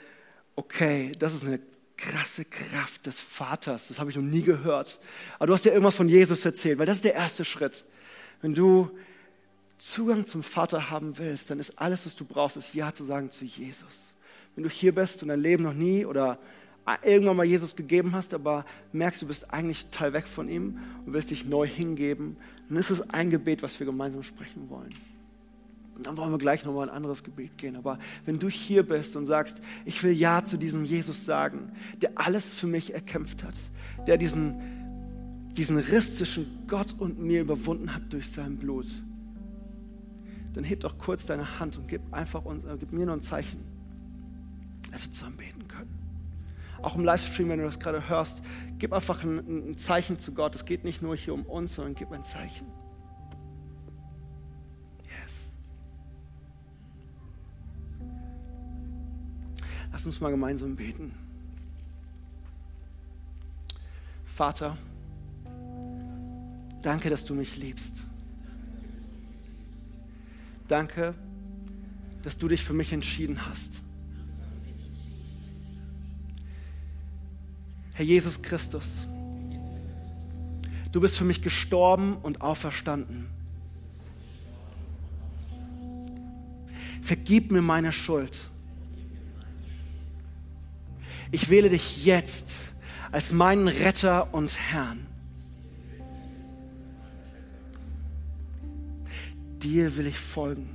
okay, 0.57 1.13
das 1.19 1.35
ist 1.35 1.45
eine 1.45 1.61
krasse 1.97 2.47
Kraft 2.47 3.07
des 3.07 3.21
Vaters, 3.21 3.89
das 3.89 3.99
habe 3.99 4.11
ich 4.11 4.17
noch 4.17 4.23
nie 4.23 4.43
gehört. 4.43 5.01
Aber 5.39 5.49
du 5.49 5.53
hast 5.53 5.65
dir 5.65 5.71
irgendwas 5.71 5.95
von 5.95 6.09
Jesus 6.09 6.45
erzählt, 6.45 6.79
weil 6.79 6.87
das 6.87 6.97
ist 6.97 7.05
der 7.05 7.15
erste 7.15 7.45
Schritt. 7.45 7.85
Wenn 8.41 8.55
du 8.55 8.91
Zugang 9.77 10.27
zum 10.27 10.43
Vater 10.43 10.91
haben 10.91 11.19
willst, 11.19 11.51
dann 11.51 11.59
ist 11.59 11.79
alles, 11.79 12.07
was 12.07 12.17
du 12.17 12.25
brauchst, 12.25 12.57
ist 12.57 12.75
Ja 12.75 12.93
zu 12.93 13.05
sagen 13.05 13.31
zu 13.31 13.45
Jesus. 13.45 14.13
Wenn 14.55 14.65
du 14.65 14.71
hier 14.71 14.95
bist 14.95 15.23
und 15.23 15.29
dein 15.29 15.41
Leben 15.41 15.63
noch 15.63 15.75
nie 15.75 16.05
oder 16.05 16.39
irgendwann 17.03 17.37
mal 17.37 17.45
Jesus 17.45 17.77
gegeben 17.77 18.13
hast, 18.13 18.35
aber 18.35 18.65
merkst, 18.93 19.23
du 19.23 19.27
bist 19.27 19.53
eigentlich 19.53 19.87
total 19.87 20.13
weg 20.13 20.27
von 20.27 20.49
ihm 20.49 20.79
und 21.05 21.13
willst 21.13 21.31
dich 21.31 21.45
neu 21.45 21.67
hingeben, 21.67 22.37
dann 22.69 22.79
ist 22.79 22.91
es 22.91 23.09
ein 23.11 23.31
Gebet, 23.31 23.63
was 23.63 23.79
wir 23.79 23.87
gemeinsam 23.87 24.23
sprechen 24.23 24.71
wollen. 24.71 24.95
Und 26.01 26.07
dann 26.07 26.17
wollen 26.17 26.31
wir 26.31 26.39
gleich 26.39 26.65
nochmal 26.65 26.89
ein 26.89 26.95
anderes 26.95 27.23
Gebet 27.23 27.59
gehen. 27.59 27.77
Aber 27.77 27.99
wenn 28.25 28.39
du 28.39 28.49
hier 28.49 28.83
bist 28.83 29.17
und 29.17 29.27
sagst, 29.27 29.61
ich 29.85 30.03
will 30.03 30.13
Ja 30.13 30.43
zu 30.45 30.57
diesem 30.57 30.85
Jesus 30.85 31.27
sagen, 31.27 31.73
der 32.01 32.13
alles 32.15 32.55
für 32.55 32.67
mich 32.67 32.95
erkämpft 32.95 33.45
hat, 33.45 33.55
der 34.07 34.17
diesen, 34.17 35.51
diesen 35.57 35.77
Riss 35.77 36.17
zwischen 36.17 36.67
Gott 36.69 36.95
und 36.99 37.19
mir 37.19 37.43
überwunden 37.43 37.95
hat 37.95 38.11
durch 38.13 38.31
sein 38.31 38.57
Blut, 38.57 38.87
dann 40.55 40.65
heb 40.65 40.81
doch 40.81 40.97
kurz 40.97 41.27
deine 41.27 41.61
Hand 41.61 41.77
und 41.77 41.87
gib 41.87 42.01
einfach 42.13 42.47
äh, 42.47 42.77
gib 42.79 42.93
mir 42.93 43.05
nur 43.05 43.17
ein 43.17 43.21
Zeichen, 43.21 43.61
dass 44.91 45.05
wir 45.05 45.13
zusammen 45.13 45.37
beten 45.37 45.60
auch 46.83 46.97
im 46.97 47.05
Livestream, 47.05 47.49
wenn 47.49 47.59
du 47.59 47.65
das 47.65 47.79
gerade 47.79 48.09
hörst, 48.09 48.43
gib 48.79 48.93
einfach 48.93 49.23
ein, 49.23 49.71
ein 49.71 49.79
Zeichen 49.79 50.19
zu 50.19 50.33
Gott. 50.33 50.55
Es 50.55 50.65
geht 50.65 50.85
nicht 50.85 51.03
nur 51.03 51.17
hier 51.17 51.35
um 51.35 51.45
uns, 51.45 51.75
sondern 51.75 51.95
gib 51.95 52.13
ein 52.13 52.25
Zeichen. 52.25 52.67
Yes. 55.23 55.53
Lass 59.93 60.07
uns 60.07 60.21
mal 60.21 60.31
gemeinsam 60.31 60.77
beten. 60.77 61.15
Vater, 64.25 64.79
danke, 66.81 67.11
dass 67.11 67.27
du 67.27 67.35
mich 67.35 67.59
liebst. 67.59 68.05
Danke, 70.67 71.15
dass 72.23 72.39
du 72.39 72.49
dich 72.49 72.65
für 72.65 72.73
mich 72.73 72.93
entschieden 72.93 73.47
hast. 73.47 73.83
Herr 78.01 78.07
Jesus 78.07 78.41
Christus, 78.41 79.07
du 80.91 81.03
bist 81.03 81.19
für 81.19 81.25
mich 81.25 81.43
gestorben 81.43 82.17
und 82.23 82.41
auferstanden. 82.41 83.27
Vergib 87.03 87.53
mir 87.53 87.61
meine 87.61 87.93
Schuld. 87.93 88.49
Ich 91.31 91.51
wähle 91.51 91.69
dich 91.69 92.03
jetzt 92.07 92.55
als 93.13 93.33
meinen 93.33 93.69
Retter 93.69 94.33
und 94.33 94.59
Herrn. 94.59 95.07
Dir 99.59 99.95
will 99.99 100.07
ich 100.07 100.19
folgen. 100.19 100.71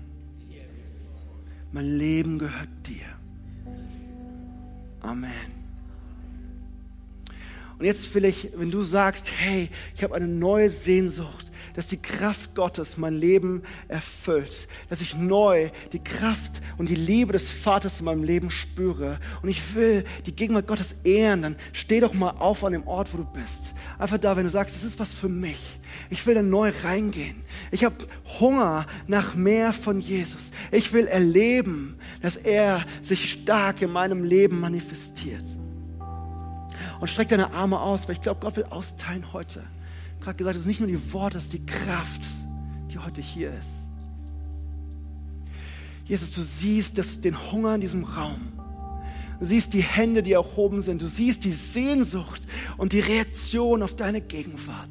Mein 1.72 1.98
Leben 1.98 2.38
gehört 2.38 2.70
dir. 2.86 3.08
Amen. 5.02 5.65
Und 7.78 7.86
jetzt 7.86 8.14
will 8.16 8.26
ich, 8.26 8.52
wenn 8.56 8.72
du 8.72 8.82
sagst, 8.82 9.32
hey, 9.38 9.70
ich 9.96 10.04
habe 10.04 10.16
eine 10.16 10.28
neue 10.28 10.70
Sehnsucht, 10.70 11.52
dass 11.76 11.88
die 11.88 12.02
Kraft 12.02 12.56
Gottes 12.56 12.98
mein 12.98 13.14
Leben 13.14 13.64
erfüllt, 13.90 14.68
dass 14.90 15.02
ich 15.02 15.16
neu 15.16 15.70
die 15.92 16.04
Kraft 16.04 16.62
und 16.78 16.90
die 16.90 16.96
Liebe 16.96 17.34
des 17.34 17.52
Vaters 17.52 18.00
in 18.00 18.06
meinem 18.06 18.24
Leben 18.24 18.50
spüre 18.50 19.20
und 19.42 19.50
ich 19.50 19.76
will 19.76 20.06
die 20.26 20.34
Gegenwart 20.34 20.68
Gottes 20.68 20.96
ehren, 21.04 21.42
dann 21.42 21.56
steh 21.74 22.00
doch 22.00 22.14
mal 22.14 22.32
auf 22.40 22.64
an 22.64 22.72
dem 22.72 22.88
Ort, 22.88 23.14
wo 23.14 23.18
du 23.18 23.26
bist. 23.26 23.74
Einfach 24.00 24.18
da, 24.18 24.38
wenn 24.38 24.46
du 24.46 24.50
sagst, 24.50 24.76
das 24.76 24.86
ist 24.86 25.00
was 25.00 25.14
für 25.14 25.30
mich. 25.30 25.60
Ich 26.10 26.26
will 26.26 26.36
da 26.36 26.42
neu 26.42 26.72
reingehen. 26.84 27.44
Ich 27.72 27.84
habe 27.84 27.96
Hunger 28.40 28.86
nach 29.08 29.36
mehr 29.36 29.74
von 29.74 30.00
Jesus. 30.00 30.52
Ich 30.72 30.94
will 30.94 31.08
erleben, 31.08 31.98
dass 32.22 32.38
er 32.38 32.86
sich 33.02 33.32
stark 33.32 33.82
in 33.82 33.92
meinem 33.92 34.24
Leben 34.24 34.60
manifestiert. 34.60 35.44
Und 37.06 37.10
streck 37.10 37.30
deine 37.30 37.54
Arme 37.54 37.80
aus, 37.80 38.08
weil 38.08 38.16
ich 38.16 38.22
glaube, 38.22 38.40
Gott 38.42 38.58
will 38.58 38.66
austeilen 38.66 39.32
heute 39.32 39.64
gerade 40.26 40.38
gesagt, 40.38 40.56
es 40.56 40.64
ist 40.64 40.68
nicht 40.68 40.80
nur 40.80 40.90
die 40.90 41.14
Worte, 41.14 41.38
es 41.38 41.46
ist 41.46 41.54
die 41.54 41.66
Kraft, 41.66 42.22
die 42.92 42.98
heute 42.98 43.22
hier 43.22 43.54
ist. 43.54 43.70
Jesus, 46.06 46.32
du 46.32 46.42
siehst 46.42 46.98
das, 46.98 47.22
den 47.22 47.52
Hunger 47.52 47.76
in 47.76 47.82
diesem 47.82 48.04
Raum. 48.04 48.54
Du 49.40 49.46
siehst 49.46 49.74
die 49.74 49.84
Hände, 49.84 50.24
die 50.24 50.34
erhoben 50.34 50.82
sind. 50.82 51.02
Du 51.02 51.08
siehst 51.08 51.44
die 51.44 51.52
Sehnsucht 51.52 52.42
und 52.78 52.94
die 52.94 53.00
Reaktion 53.00 53.84
auf 53.84 53.96
deine 53.96 54.22
Gegenwart. 54.22 54.90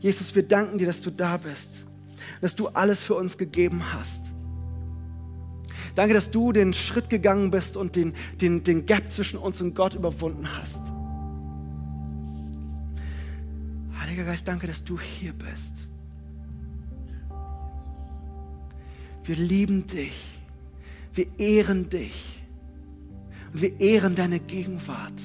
Jesus, 0.00 0.34
wir 0.34 0.42
danken 0.42 0.78
dir, 0.78 0.86
dass 0.86 1.02
du 1.02 1.10
da 1.10 1.36
bist, 1.36 1.84
dass 2.40 2.54
du 2.54 2.68
alles 2.68 3.00
für 3.00 3.14
uns 3.14 3.38
gegeben 3.38 3.82
hast. 3.92 4.32
Danke, 5.94 6.14
dass 6.14 6.30
du 6.30 6.52
den 6.52 6.72
Schritt 6.72 7.10
gegangen 7.10 7.50
bist 7.50 7.76
und 7.76 7.96
den, 7.96 8.14
den, 8.40 8.64
den 8.64 8.86
Gap 8.86 9.08
zwischen 9.08 9.38
uns 9.38 9.60
und 9.60 9.74
Gott 9.74 9.94
überwunden 9.94 10.56
hast. 10.56 10.92
Heiliger 13.98 14.24
Geist, 14.24 14.48
danke, 14.48 14.66
dass 14.66 14.82
du 14.84 14.98
hier 14.98 15.32
bist. 15.32 15.74
Wir 19.24 19.36
lieben 19.36 19.86
dich. 19.86 20.40
Wir 21.12 21.26
ehren 21.38 21.88
dich. 21.88 22.42
Und 23.52 23.62
wir 23.62 23.80
ehren 23.80 24.14
deine 24.14 24.40
Gegenwart. 24.40 25.20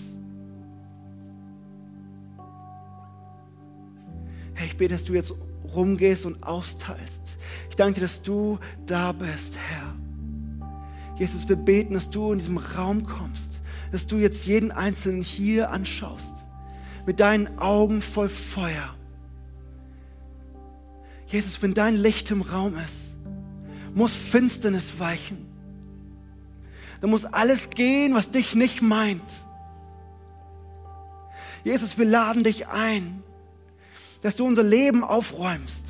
Herr, 4.54 4.66
ich 4.66 4.78
bete, 4.78 4.94
dass 4.94 5.06
du 5.06 5.14
jetzt 5.14 5.34
rumgehst 5.74 6.26
und 6.26 6.44
austeilst. 6.44 7.38
Ich 7.70 7.76
danke 7.76 7.96
dir, 7.96 8.02
dass 8.02 8.22
du 8.22 8.60
da 8.86 9.12
bist, 9.12 9.58
Herr. 9.58 9.96
Jesus, 11.16 11.48
wir 11.48 11.56
beten, 11.56 11.94
dass 11.94 12.10
du 12.10 12.32
in 12.34 12.40
diesem 12.40 12.58
Raum 12.58 13.06
kommst, 13.06 13.60
dass 13.92 14.08
du 14.08 14.18
jetzt 14.18 14.46
jeden 14.46 14.72
Einzelnen 14.72 15.24
hier 15.24 15.72
anschaust 15.72 16.36
mit 17.06 17.20
deinen 17.20 17.58
Augen 17.60 18.02
voll 18.02 18.30
Feuer. 18.30 18.96
Jesus, 21.28 21.62
wenn 21.62 21.74
dein 21.74 21.96
Licht 21.96 22.30
im 22.32 22.42
Raum 22.42 22.78
ist, 22.78 23.16
muss 23.94 24.16
Finsternis 24.16 25.00
weichen. 25.00 25.46
Da 27.02 27.08
muss 27.08 27.26
alles 27.26 27.70
gehen, 27.70 28.14
was 28.14 28.32
dich 28.32 28.56
nicht 28.56 28.82
meint. 28.82 29.24
Jesus, 31.64 31.98
wir 31.98 32.06
laden 32.06 32.44
dich 32.44 32.68
ein, 32.68 33.24
dass 34.22 34.36
du 34.36 34.46
unser 34.46 34.64
Leben 34.64 35.04
aufräumst. 35.04 35.85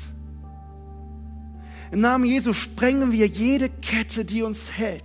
Im 1.92 2.00
Namen 2.00 2.24
Jesu 2.24 2.52
sprengen 2.52 3.12
wir 3.12 3.26
jede 3.26 3.68
Kette, 3.68 4.24
die 4.24 4.42
uns 4.42 4.72
hält, 4.72 5.04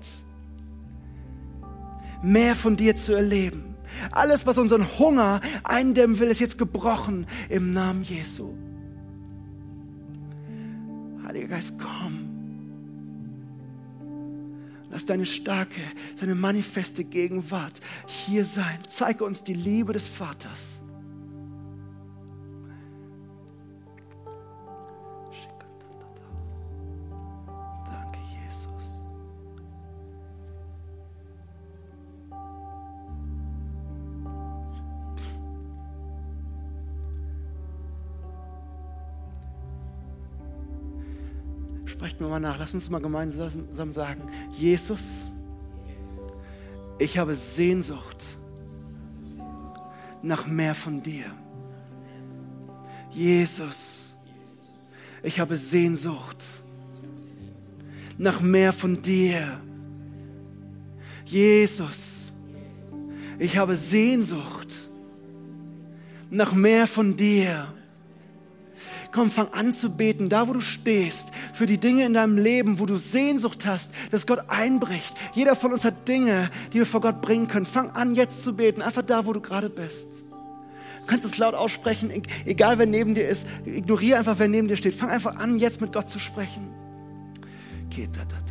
mehr 2.23 2.55
von 2.55 2.75
dir 2.75 2.95
zu 2.95 3.13
erleben. 3.13 3.75
Alles, 4.11 4.45
was 4.45 4.57
unseren 4.57 4.97
Hunger 4.97 5.41
eindämmen 5.63 6.19
will, 6.19 6.29
ist 6.29 6.39
jetzt 6.39 6.57
gebrochen 6.57 7.27
im 7.49 7.73
Namen 7.73 8.03
Jesu. 8.03 8.53
Heiliger 11.25 11.49
Geist, 11.49 11.73
komm. 11.77 12.27
Lass 14.89 15.05
deine 15.05 15.25
starke, 15.25 15.79
seine 16.15 16.35
manifeste 16.35 17.05
Gegenwart 17.05 17.79
hier 18.07 18.43
sein. 18.43 18.79
Zeige 18.87 19.23
uns 19.23 19.43
die 19.43 19.53
Liebe 19.53 19.93
des 19.93 20.09
Vaters. 20.09 20.80
Sprecht 42.31 42.41
mir 42.41 42.47
mal 42.47 42.51
nach. 42.53 42.59
Lass 42.59 42.73
uns 42.73 42.89
mal 42.89 43.01
gemeinsam 43.01 43.91
sagen, 43.91 44.21
Jesus, 44.53 45.29
ich 46.97 47.17
habe 47.17 47.35
Sehnsucht 47.35 48.23
nach 50.21 50.47
mehr 50.47 50.73
von 50.73 51.01
dir. 51.03 51.25
Jesus, 53.11 54.15
ich 55.23 55.39
habe 55.41 55.57
Sehnsucht 55.57 56.45
nach 58.17 58.39
mehr 58.39 58.71
von 58.71 59.01
dir. 59.01 59.59
Jesus, 61.25 62.31
ich 63.39 63.57
habe 63.57 63.75
Sehnsucht 63.75 64.89
nach 66.29 66.53
mehr 66.53 66.87
von 66.87 67.17
dir. 67.17 67.73
Komm, 69.11 69.29
fang 69.29 69.49
an 69.49 69.73
zu 69.73 69.89
beten, 69.89 70.29
da 70.29 70.47
wo 70.47 70.53
du 70.53 70.61
stehst, 70.61 71.30
für 71.61 71.67
die 71.67 71.77
Dinge 71.77 72.07
in 72.07 72.15
deinem 72.15 72.39
Leben, 72.39 72.79
wo 72.79 72.87
du 72.87 72.95
Sehnsucht 72.95 73.67
hast, 73.67 73.91
dass 74.09 74.25
Gott 74.25 74.39
einbricht. 74.47 75.13
Jeder 75.35 75.55
von 75.55 75.71
uns 75.71 75.85
hat 75.85 76.07
Dinge, 76.07 76.49
die 76.73 76.79
wir 76.79 76.87
vor 76.87 77.01
Gott 77.01 77.21
bringen 77.21 77.47
können. 77.47 77.67
Fang 77.67 77.91
an, 77.91 78.15
jetzt 78.15 78.41
zu 78.41 78.55
beten, 78.55 78.81
einfach 78.81 79.03
da, 79.03 79.27
wo 79.27 79.33
du 79.33 79.41
gerade 79.41 79.69
bist. 79.69 80.07
Du 81.01 81.05
kannst 81.05 81.23
es 81.23 81.37
laut 81.37 81.53
aussprechen, 81.53 82.09
e-, 82.09 82.23
egal 82.47 82.79
wer 82.79 82.87
neben 82.87 83.13
dir 83.13 83.29
ist. 83.29 83.45
Ignoriere 83.63 84.17
einfach, 84.17 84.39
wer 84.39 84.47
neben 84.47 84.69
dir 84.69 84.75
steht. 84.75 84.95
Fang 84.95 85.11
einfach 85.11 85.35
an, 85.35 85.59
jetzt 85.59 85.81
mit 85.81 85.93
Gott 85.93 86.09
zu 86.09 86.17
sprechen. 86.17 86.67
Geht 87.91 88.15
da, 88.15 88.21
da, 88.21 88.37
da. 88.47 88.50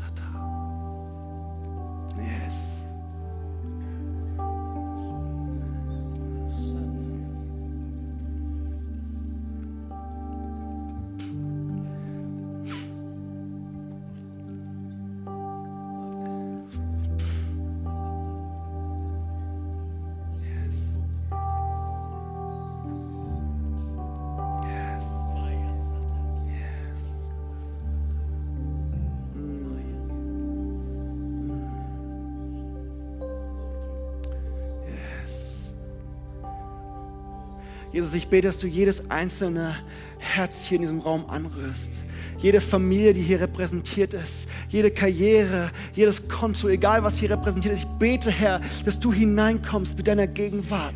Jesus, 38.01 38.14
ich 38.14 38.28
bete, 38.28 38.48
dass 38.48 38.57
du 38.57 38.66
jedes 38.66 39.11
einzelne 39.11 39.76
Herz 40.16 40.64
hier 40.64 40.76
in 40.76 40.82
diesem 40.82 41.01
Raum 41.01 41.28
anrührst. 41.28 41.90
jede 42.38 42.62
Familie, 42.62 43.12
die 43.12 43.20
hier 43.20 43.40
repräsentiert 43.40 44.14
ist, 44.14 44.48
jede 44.70 44.90
Karriere, 44.90 45.70
jedes 45.92 46.26
Konto, 46.28 46.68
egal 46.68 47.05
was 47.05 47.18
hier 47.18 47.30
repräsentiert 47.30 47.74
ist. 47.74 47.84
Ich 47.84 47.90
bete, 47.98 48.30
Herr, 48.30 48.62
dass 48.86 48.98
du 48.98 49.12
hineinkommst 49.12 49.98
mit 49.98 50.09
deiner 50.09 50.26
Gegenwart. 50.26 50.94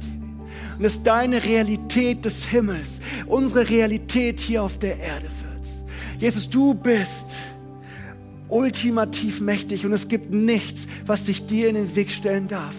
Und 0.79 0.83
dass 0.83 1.03
deine 1.03 1.45
Realität 1.45 2.25
des 2.25 2.47
Himmels 2.47 3.01
unsere 3.27 3.69
Realität 3.69 4.41
hier 4.41 4.63
auf 4.63 4.79
der 4.79 4.99
Erde 4.99 5.25
wird. 5.27 6.23
Jesus, 6.23 6.49
du 6.49 6.73
bist 6.73 7.35
ultimativ 8.49 9.43
mächtig 9.43 9.85
und 9.85 9.93
es 9.93 10.09
gibt 10.09 10.33
nichts, 10.33 10.87
was 11.05 11.25
dich 11.25 11.45
dir 11.45 11.69
in 11.69 11.75
den 11.75 11.95
Weg 11.97 12.11
stellen 12.11 12.49
darf. 12.49 12.75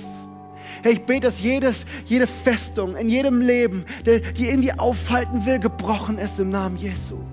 Herr, 0.86 0.92
ich 0.92 1.02
bete, 1.02 1.22
dass 1.22 1.42
jedes, 1.42 1.88
jede 2.06 2.28
Festung 2.28 2.96
in 2.96 3.10
jedem 3.10 3.42
Leben, 3.42 3.86
die 4.06 4.46
irgendwie 4.48 4.72
aufhalten 4.72 5.44
will, 5.48 5.58
gebrochen 5.58 6.20
ist 6.20 6.40
im 6.40 6.52
Namen 6.52 6.78
Jesu. 6.78 7.24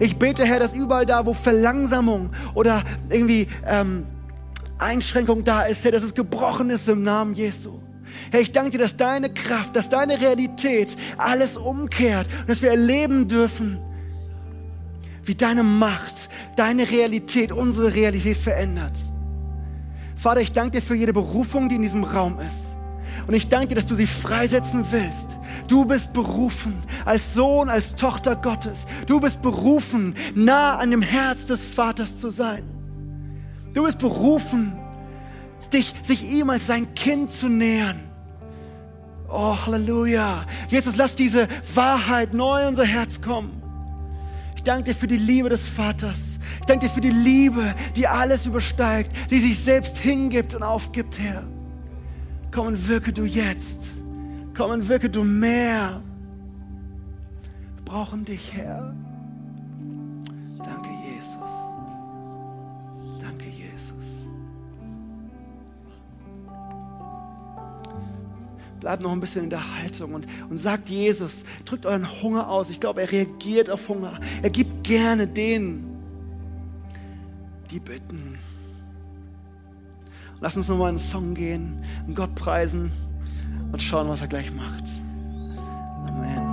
Ich 0.00 0.16
bete, 0.16 0.46
Herr, 0.46 0.60
dass 0.60 0.74
überall 0.74 1.04
da, 1.04 1.26
wo 1.26 1.34
Verlangsamung 1.34 2.30
oder 2.54 2.84
irgendwie 3.10 3.48
ähm, 3.66 4.06
Einschränkung 4.78 5.44
da 5.44 5.64
ist, 5.64 5.84
Herr, 5.84 5.92
dass 5.92 6.02
es 6.02 6.14
gebrochen 6.14 6.70
ist 6.70 6.88
im 6.88 7.02
Namen 7.02 7.34
Jesu. 7.34 7.80
Herr, 8.30 8.40
ich 8.40 8.52
danke 8.52 8.70
dir, 8.70 8.78
dass 8.78 8.96
deine 8.96 9.28
Kraft, 9.28 9.76
dass 9.76 9.90
deine 9.90 10.18
Realität 10.18 10.96
alles 11.18 11.58
umkehrt 11.58 12.28
und 12.40 12.48
dass 12.48 12.62
wir 12.62 12.70
erleben 12.70 13.28
dürfen, 13.28 13.76
wie 15.22 15.34
deine 15.34 15.64
Macht, 15.64 16.30
deine 16.56 16.90
Realität, 16.90 17.52
unsere 17.52 17.94
Realität 17.94 18.38
verändert. 18.38 18.96
Vater, 20.16 20.40
ich 20.40 20.52
danke 20.52 20.78
dir 20.78 20.82
für 20.82 20.94
jede 20.94 21.12
Berufung, 21.12 21.68
die 21.68 21.74
in 21.74 21.82
diesem 21.82 22.04
Raum 22.04 22.40
ist. 22.40 22.71
Und 23.26 23.34
ich 23.34 23.48
danke 23.48 23.68
dir, 23.68 23.74
dass 23.76 23.86
du 23.86 23.94
sie 23.94 24.06
freisetzen 24.06 24.84
willst. 24.90 25.38
Du 25.68 25.84
bist 25.84 26.12
berufen 26.12 26.82
als 27.04 27.34
Sohn, 27.34 27.68
als 27.68 27.94
Tochter 27.94 28.36
Gottes. 28.36 28.86
Du 29.06 29.20
bist 29.20 29.42
berufen, 29.42 30.14
nah 30.34 30.76
an 30.76 30.90
dem 30.90 31.02
Herz 31.02 31.46
des 31.46 31.64
Vaters 31.64 32.18
zu 32.18 32.30
sein. 32.30 32.64
Du 33.74 33.84
bist 33.84 33.98
berufen, 33.98 34.72
dich, 35.72 35.94
sich 36.02 36.24
ihm 36.24 36.50
als 36.50 36.66
sein 36.66 36.94
Kind 36.94 37.30
zu 37.30 37.48
nähern. 37.48 38.00
Oh, 39.28 39.56
Halleluja. 39.56 40.44
Jesus, 40.68 40.96
lass 40.96 41.14
diese 41.14 41.48
Wahrheit 41.74 42.34
neu 42.34 42.62
in 42.62 42.68
unser 42.68 42.84
Herz 42.84 43.22
kommen. 43.22 43.62
Ich 44.56 44.62
danke 44.62 44.84
dir 44.84 44.94
für 44.94 45.06
die 45.06 45.16
Liebe 45.16 45.48
des 45.48 45.66
Vaters. 45.66 46.38
Ich 46.60 46.66
danke 46.66 46.86
dir 46.86 46.92
für 46.92 47.00
die 47.00 47.10
Liebe, 47.10 47.74
die 47.96 48.06
alles 48.06 48.46
übersteigt, 48.46 49.10
die 49.30 49.40
sich 49.40 49.58
selbst 49.58 49.98
hingibt 49.98 50.54
und 50.54 50.62
aufgibt, 50.62 51.18
Herr. 51.18 51.44
Komm 52.52 52.66
und 52.66 52.88
wirke 52.88 53.12
du 53.14 53.24
jetzt. 53.24 53.94
Komm 54.54 54.70
und 54.72 54.88
wirke 54.88 55.08
du 55.08 55.24
mehr. 55.24 56.02
Wir 57.76 57.84
brauchen 57.84 58.26
dich, 58.26 58.52
Herr. 58.52 58.94
Danke, 60.58 60.90
Jesus. 61.08 61.50
Danke, 63.20 63.48
Jesus. 63.48 63.92
Bleibt 68.80 69.02
noch 69.02 69.12
ein 69.12 69.20
bisschen 69.20 69.44
in 69.44 69.50
der 69.50 69.78
Haltung 69.78 70.12
und, 70.12 70.26
und 70.50 70.58
sagt 70.58 70.90
Jesus, 70.90 71.44
drückt 71.64 71.86
euren 71.86 72.20
Hunger 72.20 72.50
aus. 72.50 72.68
Ich 72.68 72.80
glaube, 72.80 73.00
er 73.00 73.10
reagiert 73.10 73.70
auf 73.70 73.88
Hunger. 73.88 74.20
Er 74.42 74.50
gibt 74.50 74.84
gerne 74.84 75.26
denen, 75.26 75.96
die 77.70 77.80
bitten. 77.80 78.31
Lass 80.42 80.56
uns 80.56 80.68
nochmal 80.68 80.88
einen 80.88 80.98
Song 80.98 81.34
gehen, 81.34 81.84
Gott 82.16 82.34
preisen 82.34 82.90
und 83.70 83.80
schauen, 83.80 84.08
was 84.08 84.22
er 84.22 84.26
gleich 84.26 84.52
macht. 84.52 84.82